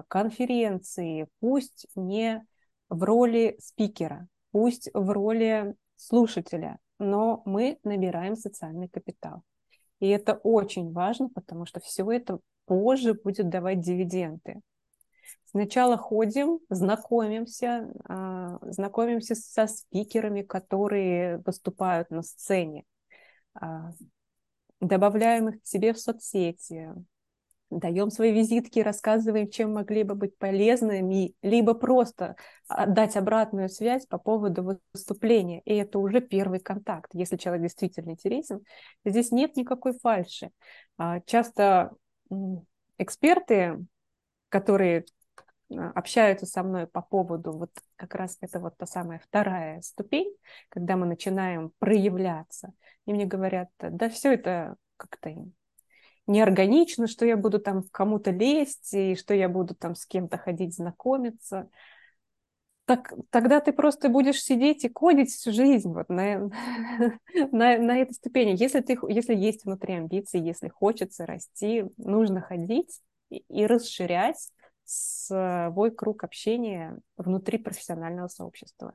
конференции. 0.06 1.26
Пусть 1.40 1.88
не 1.96 2.46
в 2.94 3.02
роли 3.02 3.56
спикера, 3.60 4.28
пусть 4.52 4.88
в 4.94 5.10
роли 5.10 5.74
слушателя, 5.96 6.78
но 6.98 7.42
мы 7.44 7.78
набираем 7.84 8.36
социальный 8.36 8.88
капитал. 8.88 9.42
И 10.00 10.08
это 10.08 10.34
очень 10.34 10.92
важно, 10.92 11.28
потому 11.28 11.66
что 11.66 11.80
все 11.80 12.10
это 12.10 12.38
позже 12.66 13.14
будет 13.14 13.48
давать 13.48 13.80
дивиденды. 13.80 14.60
Сначала 15.46 15.96
ходим, 15.96 16.58
знакомимся, 16.68 17.88
а, 18.08 18.58
знакомимся 18.62 19.34
со 19.34 19.66
спикерами, 19.66 20.42
которые 20.42 21.38
выступают 21.38 22.10
на 22.10 22.22
сцене, 22.22 22.84
а, 23.54 23.92
добавляем 24.80 25.50
их 25.50 25.62
к 25.62 25.66
себе 25.66 25.92
в 25.92 26.00
соцсети, 26.00 26.92
даем 27.78 28.10
свои 28.10 28.32
визитки, 28.32 28.80
рассказываем, 28.80 29.50
чем 29.50 29.74
могли 29.74 30.02
бы 30.02 30.14
быть 30.14 30.36
полезными, 30.38 31.34
либо 31.42 31.74
просто 31.74 32.36
дать 32.68 33.16
обратную 33.16 33.68
связь 33.68 34.06
по 34.06 34.18
поводу 34.18 34.80
выступления. 34.92 35.60
И 35.64 35.74
это 35.74 35.98
уже 35.98 36.20
первый 36.20 36.60
контакт, 36.60 37.10
если 37.12 37.36
человек 37.36 37.62
действительно 37.62 38.10
интересен. 38.10 38.60
Здесь 39.04 39.30
нет 39.30 39.56
никакой 39.56 39.98
фальши. 39.98 40.50
А, 40.96 41.20
часто 41.20 41.90
эксперты, 42.98 43.84
которые 44.48 45.04
а, 45.70 45.90
общаются 45.90 46.46
со 46.46 46.62
мной 46.62 46.86
по 46.86 47.02
поводу 47.02 47.52
вот 47.52 47.70
как 47.96 48.14
раз 48.14 48.38
это 48.40 48.60
вот 48.60 48.76
та 48.76 48.86
самая 48.86 49.18
вторая 49.18 49.80
ступень, 49.82 50.34
когда 50.68 50.96
мы 50.96 51.06
начинаем 51.06 51.72
проявляться, 51.78 52.72
и 53.06 53.12
мне 53.12 53.26
говорят, 53.26 53.68
да 53.78 54.08
все 54.08 54.34
это 54.34 54.76
как-то 54.96 55.34
неорганично, 56.26 57.06
что 57.06 57.26
я 57.26 57.36
буду 57.36 57.58
там 57.58 57.82
кому-то 57.90 58.30
лезть, 58.30 58.94
и 58.94 59.14
что 59.14 59.34
я 59.34 59.48
буду 59.48 59.74
там 59.74 59.94
с 59.94 60.06
кем-то 60.06 60.38
ходить 60.38 60.74
знакомиться. 60.74 61.68
Так, 62.86 63.14
тогда 63.30 63.60
ты 63.60 63.72
просто 63.72 64.10
будешь 64.10 64.42
сидеть 64.42 64.84
и 64.84 64.90
кодить 64.90 65.30
всю 65.30 65.52
жизнь 65.52 65.90
вот 65.92 66.10
на, 66.10 66.50
на, 67.52 67.78
на 67.78 67.98
этой 67.98 68.12
ступени. 68.12 68.54
Если, 68.58 68.80
ты, 68.80 68.98
если 69.08 69.34
есть 69.34 69.64
внутри 69.64 69.94
амбиции, 69.94 70.40
если 70.40 70.68
хочется 70.68 71.24
расти, 71.24 71.84
нужно 71.96 72.42
ходить 72.42 73.00
и, 73.30 73.38
и 73.48 73.66
расширять 73.66 74.50
свой 74.84 75.90
круг 75.92 76.24
общения 76.24 76.98
внутри 77.16 77.56
профессионального 77.56 78.28
сообщества. 78.28 78.94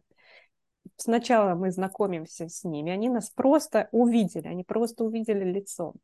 Сначала 0.95 1.55
мы 1.55 1.71
знакомимся 1.71 2.47
с 2.47 2.63
ними, 2.63 2.91
они 2.91 3.09
нас 3.09 3.31
просто 3.31 3.89
увидели, 3.91 4.47
они 4.47 4.63
просто 4.63 5.03
увидели 5.03 5.43
лицо 5.43 5.95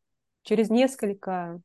через 0.46 0.70
несколько 0.70 1.60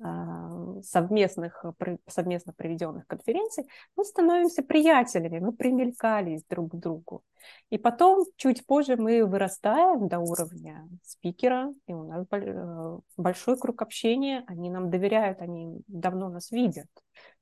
а, 0.00 0.80
совместных, 0.82 1.64
совместно 2.06 2.52
проведенных 2.52 3.06
конференций 3.06 3.64
мы 3.96 4.04
становимся 4.04 4.62
приятелями, 4.62 5.40
мы 5.40 5.52
примелькались 5.52 6.44
друг 6.44 6.72
к 6.72 6.76
другу. 6.76 7.22
И 7.70 7.78
потом, 7.78 8.24
чуть 8.36 8.66
позже, 8.66 8.96
мы 8.96 9.24
вырастаем 9.24 10.08
до 10.08 10.18
уровня 10.18 10.88
спикера, 11.02 11.72
и 11.86 11.92
у 11.92 12.04
нас 12.04 12.26
э, 12.30 12.98
большой 13.16 13.58
круг 13.58 13.82
общения, 13.82 14.44
они 14.46 14.70
нам 14.70 14.90
доверяют, 14.90 15.40
они 15.40 15.80
давно 15.86 16.28
нас 16.28 16.50
видят. 16.50 16.88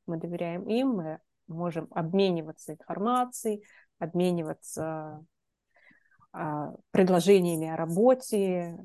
Мы 0.06 0.18
доверяем 0.18 0.68
им, 0.68 0.90
мы 0.90 1.18
можем 1.48 1.88
обмениваться 1.90 2.74
информацией, 2.74 3.64
обмениваться 3.98 5.24
а, 6.32 6.74
предложениями 6.90 7.68
о 7.68 7.76
работе, 7.76 8.76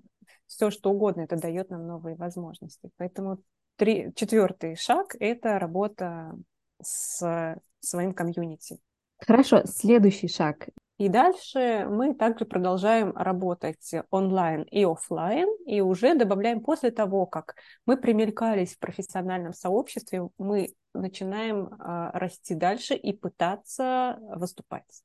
все 0.52 0.70
что 0.70 0.92
угодно, 0.92 1.22
это 1.22 1.38
дает 1.38 1.70
нам 1.70 1.88
новые 1.88 2.16
возможности. 2.18 2.90
Поэтому 2.98 3.42
три, 3.78 4.12
четвертый 4.16 4.76
шаг– 4.76 5.16
это 5.20 5.58
работа 5.60 6.38
с 6.82 7.56
своим 7.80 8.14
комьюнити. 8.14 8.78
Хорошо, 9.18 9.64
следующий 9.66 10.28
шаг. 10.28 10.68
И 10.98 11.08
дальше 11.08 11.88
мы 11.90 12.14
также 12.14 12.46
продолжаем 12.46 13.16
работать 13.16 13.92
онлайн 14.12 14.64
и 14.64 14.84
офлайн, 14.84 15.48
и 15.66 15.80
уже 15.80 16.16
добавляем 16.16 16.62
после 16.62 16.92
того, 16.92 17.26
как 17.26 17.56
мы 17.86 17.98
примелькались 17.98 18.76
в 18.76 18.80
профессиональном 18.80 19.54
сообществе, 19.54 20.30
мы 20.38 20.74
начинаем 20.94 21.68
э, 21.68 22.12
расти 22.14 22.56
дальше 22.56 22.94
и 22.94 23.14
пытаться 23.14 24.20
выступать. 24.36 25.04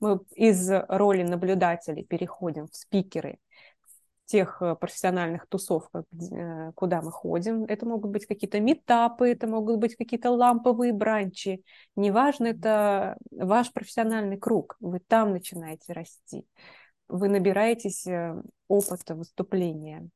Мы 0.00 0.20
из 0.34 0.70
роли 0.88 1.22
наблюдателей 1.22 2.04
переходим 2.04 2.66
в 2.66 2.76
спикеры, 2.76 3.38
тех 4.32 4.62
э, 4.62 4.74
профессиональных 4.76 5.46
тусовках, 5.46 6.04
э, 6.10 6.72
куда 6.74 7.02
мы 7.02 7.12
ходим. 7.12 7.64
Это 7.64 7.84
могут 7.84 8.10
быть 8.10 8.26
какие-то 8.26 8.60
метапы, 8.60 9.28
это 9.28 9.46
могут 9.46 9.76
быть 9.76 9.94
какие-то 9.94 10.30
ламповые 10.30 10.94
бранчи. 10.94 11.62
Неважно, 11.96 12.46
это 12.46 13.18
ваш 13.30 13.70
профессиональный 13.72 14.38
круг. 14.38 14.76
Вы 14.80 15.00
там 15.00 15.32
начинаете 15.32 15.92
расти. 15.92 16.46
Вы 17.08 17.28
набираетесь 17.28 18.06
э, 18.06 18.34
опыта 18.68 19.14
выступления. 19.14 20.08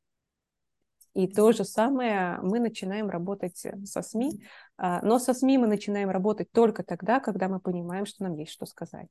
И 1.12 1.28
то 1.28 1.52
же 1.52 1.64
самое 1.64 2.38
мы 2.42 2.58
начинаем 2.58 3.10
работать 3.10 3.66
со 3.84 4.02
СМИ, 4.02 4.42
а, 4.76 5.00
но 5.02 5.18
со 5.18 5.32
СМИ 5.34 5.58
мы 5.58 5.66
начинаем 5.66 6.10
работать 6.10 6.50
только 6.52 6.82
тогда, 6.82 7.20
когда 7.20 7.48
мы 7.48 7.58
понимаем, 7.58 8.04
что 8.06 8.24
нам 8.24 8.34
есть 8.34 8.52
что 8.52 8.66
сказать. 8.66 9.08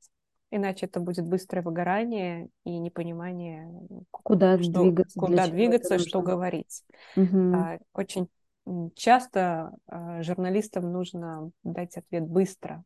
Иначе 0.50 0.86
это 0.86 1.00
будет 1.00 1.26
быстрое 1.26 1.62
выгорание 1.62 2.48
и 2.64 2.78
непонимание, 2.78 3.68
куда 4.12 4.60
что, 4.62 4.82
двигаться, 4.82 5.18
куда 5.18 5.48
двигаться, 5.48 5.98
что 5.98 6.22
говорить. 6.22 6.84
Угу. 7.16 7.80
Очень 7.94 8.28
часто 8.94 9.72
а, 9.86 10.22
журналистам 10.22 10.90
нужно 10.92 11.50
дать 11.62 11.96
ответ 11.96 12.24
быстро, 12.24 12.84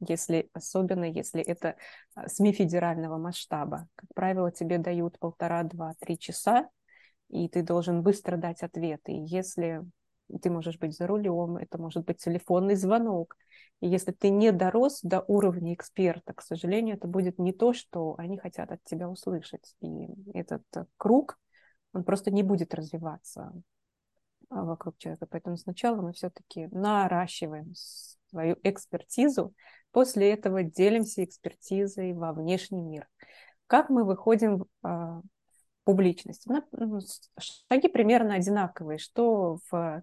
если, 0.00 0.48
особенно 0.52 1.04
если 1.04 1.42
это 1.42 1.76
а, 2.14 2.28
СМИ 2.28 2.52
федерального 2.52 3.16
масштаба. 3.16 3.86
Как 3.94 4.08
правило, 4.14 4.50
тебе 4.50 4.78
дают 4.78 5.18
полтора, 5.18 5.62
два, 5.62 5.94
три 6.00 6.18
часа, 6.18 6.68
и 7.30 7.48
ты 7.48 7.62
должен 7.62 8.02
быстро 8.02 8.36
дать 8.36 8.62
ответ. 8.62 9.00
И 9.06 9.14
если 9.14 9.82
ты 10.42 10.50
можешь 10.50 10.78
быть 10.78 10.96
за 10.96 11.06
рулем, 11.06 11.56
это 11.56 11.78
может 11.78 12.04
быть 12.04 12.18
телефонный 12.18 12.74
звонок, 12.74 13.36
и 13.80 13.88
если 13.88 14.12
ты 14.12 14.30
не 14.30 14.52
дорос 14.52 15.00
до 15.02 15.20
уровня 15.26 15.74
эксперта, 15.74 16.32
к 16.32 16.42
сожалению, 16.42 16.96
это 16.96 17.06
будет 17.06 17.38
не 17.38 17.52
то, 17.52 17.72
что 17.72 18.14
они 18.18 18.38
хотят 18.38 18.70
от 18.72 18.82
тебя 18.84 19.08
услышать. 19.08 19.76
И 19.80 20.08
этот 20.32 20.62
э, 20.74 20.86
круг, 20.96 21.38
он 21.92 22.04
просто 22.04 22.30
не 22.30 22.42
будет 22.42 22.74
развиваться 22.74 23.52
а, 24.48 24.64
вокруг 24.64 24.96
человека. 24.98 25.26
Поэтому 25.30 25.56
сначала 25.56 26.00
мы 26.00 26.12
все-таки 26.12 26.68
наращиваем 26.68 27.74
свою 28.30 28.56
экспертизу, 28.62 29.54
после 29.92 30.32
этого 30.32 30.62
делимся 30.62 31.24
экспертизой 31.24 32.14
во 32.14 32.32
внешний 32.32 32.80
мир. 32.80 33.08
Как 33.66 33.90
мы 33.90 34.04
выходим 34.04 34.64
публичность? 35.84 36.46
Ну, 36.46 37.00
шаги 37.38 37.88
примерно 37.88 38.34
одинаковые, 38.34 38.98
что 38.98 39.58
в 39.70 40.02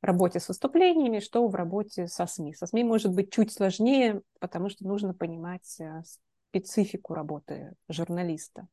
работе 0.00 0.40
с 0.40 0.48
выступлениями, 0.48 1.20
что 1.20 1.46
в 1.46 1.54
работе 1.54 2.08
со 2.08 2.26
СМИ. 2.26 2.54
Со 2.54 2.66
СМИ 2.66 2.84
может 2.84 3.14
быть 3.14 3.32
чуть 3.32 3.52
сложнее, 3.52 4.22
потому 4.40 4.68
что 4.68 4.86
нужно 4.86 5.14
понимать 5.14 5.80
э, 5.80 6.02
специфику 6.50 7.14
работы 7.14 7.74
журналиста. 7.88 8.66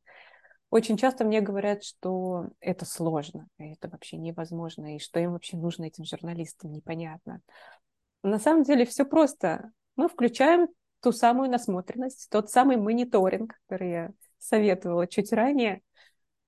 Очень 0.70 0.96
часто 0.96 1.24
мне 1.24 1.40
говорят, 1.40 1.82
что 1.82 2.48
это 2.60 2.84
сложно, 2.84 3.48
это 3.58 3.88
вообще 3.88 4.16
невозможно, 4.16 4.94
и 4.94 5.00
что 5.00 5.18
им 5.18 5.32
вообще 5.32 5.56
нужно 5.56 5.84
этим 5.84 6.04
журналистам, 6.04 6.72
непонятно. 6.72 7.40
На 8.22 8.38
самом 8.38 8.62
деле 8.62 8.84
все 8.84 9.04
просто. 9.04 9.72
Мы 9.96 10.08
включаем 10.08 10.68
ту 11.00 11.10
самую 11.10 11.50
насмотренность, 11.50 12.28
тот 12.30 12.50
самый 12.50 12.76
мониторинг, 12.76 13.54
который 13.66 13.90
я 13.90 14.10
советовала 14.38 15.06
чуть 15.08 15.32
ранее, 15.32 15.82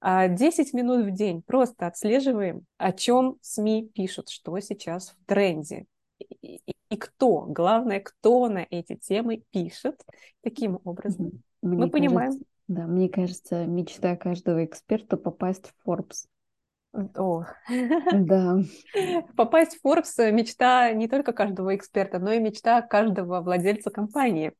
10 0.03 0.74
а 0.74 0.76
минут 0.76 1.07
в 1.07 1.11
день 1.12 1.42
просто 1.42 1.86
отслеживаем, 1.86 2.66
о 2.76 2.92
чем 2.92 3.36
СМИ 3.40 3.90
пишут, 3.94 4.28
что 4.28 4.59
сейчас 4.61 5.11
в 5.11 5.26
тренде. 5.26 5.86
И, 6.18 6.57
и, 6.66 6.74
и 6.90 6.96
кто, 6.96 7.42
главное, 7.42 8.00
кто 8.00 8.48
на 8.48 8.66
эти 8.68 8.96
темы 8.96 9.42
пишет. 9.50 10.00
Таким 10.42 10.80
образом 10.84 11.42
мне 11.62 11.76
мы 11.76 11.90
кажется, 11.90 11.92
понимаем. 11.92 12.32
Да, 12.68 12.86
мне 12.86 13.09
кажется, 13.09 13.64
мечта 13.66 14.16
каждого 14.16 14.64
эксперта 14.64 15.16
попасть 15.16 15.68
в 15.68 15.88
Forbes. 15.88 16.26
О. 16.92 17.44
Да. 18.12 18.59
Попасть 19.36 19.78
в 19.78 19.86
Forbes 19.86 20.30
мечта 20.30 20.92
не 20.92 21.09
только 21.09 21.32
каждого 21.32 21.74
эксперта, 21.74 22.18
но 22.18 22.32
и 22.32 22.40
мечта 22.40 22.82
каждого 22.82 23.40
владельца 23.40 23.90
компании 23.90 24.53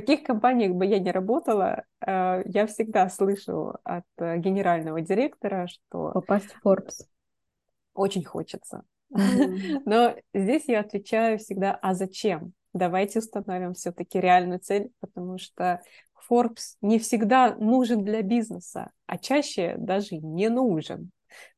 каких 0.00 0.24
компаниях 0.24 0.74
бы 0.74 0.84
я 0.84 0.98
ни 0.98 1.08
работала, 1.08 1.84
э, 2.06 2.42
я 2.44 2.66
всегда 2.66 3.08
слышу 3.08 3.76
от 3.82 4.04
э, 4.18 4.36
генерального 4.36 5.00
директора, 5.00 5.66
что... 5.68 6.10
Попасть 6.12 6.52
в 6.52 6.66
Forbes. 6.66 7.06
Очень 7.94 8.22
хочется. 8.22 8.82
Но 9.10 10.14
здесь 10.34 10.64
я 10.66 10.80
отвечаю 10.80 11.38
всегда, 11.38 11.74
а 11.80 11.94
зачем? 11.94 12.52
Давайте 12.74 13.20
установим 13.20 13.72
все-таки 13.72 14.20
реальную 14.20 14.60
цель, 14.60 14.90
потому 15.00 15.38
что 15.38 15.80
Forbes 16.30 16.76
не 16.82 16.98
всегда 16.98 17.54
нужен 17.54 18.04
для 18.04 18.20
бизнеса, 18.20 18.90
а 19.06 19.16
чаще 19.16 19.76
даже 19.78 20.18
не 20.18 20.50
нужен. 20.50 21.10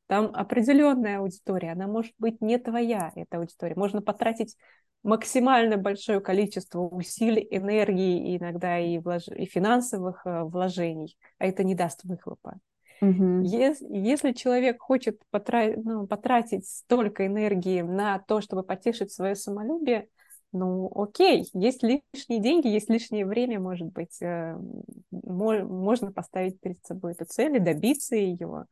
Там 0.07 0.31
определенная 0.33 1.19
аудитория, 1.19 1.73
она 1.73 1.87
может 1.87 2.13
быть 2.19 2.39
не 2.39 2.57
твоя, 2.57 3.11
эта 3.15 3.37
аудитория. 3.37 3.75
Можно 3.75 4.01
потратить 4.01 4.55
максимально 5.03 5.77
большое 5.77 6.19
количество 6.19 6.81
усилий, 6.81 7.47
энергии, 7.49 8.37
иногда 8.37 8.79
и, 8.79 8.97
влож... 8.97 9.27
и 9.27 9.45
финансовых 9.45 10.25
э, 10.25 10.43
вложений, 10.43 11.17
а 11.37 11.45
это 11.45 11.63
не 11.63 11.75
даст 11.75 12.03
выхлопа. 12.03 12.59
Угу. 13.01 13.41
Если, 13.43 13.87
если 13.95 14.31
человек 14.33 14.81
хочет 14.81 15.21
потра... 15.31 15.67
ну, 15.75 16.05
потратить 16.05 16.67
столько 16.67 17.25
энергии 17.25 17.81
на 17.81 18.19
то, 18.19 18.41
чтобы 18.41 18.63
потешить 18.63 19.11
свое 19.11 19.35
самолюбие, 19.35 20.09
ну, 20.51 20.91
окей, 20.95 21.47
есть 21.53 21.83
лишние 21.83 22.39
деньги, 22.39 22.67
есть 22.67 22.89
лишнее 22.89 23.25
время, 23.25 23.59
может 23.59 23.87
быть, 23.87 24.19
э, 24.21 24.57
можно 25.11 26.11
поставить 26.11 26.59
перед 26.59 26.83
собой 26.83 27.11
эту 27.11 27.25
цель 27.25 27.55
и 27.57 27.59
добиться 27.59 28.15
ее. 28.15 28.65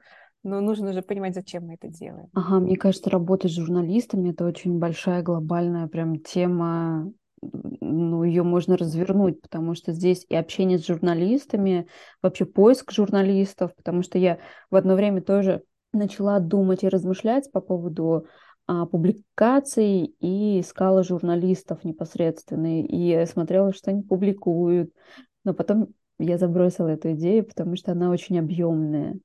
Но 0.43 0.61
нужно 0.61 0.93
же 0.93 1.01
понимать, 1.01 1.35
зачем 1.35 1.65
мы 1.67 1.75
это 1.75 1.87
делаем. 1.87 2.29
Ага, 2.33 2.59
мне 2.59 2.75
кажется, 2.75 3.09
работа 3.09 3.47
с 3.47 3.51
журналистами 3.51 4.31
это 4.31 4.45
очень 4.45 4.79
большая 4.79 5.21
глобальная 5.21 5.87
прям 5.87 6.19
тема. 6.19 7.11
Ну, 7.41 8.23
ее 8.23 8.43
можно 8.43 8.77
развернуть, 8.77 9.41
потому 9.41 9.75
что 9.75 9.91
здесь 9.91 10.25
и 10.27 10.35
общение 10.35 10.79
с 10.79 10.87
журналистами, 10.87 11.87
вообще 12.21 12.45
поиск 12.45 12.91
журналистов, 12.91 13.75
потому 13.75 14.01
что 14.01 14.17
я 14.17 14.39
в 14.71 14.75
одно 14.75 14.95
время 14.95 15.21
тоже 15.21 15.63
начала 15.93 16.39
думать 16.39 16.83
и 16.83 16.89
размышлять 16.89 17.51
по 17.51 17.61
поводу 17.61 18.25
а, 18.65 18.85
публикаций 18.85 20.15
и 20.19 20.59
искала 20.59 21.03
журналистов 21.03 21.83
непосредственно, 21.83 22.81
и 22.83 23.25
смотрела, 23.25 23.73
что 23.73 23.91
они 23.91 24.01
публикуют. 24.03 24.91
Но 25.43 25.53
потом 25.53 25.89
я 26.19 26.37
забросила 26.37 26.87
эту 26.87 27.13
идею, 27.13 27.45
потому 27.45 27.75
что 27.75 27.91
она 27.91 28.09
очень 28.09 28.39
объемная. 28.39 29.15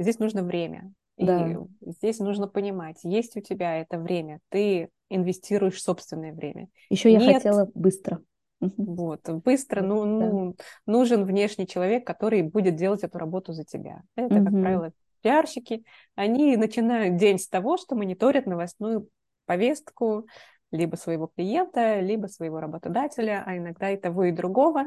Здесь 0.00 0.18
нужно 0.18 0.42
время. 0.42 0.92
Да. 1.18 1.46
И 1.46 1.90
здесь 1.90 2.18
нужно 2.18 2.48
понимать, 2.48 3.00
есть 3.04 3.36
у 3.36 3.40
тебя 3.40 3.76
это 3.76 3.98
время, 3.98 4.40
ты 4.48 4.88
инвестируешь 5.10 5.82
собственное 5.82 6.32
время. 6.32 6.68
Еще 6.88 7.12
я 7.12 7.20
хотела 7.20 7.70
быстро. 7.74 8.22
Вот, 8.60 9.28
быстро, 9.44 9.82
ну, 9.82 10.04
да. 10.04 10.28
ну, 10.28 10.56
нужен 10.86 11.24
внешний 11.24 11.66
человек, 11.66 12.06
который 12.06 12.42
будет 12.42 12.76
делать 12.76 13.02
эту 13.02 13.18
работу 13.18 13.52
за 13.52 13.64
тебя. 13.64 14.02
Это, 14.16 14.36
угу. 14.36 14.44
как 14.44 14.52
правило, 14.52 14.92
пиарщики. 15.22 15.84
Они 16.14 16.56
начинают 16.56 17.16
день 17.16 17.38
с 17.38 17.48
того, 17.48 17.78
что 17.78 17.94
мониторят 17.94 18.46
новостную 18.46 19.08
повестку 19.46 20.26
либо 20.72 20.96
своего 20.96 21.26
клиента, 21.26 22.00
либо 22.00 22.26
своего 22.26 22.60
работодателя, 22.60 23.42
а 23.46 23.56
иногда 23.56 23.90
и 23.90 23.96
того, 23.96 24.24
и 24.24 24.32
другого, 24.32 24.84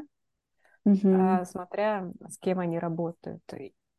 угу. 0.86 1.45
смотря 1.45 2.11
с 2.28 2.38
кем 2.38 2.59
они 2.59 2.80
работают. 2.80 3.41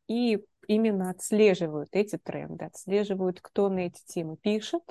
И 0.07 0.43
именно 0.67 1.09
отслеживают 1.09 1.89
эти 1.91 2.17
тренды, 2.17 2.65
отслеживают, 2.65 3.39
кто 3.41 3.69
на 3.69 3.79
эти 3.79 4.03
темы 4.05 4.37
пишет, 4.37 4.83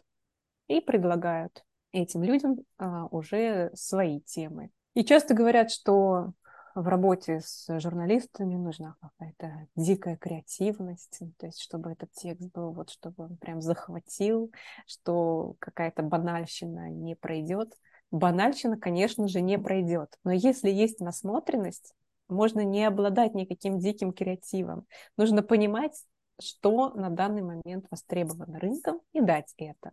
и 0.68 0.80
предлагают 0.80 1.64
этим 1.92 2.22
людям 2.22 2.58
а, 2.78 3.06
уже 3.06 3.70
свои 3.74 4.20
темы. 4.20 4.70
И 4.94 5.04
часто 5.04 5.34
говорят, 5.34 5.70
что 5.70 6.32
в 6.74 6.88
работе 6.88 7.40
с 7.40 7.66
журналистами 7.80 8.56
нужна 8.56 8.96
какая-то 9.00 9.68
дикая 9.76 10.16
креативность, 10.16 11.20
то 11.38 11.46
есть 11.46 11.60
чтобы 11.60 11.92
этот 11.92 12.10
текст 12.12 12.50
был, 12.52 12.72
вот 12.72 12.90
чтобы 12.90 13.24
он 13.24 13.36
прям 13.36 13.60
захватил, 13.60 14.52
что 14.86 15.54
какая-то 15.60 16.02
банальщина 16.02 16.90
не 16.90 17.14
пройдет. 17.14 17.72
Банальщина, 18.10 18.76
конечно 18.76 19.28
же, 19.28 19.40
не 19.40 19.58
пройдет, 19.58 20.18
но 20.24 20.32
если 20.32 20.70
есть 20.70 21.00
насмотренность, 21.00 21.94
можно 22.29 22.61
не 22.61 22.85
обладать 22.85 23.35
никаким 23.35 23.79
диким 23.79 24.12
креативом. 24.12 24.87
Нужно 25.16 25.43
понимать, 25.43 26.05
что 26.41 26.91
на 26.91 27.11
данный 27.11 27.43
момент 27.43 27.87
востребовано 27.91 28.59
рынком 28.59 29.01
и 29.12 29.20
дать 29.20 29.53
это. 29.57 29.93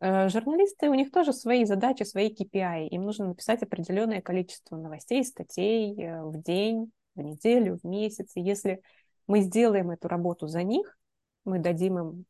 Э, 0.00 0.28
журналисты, 0.28 0.88
у 0.88 0.94
них 0.94 1.10
тоже 1.10 1.32
свои 1.32 1.64
задачи, 1.64 2.04
свои 2.04 2.32
KPI. 2.32 2.88
Им 2.88 3.02
нужно 3.02 3.28
написать 3.28 3.62
определенное 3.62 4.20
количество 4.20 4.76
новостей, 4.76 5.24
статей 5.24 5.94
э, 6.00 6.22
в 6.22 6.40
день, 6.40 6.90
в 7.14 7.20
неделю, 7.20 7.78
в 7.82 7.84
месяц. 7.84 8.32
И 8.34 8.40
если 8.40 8.82
мы 9.26 9.40
сделаем 9.40 9.90
эту 9.90 10.08
работу 10.08 10.46
за 10.46 10.62
них, 10.62 10.98
мы 11.44 11.58
дадим 11.58 11.98
им 11.98 12.24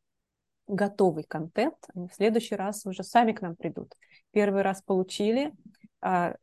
готовый 0.66 1.24
контент, 1.24 1.76
они 1.94 2.08
в 2.08 2.14
следующий 2.14 2.54
раз 2.54 2.84
уже 2.84 3.02
сами 3.02 3.32
к 3.32 3.40
нам 3.40 3.56
придут. 3.56 3.94
Первый 4.32 4.62
раз 4.62 4.82
получили, 4.82 5.52
а, 6.00 6.36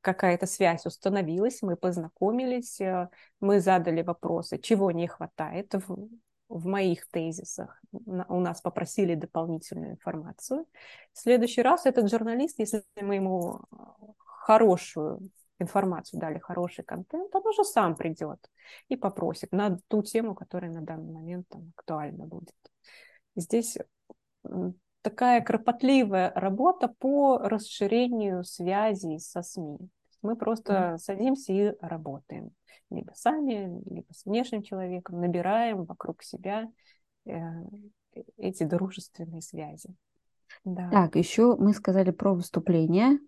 какая-то 0.00 0.46
связь 0.46 0.86
установилась, 0.86 1.62
мы 1.62 1.76
познакомились, 1.76 2.80
э, 2.80 3.08
мы 3.40 3.60
задали 3.60 4.02
вопросы, 4.02 4.58
чего 4.58 4.90
не 4.90 5.06
хватает 5.06 5.74
в, 5.74 6.08
в 6.48 6.66
моих 6.66 7.08
тезисах. 7.08 7.80
У 7.92 8.40
нас 8.40 8.60
попросили 8.60 9.14
дополнительную 9.14 9.92
информацию. 9.92 10.66
В 11.12 11.18
следующий 11.18 11.62
раз 11.62 11.86
этот 11.86 12.10
журналист, 12.10 12.58
если 12.58 12.82
мы 13.00 13.16
ему 13.16 13.60
э, 13.72 13.76
хорошую 14.26 15.30
информацию 15.58 16.20
дали, 16.20 16.38
хороший 16.38 16.84
контент, 16.84 17.34
он 17.34 17.46
уже 17.46 17.64
сам 17.64 17.94
придет 17.94 18.38
и 18.88 18.96
попросит 18.96 19.52
на 19.52 19.78
ту 19.88 20.02
тему, 20.02 20.34
которая 20.34 20.72
на 20.72 20.80
данный 20.80 21.12
момент 21.12 21.46
там, 21.48 21.72
актуальна 21.76 22.26
будет. 22.26 22.54
Здесь 23.36 23.78
такая 25.02 25.40
кропотливая 25.40 26.32
работа 26.34 26.88
по 26.88 27.38
расширению 27.38 28.44
связей 28.44 29.18
со 29.18 29.42
СМИ. 29.42 29.78
Мы 30.22 30.36
просто 30.36 30.72
mm. 30.72 30.98
садимся 30.98 31.52
и 31.52 31.72
работаем. 31.80 32.50
Либо 32.90 33.12
сами, 33.14 33.82
либо 33.88 34.06
с 34.12 34.24
внешним 34.24 34.62
человеком, 34.62 35.20
набираем 35.20 35.84
вокруг 35.84 36.22
себя 36.22 36.68
э, 37.24 37.32
эти 38.36 38.64
дружественные 38.64 39.42
связи. 39.42 39.94
Да. 40.64 40.90
Так, 40.90 41.16
еще 41.16 41.56
мы 41.56 41.72
сказали 41.72 42.10
про 42.10 42.34
выступление. 42.34 43.18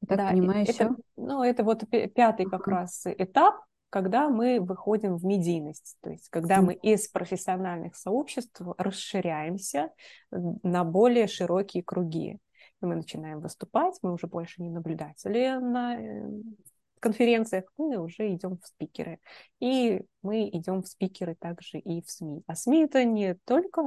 Я 0.00 0.08
так 0.08 0.18
да, 0.18 0.30
понимаю, 0.30 0.62
это, 0.62 0.72
еще... 0.72 0.96
Ну, 1.16 1.42
это 1.42 1.62
вот 1.62 1.84
пятый 2.14 2.46
как 2.46 2.66
uh-huh. 2.66 2.70
раз 2.70 3.02
этап, 3.06 3.56
когда 3.90 4.28
мы 4.28 4.60
выходим 4.60 5.16
в 5.16 5.24
медийность, 5.24 5.96
то 6.00 6.10
есть 6.10 6.28
когда 6.28 6.62
мы 6.62 6.74
из 6.74 7.08
профессиональных 7.08 7.96
сообществ 7.96 8.62
расширяемся 8.78 9.90
на 10.30 10.84
более 10.84 11.26
широкие 11.26 11.82
круги. 11.82 12.38
И 12.80 12.86
мы 12.86 12.96
начинаем 12.96 13.40
выступать, 13.40 13.98
мы 14.02 14.12
уже 14.12 14.26
больше 14.26 14.62
не 14.62 14.70
наблюдатели 14.70 15.58
на 15.60 16.00
э, 16.00 16.30
конференциях, 17.00 17.64
мы 17.76 17.98
уже 17.98 18.32
идем 18.32 18.58
в 18.58 18.66
спикеры. 18.66 19.18
И 19.58 20.02
мы 20.22 20.48
идем 20.48 20.82
в 20.82 20.88
спикеры 20.88 21.34
также 21.34 21.78
и 21.78 22.00
в 22.02 22.10
СМИ. 22.10 22.42
А 22.46 22.54
СМИ 22.54 22.84
это 22.84 23.04
не 23.04 23.34
только 23.44 23.82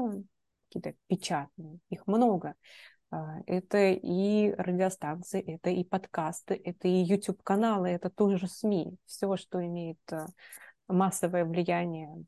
какие-то 0.68 0.96
печатные, 1.08 1.80
их 1.90 2.06
много. 2.08 2.56
А, 3.14 3.42
это 3.46 3.92
и 3.92 4.54
радиостанции, 4.58 5.40
это 5.40 5.70
и 5.70 5.84
подкасты, 5.84 6.60
это 6.66 6.88
и 6.88 7.04
YouTube-каналы, 7.04 7.90
это 7.90 8.10
тоже 8.10 8.48
СМИ. 8.48 8.98
Все, 9.06 9.38
что 9.38 9.64
имеет 9.64 10.00
а, 10.12 10.26
массовое 10.88 11.46
влияние, 11.46 12.26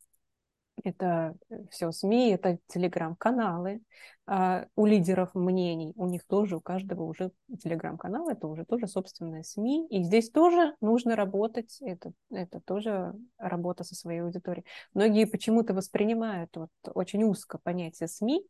это 0.83 1.35
все 1.71 1.91
СМИ, 1.91 2.33
это 2.33 2.59
телеграм-каналы. 2.67 3.81
А 4.27 4.67
у 4.75 4.85
лидеров 4.85 5.33
мнений, 5.33 5.93
у 5.95 6.05
них 6.05 6.23
тоже, 6.25 6.57
у 6.57 6.61
каждого 6.61 7.03
уже 7.03 7.31
телеграм-канал, 7.63 8.29
это 8.29 8.45
уже 8.45 8.63
тоже 8.63 8.87
собственные 8.87 9.43
СМИ. 9.43 9.87
И 9.89 10.03
здесь 10.03 10.29
тоже 10.29 10.75
нужно 10.81 11.15
работать, 11.15 11.77
это, 11.81 12.11
это 12.29 12.59
тоже 12.59 13.15
работа 13.39 13.83
со 13.83 13.95
своей 13.95 14.19
аудиторией. 14.19 14.65
Многие 14.93 15.25
почему-то 15.25 15.73
воспринимают 15.73 16.55
вот 16.55 16.69
очень 16.93 17.23
узко 17.23 17.57
понятие 17.57 18.07
СМИ, 18.07 18.45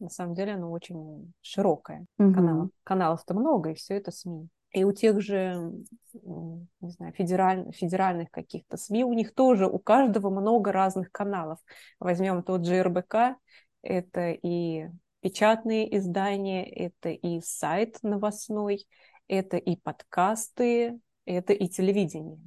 на 0.00 0.08
самом 0.08 0.34
деле 0.34 0.54
оно 0.54 0.70
очень 0.70 1.32
широкое. 1.42 2.06
Угу. 2.18 2.34
Каналов, 2.34 2.70
каналов-то 2.84 3.34
много, 3.34 3.70
и 3.70 3.74
все 3.74 3.94
это 3.94 4.10
СМИ. 4.10 4.48
И 4.72 4.84
у 4.84 4.92
тех 4.92 5.20
же, 5.20 5.72
не 6.12 6.90
знаю, 6.90 7.12
федераль, 7.12 7.72
федеральных 7.72 8.30
каких-то 8.30 8.76
СМИ, 8.76 9.04
у 9.04 9.12
них 9.12 9.34
тоже, 9.34 9.66
у 9.66 9.78
каждого 9.78 10.30
много 10.30 10.70
разных 10.70 11.10
каналов. 11.10 11.58
Возьмем 11.98 12.42
тот 12.44 12.64
же 12.64 12.80
РБК, 12.82 13.36
это 13.82 14.30
и 14.30 14.88
печатные 15.20 15.96
издания, 15.96 16.64
это 16.64 17.10
и 17.10 17.40
сайт 17.40 17.98
новостной, 18.02 18.86
это 19.26 19.56
и 19.56 19.76
подкасты, 19.76 21.00
это 21.24 21.52
и 21.52 21.68
телевидение. 21.68 22.38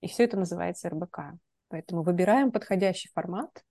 И 0.00 0.08
все 0.08 0.24
это 0.24 0.36
называется 0.36 0.88
РБК. 0.90 1.34
Поэтому 1.68 2.02
выбираем 2.02 2.52
подходящий 2.52 3.10
формат, 3.12 3.64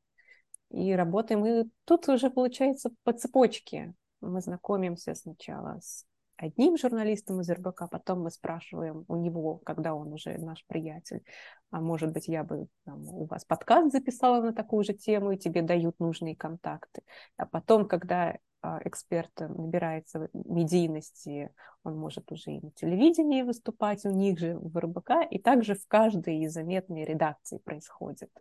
и 0.73 0.91
работаем. 0.93 1.45
И 1.45 1.69
тут 1.85 2.09
уже 2.09 2.29
получается 2.29 2.91
по 3.03 3.13
цепочке. 3.13 3.93
Мы 4.21 4.41
знакомимся 4.41 5.15
сначала 5.15 5.79
с 5.79 6.05
одним 6.37 6.77
журналистом 6.77 7.41
из 7.41 7.49
РБК, 7.49 7.89
потом 7.89 8.23
мы 8.23 8.31
спрашиваем 8.31 9.05
у 9.07 9.15
него, 9.15 9.57
когда 9.57 9.93
он 9.93 10.11
уже 10.11 10.37
наш 10.39 10.65
приятель, 10.65 11.23
а 11.71 11.79
может 11.79 12.11
быть, 12.11 12.27
я 12.27 12.43
бы 12.43 12.67
там, 12.85 13.07
у 13.07 13.25
вас 13.25 13.45
подкаст 13.45 13.91
записала 13.91 14.41
на 14.41 14.53
такую 14.53 14.83
же 14.83 14.93
тему, 14.93 15.31
и 15.31 15.37
тебе 15.37 15.61
дают 15.61 15.99
нужные 15.99 16.35
контакты. 16.35 17.03
А 17.37 17.45
потом, 17.45 17.87
когда 17.87 18.37
а, 18.61 18.79
эксперт 18.83 19.31
набирается 19.39 20.29
медийности, 20.33 21.53
он 21.83 21.97
может 21.97 22.31
уже 22.31 22.51
и 22.51 22.61
на 22.61 22.71
телевидении 22.71 23.43
выступать, 23.43 24.05
у 24.05 24.09
них 24.09 24.39
же 24.39 24.57
в 24.57 24.77
РБК, 24.77 25.11
и 25.29 25.37
также 25.37 25.75
в 25.75 25.87
каждой 25.87 26.39
из 26.39 26.53
заметной 26.53 27.05
редакции 27.05 27.59
происходит 27.59 28.31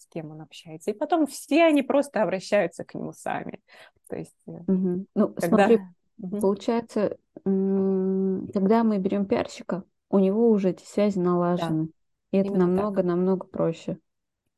с 0.00 0.06
кем 0.06 0.30
он 0.30 0.40
общается. 0.40 0.90
И 0.90 0.94
потом 0.94 1.26
все 1.26 1.64
они 1.64 1.82
просто 1.82 2.22
обращаются 2.22 2.84
к 2.84 2.94
нему 2.94 3.12
сами. 3.12 3.60
То 4.08 4.16
есть, 4.16 4.36
угу. 4.46 5.06
ну, 5.14 5.28
когда... 5.28 5.48
смотри, 5.48 5.80
угу. 6.18 6.40
получается, 6.40 7.16
когда 7.44 8.84
мы 8.84 8.98
берем 8.98 9.26
пиарщика, 9.26 9.84
у 10.08 10.18
него 10.18 10.50
уже 10.50 10.70
эти 10.70 10.84
связи 10.84 11.18
налажены. 11.18 11.86
Да. 11.86 11.92
И 12.32 12.36
это 12.38 12.52
намного-намного 12.52 13.46
проще. 13.46 13.98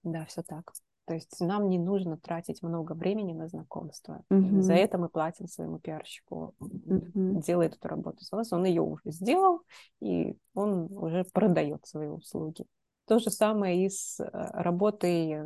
Да, 0.03 0.24
все 0.26 0.43
так. 0.43 0.72
То 1.05 1.14
есть 1.14 1.40
нам 1.40 1.68
не 1.68 1.78
нужно 1.78 2.16
тратить 2.16 2.62
много 2.62 2.93
времени 2.93 3.32
на 3.32 3.49
знакомство. 3.49 4.22
Угу. 4.30 4.62
За 4.62 4.74
это 4.74 4.99
мы 4.99 5.09
платим 5.09 5.49
своему 5.49 5.78
пиарщику. 5.78 6.55
Угу. 6.61 7.43
Делает 7.43 7.74
эту 7.74 7.88
работу 7.88 8.24
за 8.24 8.36
вас. 8.36 8.53
Он 8.53 8.64
ее 8.64 8.82
уже 8.82 9.11
сделал, 9.11 9.62
и 10.01 10.36
он 10.55 10.93
уже 10.97 11.24
продает 11.24 11.84
свои 11.86 12.07
услуги. 12.07 12.64
То 13.07 13.18
же 13.18 13.30
самое 13.30 13.84
и 13.84 13.88
с 13.90 14.20
э, 14.20 14.28
работой 14.32 15.42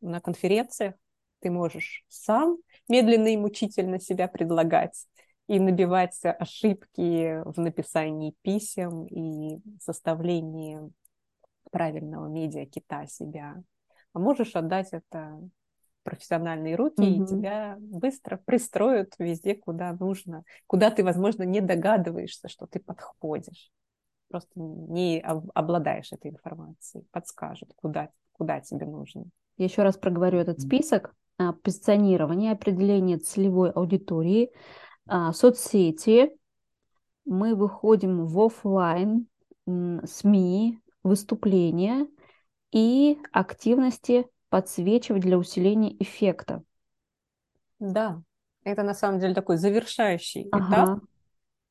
на 0.00 0.20
конференциях. 0.20 0.94
ты 1.40 1.50
можешь 1.50 2.04
сам 2.08 2.58
медленно 2.88 3.28
и 3.28 3.36
мучительно 3.36 4.00
себя 4.00 4.28
предлагать 4.28 5.06
и 5.46 5.60
набивать 5.60 6.18
ошибки 6.24 7.42
в 7.44 7.60
написании 7.60 8.34
писем 8.42 9.06
и 9.06 9.60
составлении 9.80 10.80
правильного 11.70 12.26
медиа-кита 12.26 13.06
себя. 13.06 13.62
А 14.12 14.18
можешь 14.18 14.56
отдать 14.56 14.88
это 14.92 15.38
профессиональные 16.02 16.76
руки, 16.76 17.02
mm-hmm. 17.02 17.24
и 17.24 17.26
тебя 17.26 17.76
быстро 17.80 18.40
пристроят 18.44 19.14
везде, 19.18 19.54
куда 19.54 19.92
нужно, 19.92 20.44
куда 20.66 20.90
ты, 20.90 21.02
возможно, 21.04 21.42
не 21.42 21.60
догадываешься, 21.60 22.48
что 22.48 22.66
ты 22.66 22.78
подходишь. 22.78 23.70
Просто 24.28 24.50
не 24.56 25.20
обладаешь 25.20 26.12
этой 26.12 26.30
информацией, 26.30 27.04
подскажут, 27.12 27.70
куда, 27.76 28.10
куда 28.32 28.60
тебе 28.60 28.86
нужно. 28.86 29.24
Я 29.56 29.66
еще 29.66 29.82
раз 29.82 29.96
проговорю 29.96 30.38
этот 30.38 30.60
список. 30.60 31.14
А, 31.38 31.52
позиционирование, 31.52 32.52
определение 32.52 33.18
целевой 33.18 33.70
аудитории, 33.70 34.50
а, 35.06 35.32
соцсети. 35.32 36.32
Мы 37.24 37.54
выходим 37.54 38.26
в 38.26 38.40
офлайн, 38.40 39.26
СМИ, 39.66 40.80
выступления 41.02 42.06
и 42.72 43.18
активности 43.32 44.26
подсвечивать 44.48 45.22
для 45.22 45.38
усиления 45.38 45.94
эффекта. 45.98 46.62
Да, 47.78 48.22
это 48.64 48.82
на 48.82 48.94
самом 48.94 49.20
деле 49.20 49.34
такой 49.34 49.56
завершающий 49.56 50.48
ага. 50.52 50.84
этап, 50.84 51.04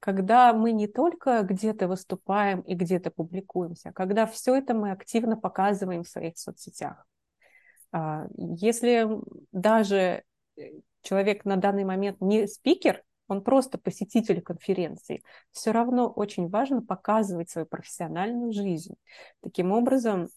когда 0.06 0.54
мы 0.54 0.72
не 0.72 0.86
только 0.86 1.42
где-то 1.42 1.88
выступаем 1.88 2.62
и 2.62 2.76
где-то 2.76 3.10
публикуемся, 3.10 3.90
а 3.90 3.92
когда 3.92 4.28
все 4.28 4.54
это 4.54 4.76
мы 4.76 4.92
активно 4.92 5.36
показываем 5.36 6.04
в 6.04 6.08
своих 6.08 6.38
соцсетях. 6.38 7.08
А, 7.92 8.28
если 8.38 9.08
даже 9.52 10.22
э, 10.58 10.62
человек 11.02 11.44
на 11.44 11.56
данный 11.56 11.86
момент 11.86 12.22
не 12.22 12.46
спикер, 12.46 13.04
он 13.28 13.44
просто 13.44 13.80
посетитель 13.80 14.44
конференции, 14.44 15.24
все 15.50 15.72
равно 15.72 16.08
очень 16.08 16.50
важно 16.50 16.84
показывать 16.84 17.50
свою 17.50 17.66
профессиональную 17.66 18.54
жизнь. 18.54 18.94
Таким 19.42 19.72
образом, 19.72 20.30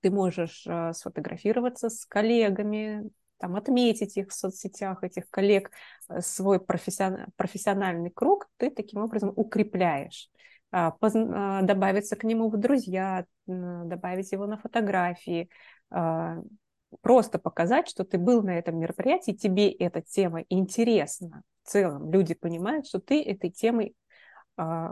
ты 0.00 0.10
можешь 0.10 0.66
э, 0.66 0.92
сфотографироваться 0.92 1.88
с 1.88 2.04
коллегами, 2.04 3.08
там, 3.38 3.56
отметить 3.56 4.16
их 4.16 4.28
в 4.28 4.34
соцсетях, 4.34 5.02
этих 5.02 5.28
коллег, 5.30 5.70
э, 6.08 6.20
свой 6.20 6.60
профессион... 6.60 7.26
профессиональный 7.36 8.10
круг, 8.10 8.48
ты 8.56 8.70
таким 8.70 9.02
образом 9.02 9.32
укрепляешь. 9.34 10.30
А. 10.70 10.96
А, 11.00 11.62
добавиться 11.62 12.16
к 12.16 12.24
нему 12.24 12.50
в 12.50 12.56
друзья, 12.56 13.26
добавить 13.46 14.32
его 14.32 14.46
на 14.46 14.56
фотографии, 14.56 15.48
а, 15.90 16.38
просто 17.00 17.38
показать, 17.38 17.88
что 17.88 18.04
ты 18.04 18.18
был 18.18 18.42
на 18.42 18.58
этом 18.58 18.78
мероприятии, 18.78 19.32
тебе 19.32 19.70
эта 19.70 20.02
тема 20.02 20.44
интересна. 20.48 21.42
В 21.62 21.70
целом 21.70 22.10
люди 22.10 22.34
понимают, 22.34 22.86
что 22.86 22.98
ты 22.98 23.22
этой 23.22 23.50
темой 23.50 23.94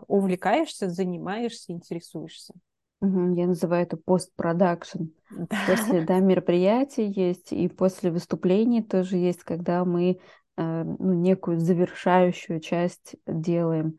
увлекаешься, 0.09 0.90
занимаешься, 0.90 1.72
интересуешься. 1.72 2.55
Я 3.03 3.48
называю 3.48 3.82
это 3.82 3.96
постпродакшн. 3.96 5.07
Да. 5.30 5.46
После 5.66 6.03
да, 6.03 6.20
мероприятия 6.20 7.09
есть, 7.09 7.53
и 7.53 7.68
после 7.68 8.12
выступлений 8.12 8.82
тоже 8.82 9.16
есть, 9.16 9.42
когда 9.42 9.84
мы 9.84 10.20
э, 10.57 10.84
ну, 10.84 11.12
некую 11.12 11.59
завершающую 11.59 12.61
часть 12.61 13.16
делаем. 13.26 13.98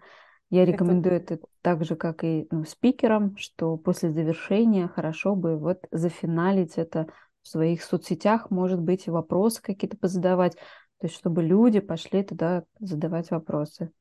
Я 0.49 0.63
рекомендую 0.63 1.15
это, 1.15 1.33
это 1.33 1.47
так 1.61 1.83
же, 1.83 1.97
как 1.97 2.23
и 2.23 2.47
ну, 2.49 2.63
спикерам, 2.63 3.35
что 3.35 3.75
после 3.75 4.11
завершения 4.11 4.87
хорошо 4.87 5.35
бы 5.35 5.57
вот 5.57 5.79
зафиналить 5.91 6.77
это 6.77 7.07
в 7.41 7.49
своих 7.49 7.83
соцсетях, 7.83 8.51
может 8.51 8.79
быть, 8.79 9.07
и 9.07 9.11
вопросы 9.11 9.61
какие-то 9.61 9.97
позадавать, 9.97 10.55
то 10.55 11.07
есть 11.07 11.15
чтобы 11.15 11.43
люди 11.43 11.81
пошли 11.81 12.23
туда 12.23 12.63
задавать 12.79 13.31
вопросы. 13.31 13.91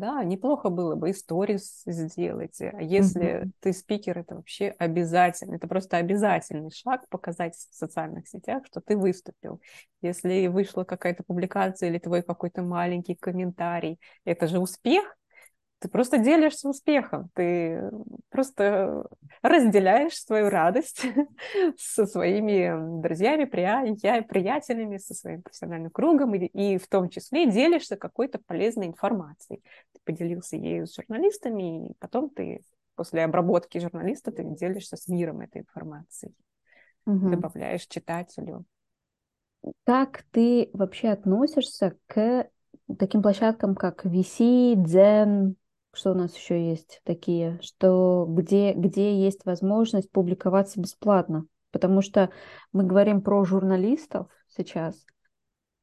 Да, 0.00 0.24
неплохо 0.24 0.70
было 0.70 0.94
бы 0.94 1.10
и 1.10 1.12
сторис 1.12 1.82
сделать. 1.84 2.58
А 2.62 2.80
если 2.80 3.42
mm-hmm. 3.42 3.50
ты 3.60 3.72
спикер, 3.74 4.18
это 4.18 4.36
вообще 4.36 4.74
обязательно. 4.78 5.56
Это 5.56 5.68
просто 5.68 5.98
обязательный 5.98 6.70
шаг 6.70 7.06
показать 7.10 7.54
в 7.54 7.74
социальных 7.74 8.26
сетях, 8.26 8.64
что 8.64 8.80
ты 8.80 8.96
выступил. 8.96 9.60
Если 10.00 10.46
вышла 10.46 10.84
какая-то 10.84 11.22
публикация 11.22 11.90
или 11.90 11.98
твой 11.98 12.22
какой-то 12.22 12.62
маленький 12.62 13.14
комментарий, 13.14 14.00
это 14.24 14.46
же 14.46 14.58
успех, 14.58 15.18
ты 15.80 15.88
просто 15.88 16.18
делишься 16.18 16.68
успехом, 16.68 17.30
ты 17.34 17.90
просто 18.28 19.06
разделяешь 19.40 20.14
свою 20.14 20.50
радость 20.50 21.06
со 21.78 22.06
своими 22.06 23.00
друзьями, 23.00 23.46
приятелями, 23.46 24.98
со 24.98 25.14
своим 25.14 25.42
профессиональным 25.42 25.90
кругом, 25.90 26.34
и, 26.34 26.46
и 26.46 26.78
в 26.78 26.86
том 26.86 27.08
числе 27.08 27.50
делишься 27.50 27.96
какой-то 27.96 28.38
полезной 28.46 28.88
информацией. 28.88 29.62
Ты 29.94 30.00
поделился 30.04 30.56
ею 30.56 30.86
с 30.86 30.94
журналистами, 30.94 31.88
и 31.88 31.92
потом 31.98 32.28
ты 32.28 32.60
после 32.94 33.24
обработки 33.24 33.78
журналиста 33.78 34.30
ты 34.32 34.44
делишься 34.44 34.98
с 34.98 35.08
миром 35.08 35.40
этой 35.40 35.62
информацией, 35.62 36.34
угу. 37.06 37.30
добавляешь 37.30 37.86
читателю. 37.86 38.66
Как 39.84 40.24
ты 40.30 40.68
вообще 40.74 41.08
относишься 41.08 41.96
к 42.06 42.50
таким 42.98 43.22
площадкам, 43.22 43.74
как 43.74 44.04
VC, 44.04 44.74
Zen, 44.84 45.54
что 45.92 46.12
у 46.12 46.14
нас 46.14 46.36
еще 46.36 46.70
есть 46.70 47.00
такие, 47.04 47.58
что 47.62 48.26
где, 48.28 48.72
где 48.72 49.14
есть 49.20 49.44
возможность 49.44 50.10
публиковаться 50.10 50.80
бесплатно. 50.80 51.46
Потому 51.72 52.02
что 52.02 52.30
мы 52.72 52.84
говорим 52.84 53.22
про 53.22 53.44
журналистов 53.44 54.26
сейчас, 54.48 55.04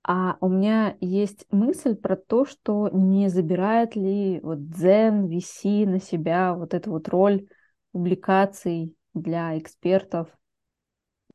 а 0.04 0.38
у 0.40 0.48
меня 0.48 0.96
есть 1.02 1.46
мысль 1.52 1.96
про 1.96 2.16
то, 2.16 2.46
что 2.46 2.90
не 2.94 3.28
забирает 3.28 3.96
ли 3.96 4.40
вот 4.42 4.70
Дзен, 4.70 5.28
VC 5.28 5.86
на 5.86 6.00
себя 6.00 6.54
вот 6.54 6.74
эту 6.74 6.92
вот 6.92 7.10
роль 7.10 7.48
публикаций 7.92 8.96
для 9.14 9.58
экспертов. 9.58 10.30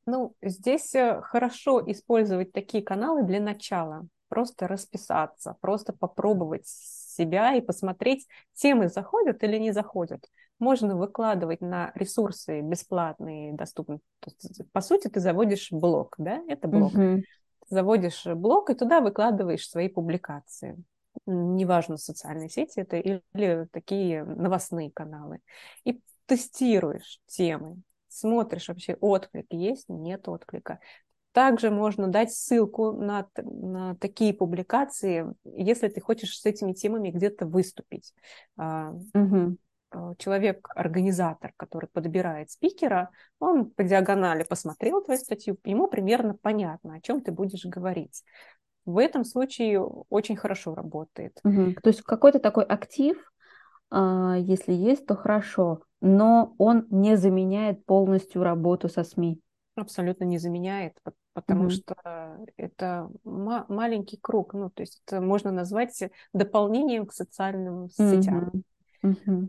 Ну, 0.07 0.35
здесь 0.41 0.95
э, 0.95 1.20
хорошо 1.23 1.83
использовать 1.91 2.53
такие 2.53 2.83
каналы 2.83 3.25
для 3.25 3.41
начала, 3.41 4.07
просто 4.29 4.66
расписаться, 4.66 5.57
просто 5.61 5.93
попробовать 5.93 6.66
себя 7.13 7.55
и 7.55 7.61
посмотреть, 7.61 8.27
темы 8.55 8.89
заходят 8.89 9.43
или 9.43 9.59
не 9.59 9.73
заходят. 9.73 10.25
Можно 10.59 10.97
выкладывать 10.97 11.61
на 11.61 11.91
ресурсы 11.95 12.61
бесплатные, 12.61 13.53
доступные. 13.53 14.01
По 14.73 14.81
сути, 14.81 15.09
ты 15.09 15.21
заводишь 15.21 15.69
блог, 15.73 16.15
да, 16.19 16.43
это 16.47 16.69
блог. 16.69 16.95
Uh-huh. 16.95 17.23
Заводишь 17.69 18.25
блог 18.27 18.71
и 18.71 18.75
туда 18.75 19.01
выкладываешь 19.01 19.69
свои 19.69 19.89
публикации. 19.89 20.77
Неважно, 21.27 21.97
социальные 21.97 22.49
сети 22.49 22.81
это 22.81 22.97
или 22.97 23.69
такие 23.73 24.25
новостные 24.25 24.91
каналы. 24.91 25.41
И 25.85 26.01
тестируешь 26.27 27.21
темы, 27.27 27.83
смотришь 28.09 28.69
вообще 28.69 28.95
отклик 29.01 29.47
есть, 29.51 29.89
нет 29.89 30.29
отклика. 30.29 30.79
Также 31.33 31.70
можно 31.70 32.09
дать 32.09 32.33
ссылку 32.33 32.93
на, 32.93 33.26
на 33.37 33.97
такие 33.97 34.35
публикации, 34.35 35.35
если 35.45 35.89
ты 35.89 36.01
хочешь 36.01 36.39
с 36.39 36.45
этими 36.45 36.72
темами 36.72 37.11
где-то 37.11 37.47
выступить. 37.47 38.12
Угу. 38.57 39.57
Человек-организатор, 40.18 41.53
который 41.57 41.89
подбирает 41.89 42.51
спикера, 42.51 43.11
он 43.39 43.70
по 43.70 43.83
диагонали 43.83 44.43
посмотрел 44.43 45.03
твою 45.03 45.20
статью, 45.20 45.59
ему 45.64 45.89
примерно 45.89 46.35
понятно, 46.35 46.95
о 46.95 47.01
чем 47.01 47.20
ты 47.20 47.33
будешь 47.33 47.64
говорить. 47.64 48.22
В 48.85 48.99
этом 48.99 49.24
случае 49.24 49.80
очень 49.80 50.37
хорошо 50.37 50.74
работает. 50.74 51.39
Угу. 51.45 51.74
То 51.83 51.89
есть 51.89 52.03
какой-то 52.03 52.41
такой 52.41 52.64
актив, 52.64 53.16
а, 53.91 54.37
если 54.39 54.72
есть, 54.72 55.07
то 55.07 55.14
хорошо, 55.14 55.83
но 56.01 56.55
он 56.59 56.87
не 56.91 57.16
заменяет 57.16 57.85
полностью 57.85 58.43
работу 58.43 58.89
со 58.89 59.05
СМИ. 59.05 59.41
Абсолютно 59.76 60.24
не 60.24 60.39
заменяет, 60.39 60.95
потому 61.35 61.66
mm-hmm. 61.66 61.70
что 61.70 62.47
это 62.57 63.11
ма- 63.24 63.66
маленький 63.68 64.18
круг, 64.18 64.55
ну, 64.55 64.70
то 64.70 64.83
есть 64.83 65.03
это 65.07 65.20
можно 65.20 65.51
назвать 65.51 66.03
дополнением 66.33 67.07
к 67.07 67.12
социальным 67.12 67.89
сетям. 67.91 68.53
Mm-hmm. 69.03 69.49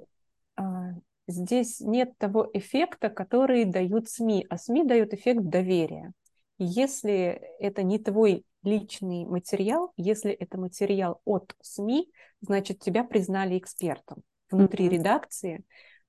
Mm-hmm. 0.58 1.02
Здесь 1.28 1.80
нет 1.80 2.18
того 2.18 2.50
эффекта, 2.54 3.10
который 3.10 3.66
дают 3.66 4.10
СМИ, 4.10 4.46
а 4.50 4.58
СМИ 4.58 4.84
дают 4.86 5.14
эффект 5.14 5.44
доверия. 5.44 6.12
Если 6.58 7.42
это 7.60 7.82
не 7.84 7.98
твой 7.98 8.46
личный 8.62 9.26
материал, 9.26 9.92
если 9.98 10.32
это 10.32 10.58
материал 10.58 11.22
от 11.26 11.56
СМИ, 11.62 12.10
значит, 12.42 12.80
тебя 12.80 13.04
признали 13.04 13.58
экспертом. 13.58 14.22
Внутри 14.52 14.86
mm-hmm. 14.86 14.92
редакции 14.92 15.64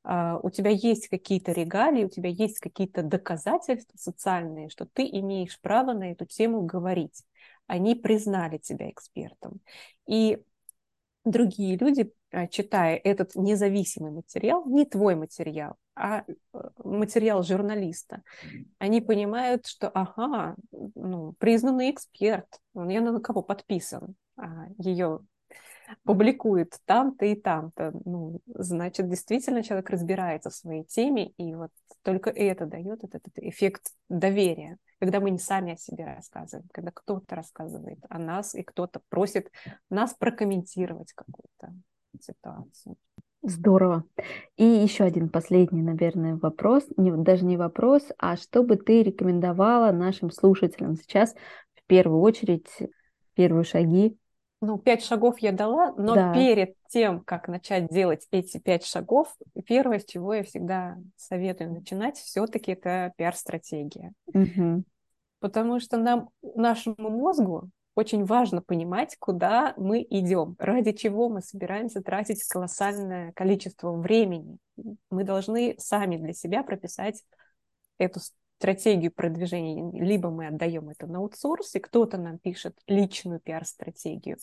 у 0.05 0.51
тебя 0.51 0.71
есть 0.71 1.09
какие-то 1.09 1.53
регалии, 1.53 2.05
у 2.05 2.11
тебя 2.11 2.29
есть 2.29 2.59
какие-то 2.59 3.03
доказательства 3.03 3.97
социальные, 3.97 4.69
что 4.69 4.87
ты 4.87 5.07
имеешь 5.07 5.59
право 5.61 5.93
на 5.95 6.13
эту 6.13 6.27
тему 6.27 6.63
говорить. 6.63 7.23
Они 7.67 7.95
признали 7.95 8.59
тебя 8.59 8.91
экспертом. 8.91 9.61
И 10.07 10.43
другие 11.25 11.77
люди, 11.79 12.13
а, 12.31 12.47
читая 12.47 12.97
этот 12.97 13.35
независимый 13.35 14.11
материал, 14.11 14.65
не 14.67 14.85
твой 14.85 15.15
материал, 15.15 15.77
а 15.97 16.25
материал 16.83 17.43
журналиста, 17.43 18.23
они 18.79 19.01
понимают, 19.01 19.67
что, 19.67 19.89
ага, 19.89 20.57
ну, 20.95 21.33
признанный 21.39 21.91
эксперт, 21.91 22.61
я 22.75 23.01
на 23.01 23.21
кого 23.21 23.43
подписан, 23.43 24.17
а 24.37 24.67
ее 24.79 25.21
публикует 26.05 26.79
там-то 26.85 27.25
и 27.27 27.35
там-то, 27.35 27.93
ну, 28.05 28.41
значит, 28.47 29.09
действительно 29.09 29.63
человек 29.63 29.91
разбирается 29.91 30.51
в 30.51 30.55
своей 30.55 30.85
теме, 30.85 31.31
и 31.37 31.55
вот 31.55 31.71
только 32.03 32.31
это 32.31 32.67
дает 32.67 33.05
этот, 33.05 33.27
этот 33.27 33.39
эффект 33.39 33.93
доверия, 34.09 34.79
когда 34.99 35.21
мы 35.21 35.31
не 35.31 35.39
сами 35.39 35.75
о 35.75 35.77
себе 35.77 36.05
рассказываем, 36.05 36.69
когда 36.73 36.91
кто-то 36.93 37.35
рассказывает 37.35 37.99
о 38.09 38.19
нас, 38.19 38.55
и 38.55 38.63
кто-то 38.63 39.01
просит 39.09 39.51
нас 39.91 40.15
прокомментировать 40.15 41.13
какую-то 41.13 41.75
ситуацию. 42.21 42.97
Здорово. 43.43 44.05
И 44.57 44.65
еще 44.65 45.05
один 45.05 45.29
последний, 45.29 45.83
наверное, 45.83 46.37
вопрос, 46.37 46.87
не, 46.97 47.13
даже 47.13 47.45
не 47.45 47.59
вопрос, 47.59 48.03
а 48.17 48.37
что 48.37 48.63
бы 48.63 48.77
ты 48.77 49.03
рекомендовала 49.03 49.93
нашим 49.93 50.31
слушателям 50.31 50.97
сейчас 50.97 51.35
в 51.75 51.87
первую 51.87 52.21
очередь, 52.23 52.71
первые 53.35 53.65
шаги 53.65 54.17
ну, 54.61 54.79
пять 54.79 55.05
шагов 55.05 55.39
я 55.41 55.53
дала, 55.53 55.93
но 55.97 56.15
да. 56.15 56.33
перед 56.33 56.77
тем, 56.89 57.21
как 57.21 57.49
начать 57.49 57.89
делать 57.89 58.27
эти 58.31 58.59
пять 58.59 58.85
шагов, 58.85 59.35
первое, 59.67 59.99
с 59.99 60.05
чего 60.05 60.35
я 60.35 60.43
всегда 60.43 60.97
советую 61.17 61.73
начинать, 61.73 62.17
все-таки 62.17 62.73
это 62.73 63.13
пиар-стратегия. 63.17 64.13
Угу. 64.27 64.85
Потому 65.41 65.81
что 65.81 65.99
нам, 65.99 66.31
нашему 66.43 67.11
мозгу 67.11 67.69
очень 67.95 68.25
важно 68.25 68.61
понимать, 68.61 69.17
куда 69.19 69.75
мы 69.77 70.05
идем, 70.09 70.57
ради 70.59 70.93
чего 70.93 71.29
мы 71.29 71.43
собираемся 71.43 72.01
тратить 72.03 72.43
колоссальное 72.45 73.33
количество 73.33 73.93
времени. 73.93 74.59
Мы 75.11 75.25
должны 75.25 75.77
сами 75.79 76.17
для 76.17 76.33
себя 76.33 76.63
прописать 76.63 77.23
эту 77.99 78.21
стратегию 78.59 79.13
продвижения, 79.13 79.91
либо 80.01 80.31
мы 80.31 80.47
отдаем 80.47 80.89
это 80.89 81.07
на 81.07 81.19
аутсорс, 81.19 81.75
и 81.75 81.81
кто-то 81.81 82.19
нам 82.19 82.39
пишет 82.39 82.77
личную 82.87 83.41
пиар-стратегию, 83.41 84.39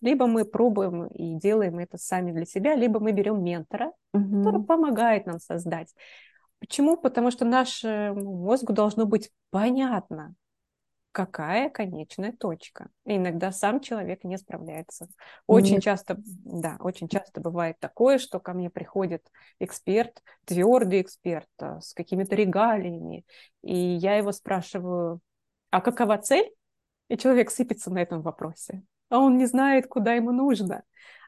либо 0.00 0.26
мы 0.26 0.44
пробуем 0.44 1.06
и 1.08 1.34
делаем 1.34 1.78
это 1.78 1.98
сами 1.98 2.32
для 2.32 2.44
себя, 2.44 2.74
либо 2.74 3.00
мы 3.00 3.12
берем 3.12 3.42
ментора, 3.42 3.92
угу. 4.12 4.38
который 4.38 4.64
помогает 4.64 5.26
нам 5.26 5.40
создать. 5.40 5.92
Почему? 6.58 6.96
Потому 6.96 7.30
что 7.30 7.44
нашему 7.44 8.44
мозгу 8.44 8.72
должно 8.72 9.04
быть 9.04 9.30
понятно, 9.50 10.34
какая 11.16 11.70
конечная 11.70 12.30
точка. 12.30 12.90
И 13.06 13.16
иногда 13.16 13.50
сам 13.50 13.80
человек 13.80 14.22
не 14.22 14.36
справляется. 14.36 15.08
Очень 15.46 15.76
Нет. 15.76 15.84
часто, 15.84 16.16
да, 16.18 16.76
очень 16.78 17.08
часто 17.08 17.40
бывает 17.40 17.78
такое, 17.80 18.18
что 18.18 18.38
ко 18.38 18.52
мне 18.52 18.68
приходит 18.68 19.26
эксперт, 19.58 20.22
твердый 20.44 21.00
эксперт 21.00 21.48
а, 21.58 21.80
с 21.80 21.94
какими-то 21.94 22.34
регалиями, 22.34 23.24
и 23.62 23.74
я 23.74 24.18
его 24.18 24.30
спрашиваю, 24.30 25.20
а 25.70 25.80
какова 25.80 26.18
цель? 26.18 26.52
И 27.08 27.16
человек 27.16 27.50
сыпется 27.50 27.90
на 27.90 28.02
этом 28.02 28.20
вопросе, 28.20 28.82
а 29.08 29.18
он 29.18 29.38
не 29.38 29.46
знает, 29.46 29.86
куда 29.86 30.12
ему 30.12 30.32
нужно. 30.32 30.82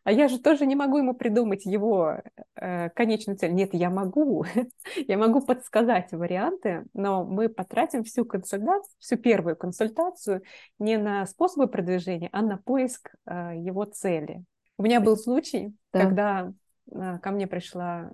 А 0.05 0.12
я 0.12 0.28
же 0.28 0.38
тоже 0.38 0.66
не 0.66 0.76
могу 0.76 0.99
ему 0.99 1.14
придумать 1.14 1.64
его 1.64 2.20
э, 2.57 2.90
конечную 2.90 3.36
цель. 3.36 3.53
Нет, 3.53 3.70
я 3.74 3.90
могу. 3.90 4.44
я 5.09 5.18
могу 5.18 5.40
подсказать 5.40 6.12
варианты, 6.12 6.84
но 6.94 7.24
мы 7.24 7.49
потратим 7.49 8.05
всю 8.05 8.24
консультацию, 8.24 8.94
всю 8.99 9.16
первую 9.16 9.57
консультацию 9.57 10.42
не 10.78 10.96
на 10.99 11.26
способы 11.26 11.68
продвижения, 11.68 12.28
а 12.32 12.42
на 12.42 12.59
поиск 12.59 13.14
э, 13.26 13.55
его 13.57 13.84
цели. 13.84 14.44
У 14.76 14.82
меня 14.82 15.01
был 15.01 15.16
случай, 15.16 15.74
да. 15.92 16.01
когда 16.01 16.53
э, 16.92 17.18
ко 17.18 17.30
мне 17.32 17.46
пришла 17.46 18.11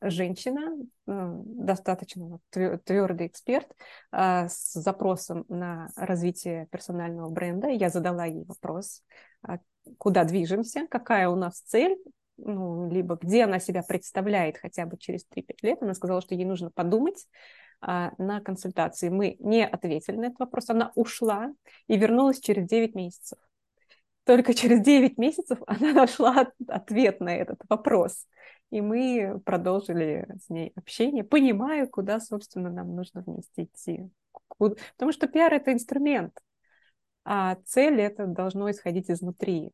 э, 0.00 0.08
женщина, 0.08 0.76
э, 1.06 1.32
достаточно 1.44 2.40
твердый 2.50 3.28
эксперт, 3.28 3.68
э, 4.12 4.48
с 4.48 4.72
запросом 4.72 5.44
на 5.48 5.88
развитие 5.96 6.66
персонального 6.72 7.30
бренда. 7.30 7.68
Я 7.68 7.88
задала 7.88 8.24
ей 8.24 8.44
вопрос, 8.44 9.02
а 9.42 9.58
куда 9.98 10.24
движемся, 10.24 10.86
какая 10.90 11.28
у 11.28 11.36
нас 11.36 11.60
цель, 11.60 11.96
ну, 12.36 12.90
либо 12.90 13.16
где 13.20 13.44
она 13.44 13.58
себя 13.58 13.82
представляет 13.82 14.58
хотя 14.58 14.86
бы 14.86 14.96
через 14.96 15.26
3-5 15.34 15.56
лет. 15.62 15.82
Она 15.82 15.94
сказала, 15.94 16.20
что 16.20 16.34
ей 16.34 16.44
нужно 16.44 16.70
подумать 16.70 17.26
а, 17.80 18.12
на 18.18 18.40
консультации. 18.40 19.08
Мы 19.08 19.36
не 19.40 19.66
ответили 19.66 20.16
на 20.16 20.26
этот 20.26 20.38
вопрос, 20.38 20.70
она 20.70 20.92
ушла 20.94 21.52
и 21.86 21.96
вернулась 21.96 22.40
через 22.40 22.66
9 22.68 22.94
месяцев. 22.94 23.38
Только 24.24 24.54
через 24.54 24.80
9 24.82 25.18
месяцев 25.18 25.58
она 25.66 25.92
нашла 25.94 26.52
ответ 26.68 27.20
на 27.20 27.34
этот 27.34 27.60
вопрос. 27.68 28.26
И 28.70 28.82
мы 28.82 29.40
продолжили 29.44 30.28
с 30.44 30.50
ней 30.50 30.72
общение, 30.76 31.24
понимая, 31.24 31.86
куда, 31.86 32.20
собственно, 32.20 32.70
нам 32.70 32.94
нужно 32.94 33.22
вместе 33.22 33.64
идти. 33.64 34.10
Потому 34.58 35.12
что 35.12 35.26
пиар— 35.26 35.54
это 35.54 35.72
инструмент 35.72 36.38
а 37.30 37.56
цель 37.66 38.00
это 38.00 38.26
должно 38.26 38.70
исходить 38.70 39.10
изнутри. 39.10 39.70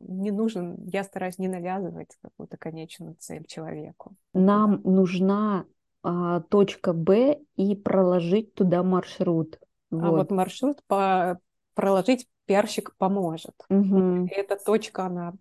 Не 0.00 0.30
нужен, 0.30 0.76
я 0.86 1.04
стараюсь 1.04 1.36
не 1.36 1.46
навязывать 1.46 2.16
какую-то 2.22 2.56
конечную 2.56 3.14
цель 3.18 3.44
человеку. 3.44 4.16
Нам 4.32 4.80
нужна 4.84 5.66
а, 6.02 6.40
точка 6.40 6.94
Б 6.94 7.40
и 7.56 7.76
проложить 7.76 8.54
туда 8.54 8.82
маршрут. 8.82 9.60
Вот. 9.90 10.02
А 10.02 10.10
вот 10.10 10.30
маршрут 10.30 10.82
по 10.86 11.38
проложить 11.74 12.26
пиарщик 12.46 12.96
поможет. 12.96 13.54
Угу. 13.68 14.24
И 14.24 14.30
эта 14.30 14.56
точка, 14.56 15.04
она 15.04 15.34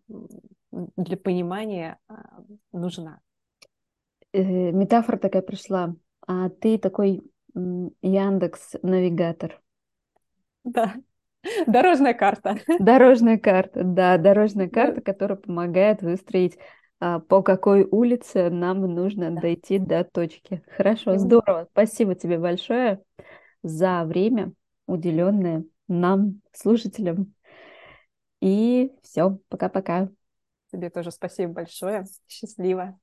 для 0.69 1.15
понимания 1.15 1.97
а, 2.09 2.43
нужна. 2.73 3.21
Э, 4.33 4.71
метафора 4.73 5.15
такая 5.15 5.43
пришла. 5.43 5.95
А 6.27 6.49
ты 6.49 6.77
такой 6.77 7.23
Яндекс 7.55 8.75
навигатор. 8.83 9.61
Да. 10.65 10.95
Дорожная 11.67 12.13
карта. 12.13 12.57
Дорожная 12.79 13.37
карта, 13.37 13.83
да, 13.83 14.17
дорожная 14.17 14.69
карта, 14.69 15.01
которая 15.01 15.37
помогает 15.37 16.01
выстроить, 16.01 16.57
а, 16.99 17.19
по 17.19 17.41
какой 17.43 17.87
улице 17.89 18.49
нам 18.49 18.81
нужно 18.81 19.31
да. 19.31 19.41
дойти 19.41 19.79
до 19.79 20.03
точки. 20.03 20.63
Хорошо, 20.75 21.17
здорово. 21.17 21.67
Спасибо 21.71 22.15
тебе 22.15 22.37
большое 22.37 23.01
за 23.63 24.03
время, 24.05 24.53
уделенное 24.87 25.65
нам, 25.87 26.41
слушателям. 26.53 27.33
И 28.41 28.91
все, 29.01 29.39
пока-пока. 29.49 30.09
Тебе 30.71 30.89
тоже 30.89 31.11
спасибо 31.11 31.53
большое. 31.53 32.05
Счастливо. 32.27 32.99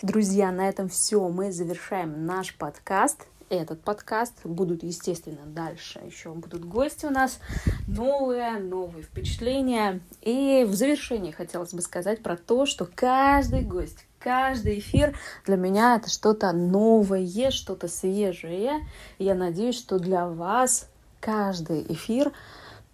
Друзья, 0.00 0.50
на 0.50 0.68
этом 0.68 0.88
все. 0.88 1.28
Мы 1.28 1.52
завершаем 1.52 2.24
наш 2.24 2.56
подкаст 2.56 3.28
этот 3.56 3.82
подкаст. 3.82 4.34
Будут, 4.44 4.82
естественно, 4.82 5.44
дальше 5.46 6.00
еще 6.04 6.32
будут 6.32 6.64
гости 6.64 7.06
у 7.06 7.10
нас 7.10 7.38
новые, 7.86 8.58
новые 8.58 9.02
впечатления. 9.02 10.00
И 10.20 10.64
в 10.66 10.74
завершении 10.74 11.30
хотелось 11.30 11.74
бы 11.74 11.82
сказать 11.82 12.22
про 12.22 12.36
то, 12.36 12.66
что 12.66 12.88
каждый 12.94 13.62
гость, 13.62 14.06
каждый 14.18 14.78
эфир 14.78 15.16
для 15.44 15.56
меня 15.56 15.96
это 15.96 16.08
что-то 16.10 16.52
новое, 16.52 17.50
что-то 17.50 17.88
свежее. 17.88 18.86
Я 19.18 19.34
надеюсь, 19.34 19.78
что 19.78 19.98
для 19.98 20.26
вас 20.26 20.88
каждый 21.20 21.84
эфир 21.92 22.32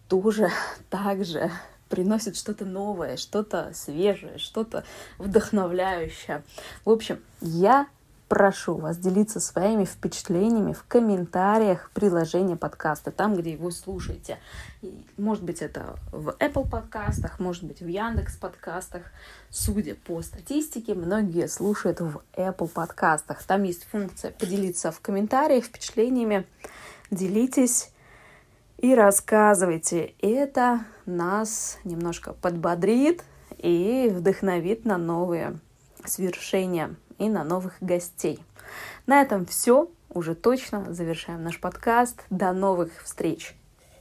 тоже 0.09 0.51
так 0.91 1.25
же 1.25 1.51
приносит 1.89 2.37
что-то 2.37 2.65
новое, 2.65 3.17
что-то 3.17 3.71
свежее, 3.75 4.39
что-то 4.39 4.85
вдохновляющее. 5.19 6.43
В 6.85 6.91
общем, 6.91 7.21
я 7.41 7.89
прошу 8.29 8.77
вас 8.77 8.99
делиться 8.99 9.41
своими 9.41 9.85
впечатлениями 9.85 10.73
в 10.73 10.85
комментариях 10.85 11.91
приложения 11.95 12.57
подкаста, 12.57 13.11
там, 13.11 13.35
где 13.35 13.53
его 13.53 13.71
слушаете. 13.71 14.39
Может 15.17 15.43
быть, 15.43 15.63
это 15.63 15.97
в 16.13 16.29
Apple 16.39 16.69
подкастах, 16.69 17.41
может 17.41 17.65
быть, 17.65 17.81
в 17.81 17.87
Яндекс 17.87 18.37
подкастах. 18.37 19.03
Судя 19.51 19.95
по 19.95 20.21
статистике, 20.23 20.95
многие 20.95 21.49
слушают 21.49 22.01
в 22.01 22.21
Apple 22.35 22.69
подкастах. 22.69 23.43
Там 23.43 23.63
есть 23.63 23.85
функция 23.85 24.31
поделиться 24.31 24.93
в 24.93 25.01
комментариях 25.01 25.65
впечатлениями. 25.65 26.47
Делитесь 27.11 27.91
и 28.77 28.95
рассказывайте. 28.95 30.15
Это 30.21 30.85
нас 31.07 31.79
немножко 31.85 32.35
подбодрит 32.35 33.25
и 33.57 34.13
вдохновит 34.15 34.85
на 34.85 34.99
новые 34.99 35.59
свершения 36.05 36.95
и 37.19 37.29
на 37.29 37.45
новых 37.45 37.75
гостей. 37.81 38.39
На 39.07 39.21
этом 39.21 39.45
все. 39.47 39.91
Уже 40.11 40.35
точно 40.35 40.93
завершаем 40.93 41.43
наш 41.43 41.61
подкаст. 41.61 42.25
До 42.31 42.53
новых 42.53 43.03
встреч! 43.03 43.58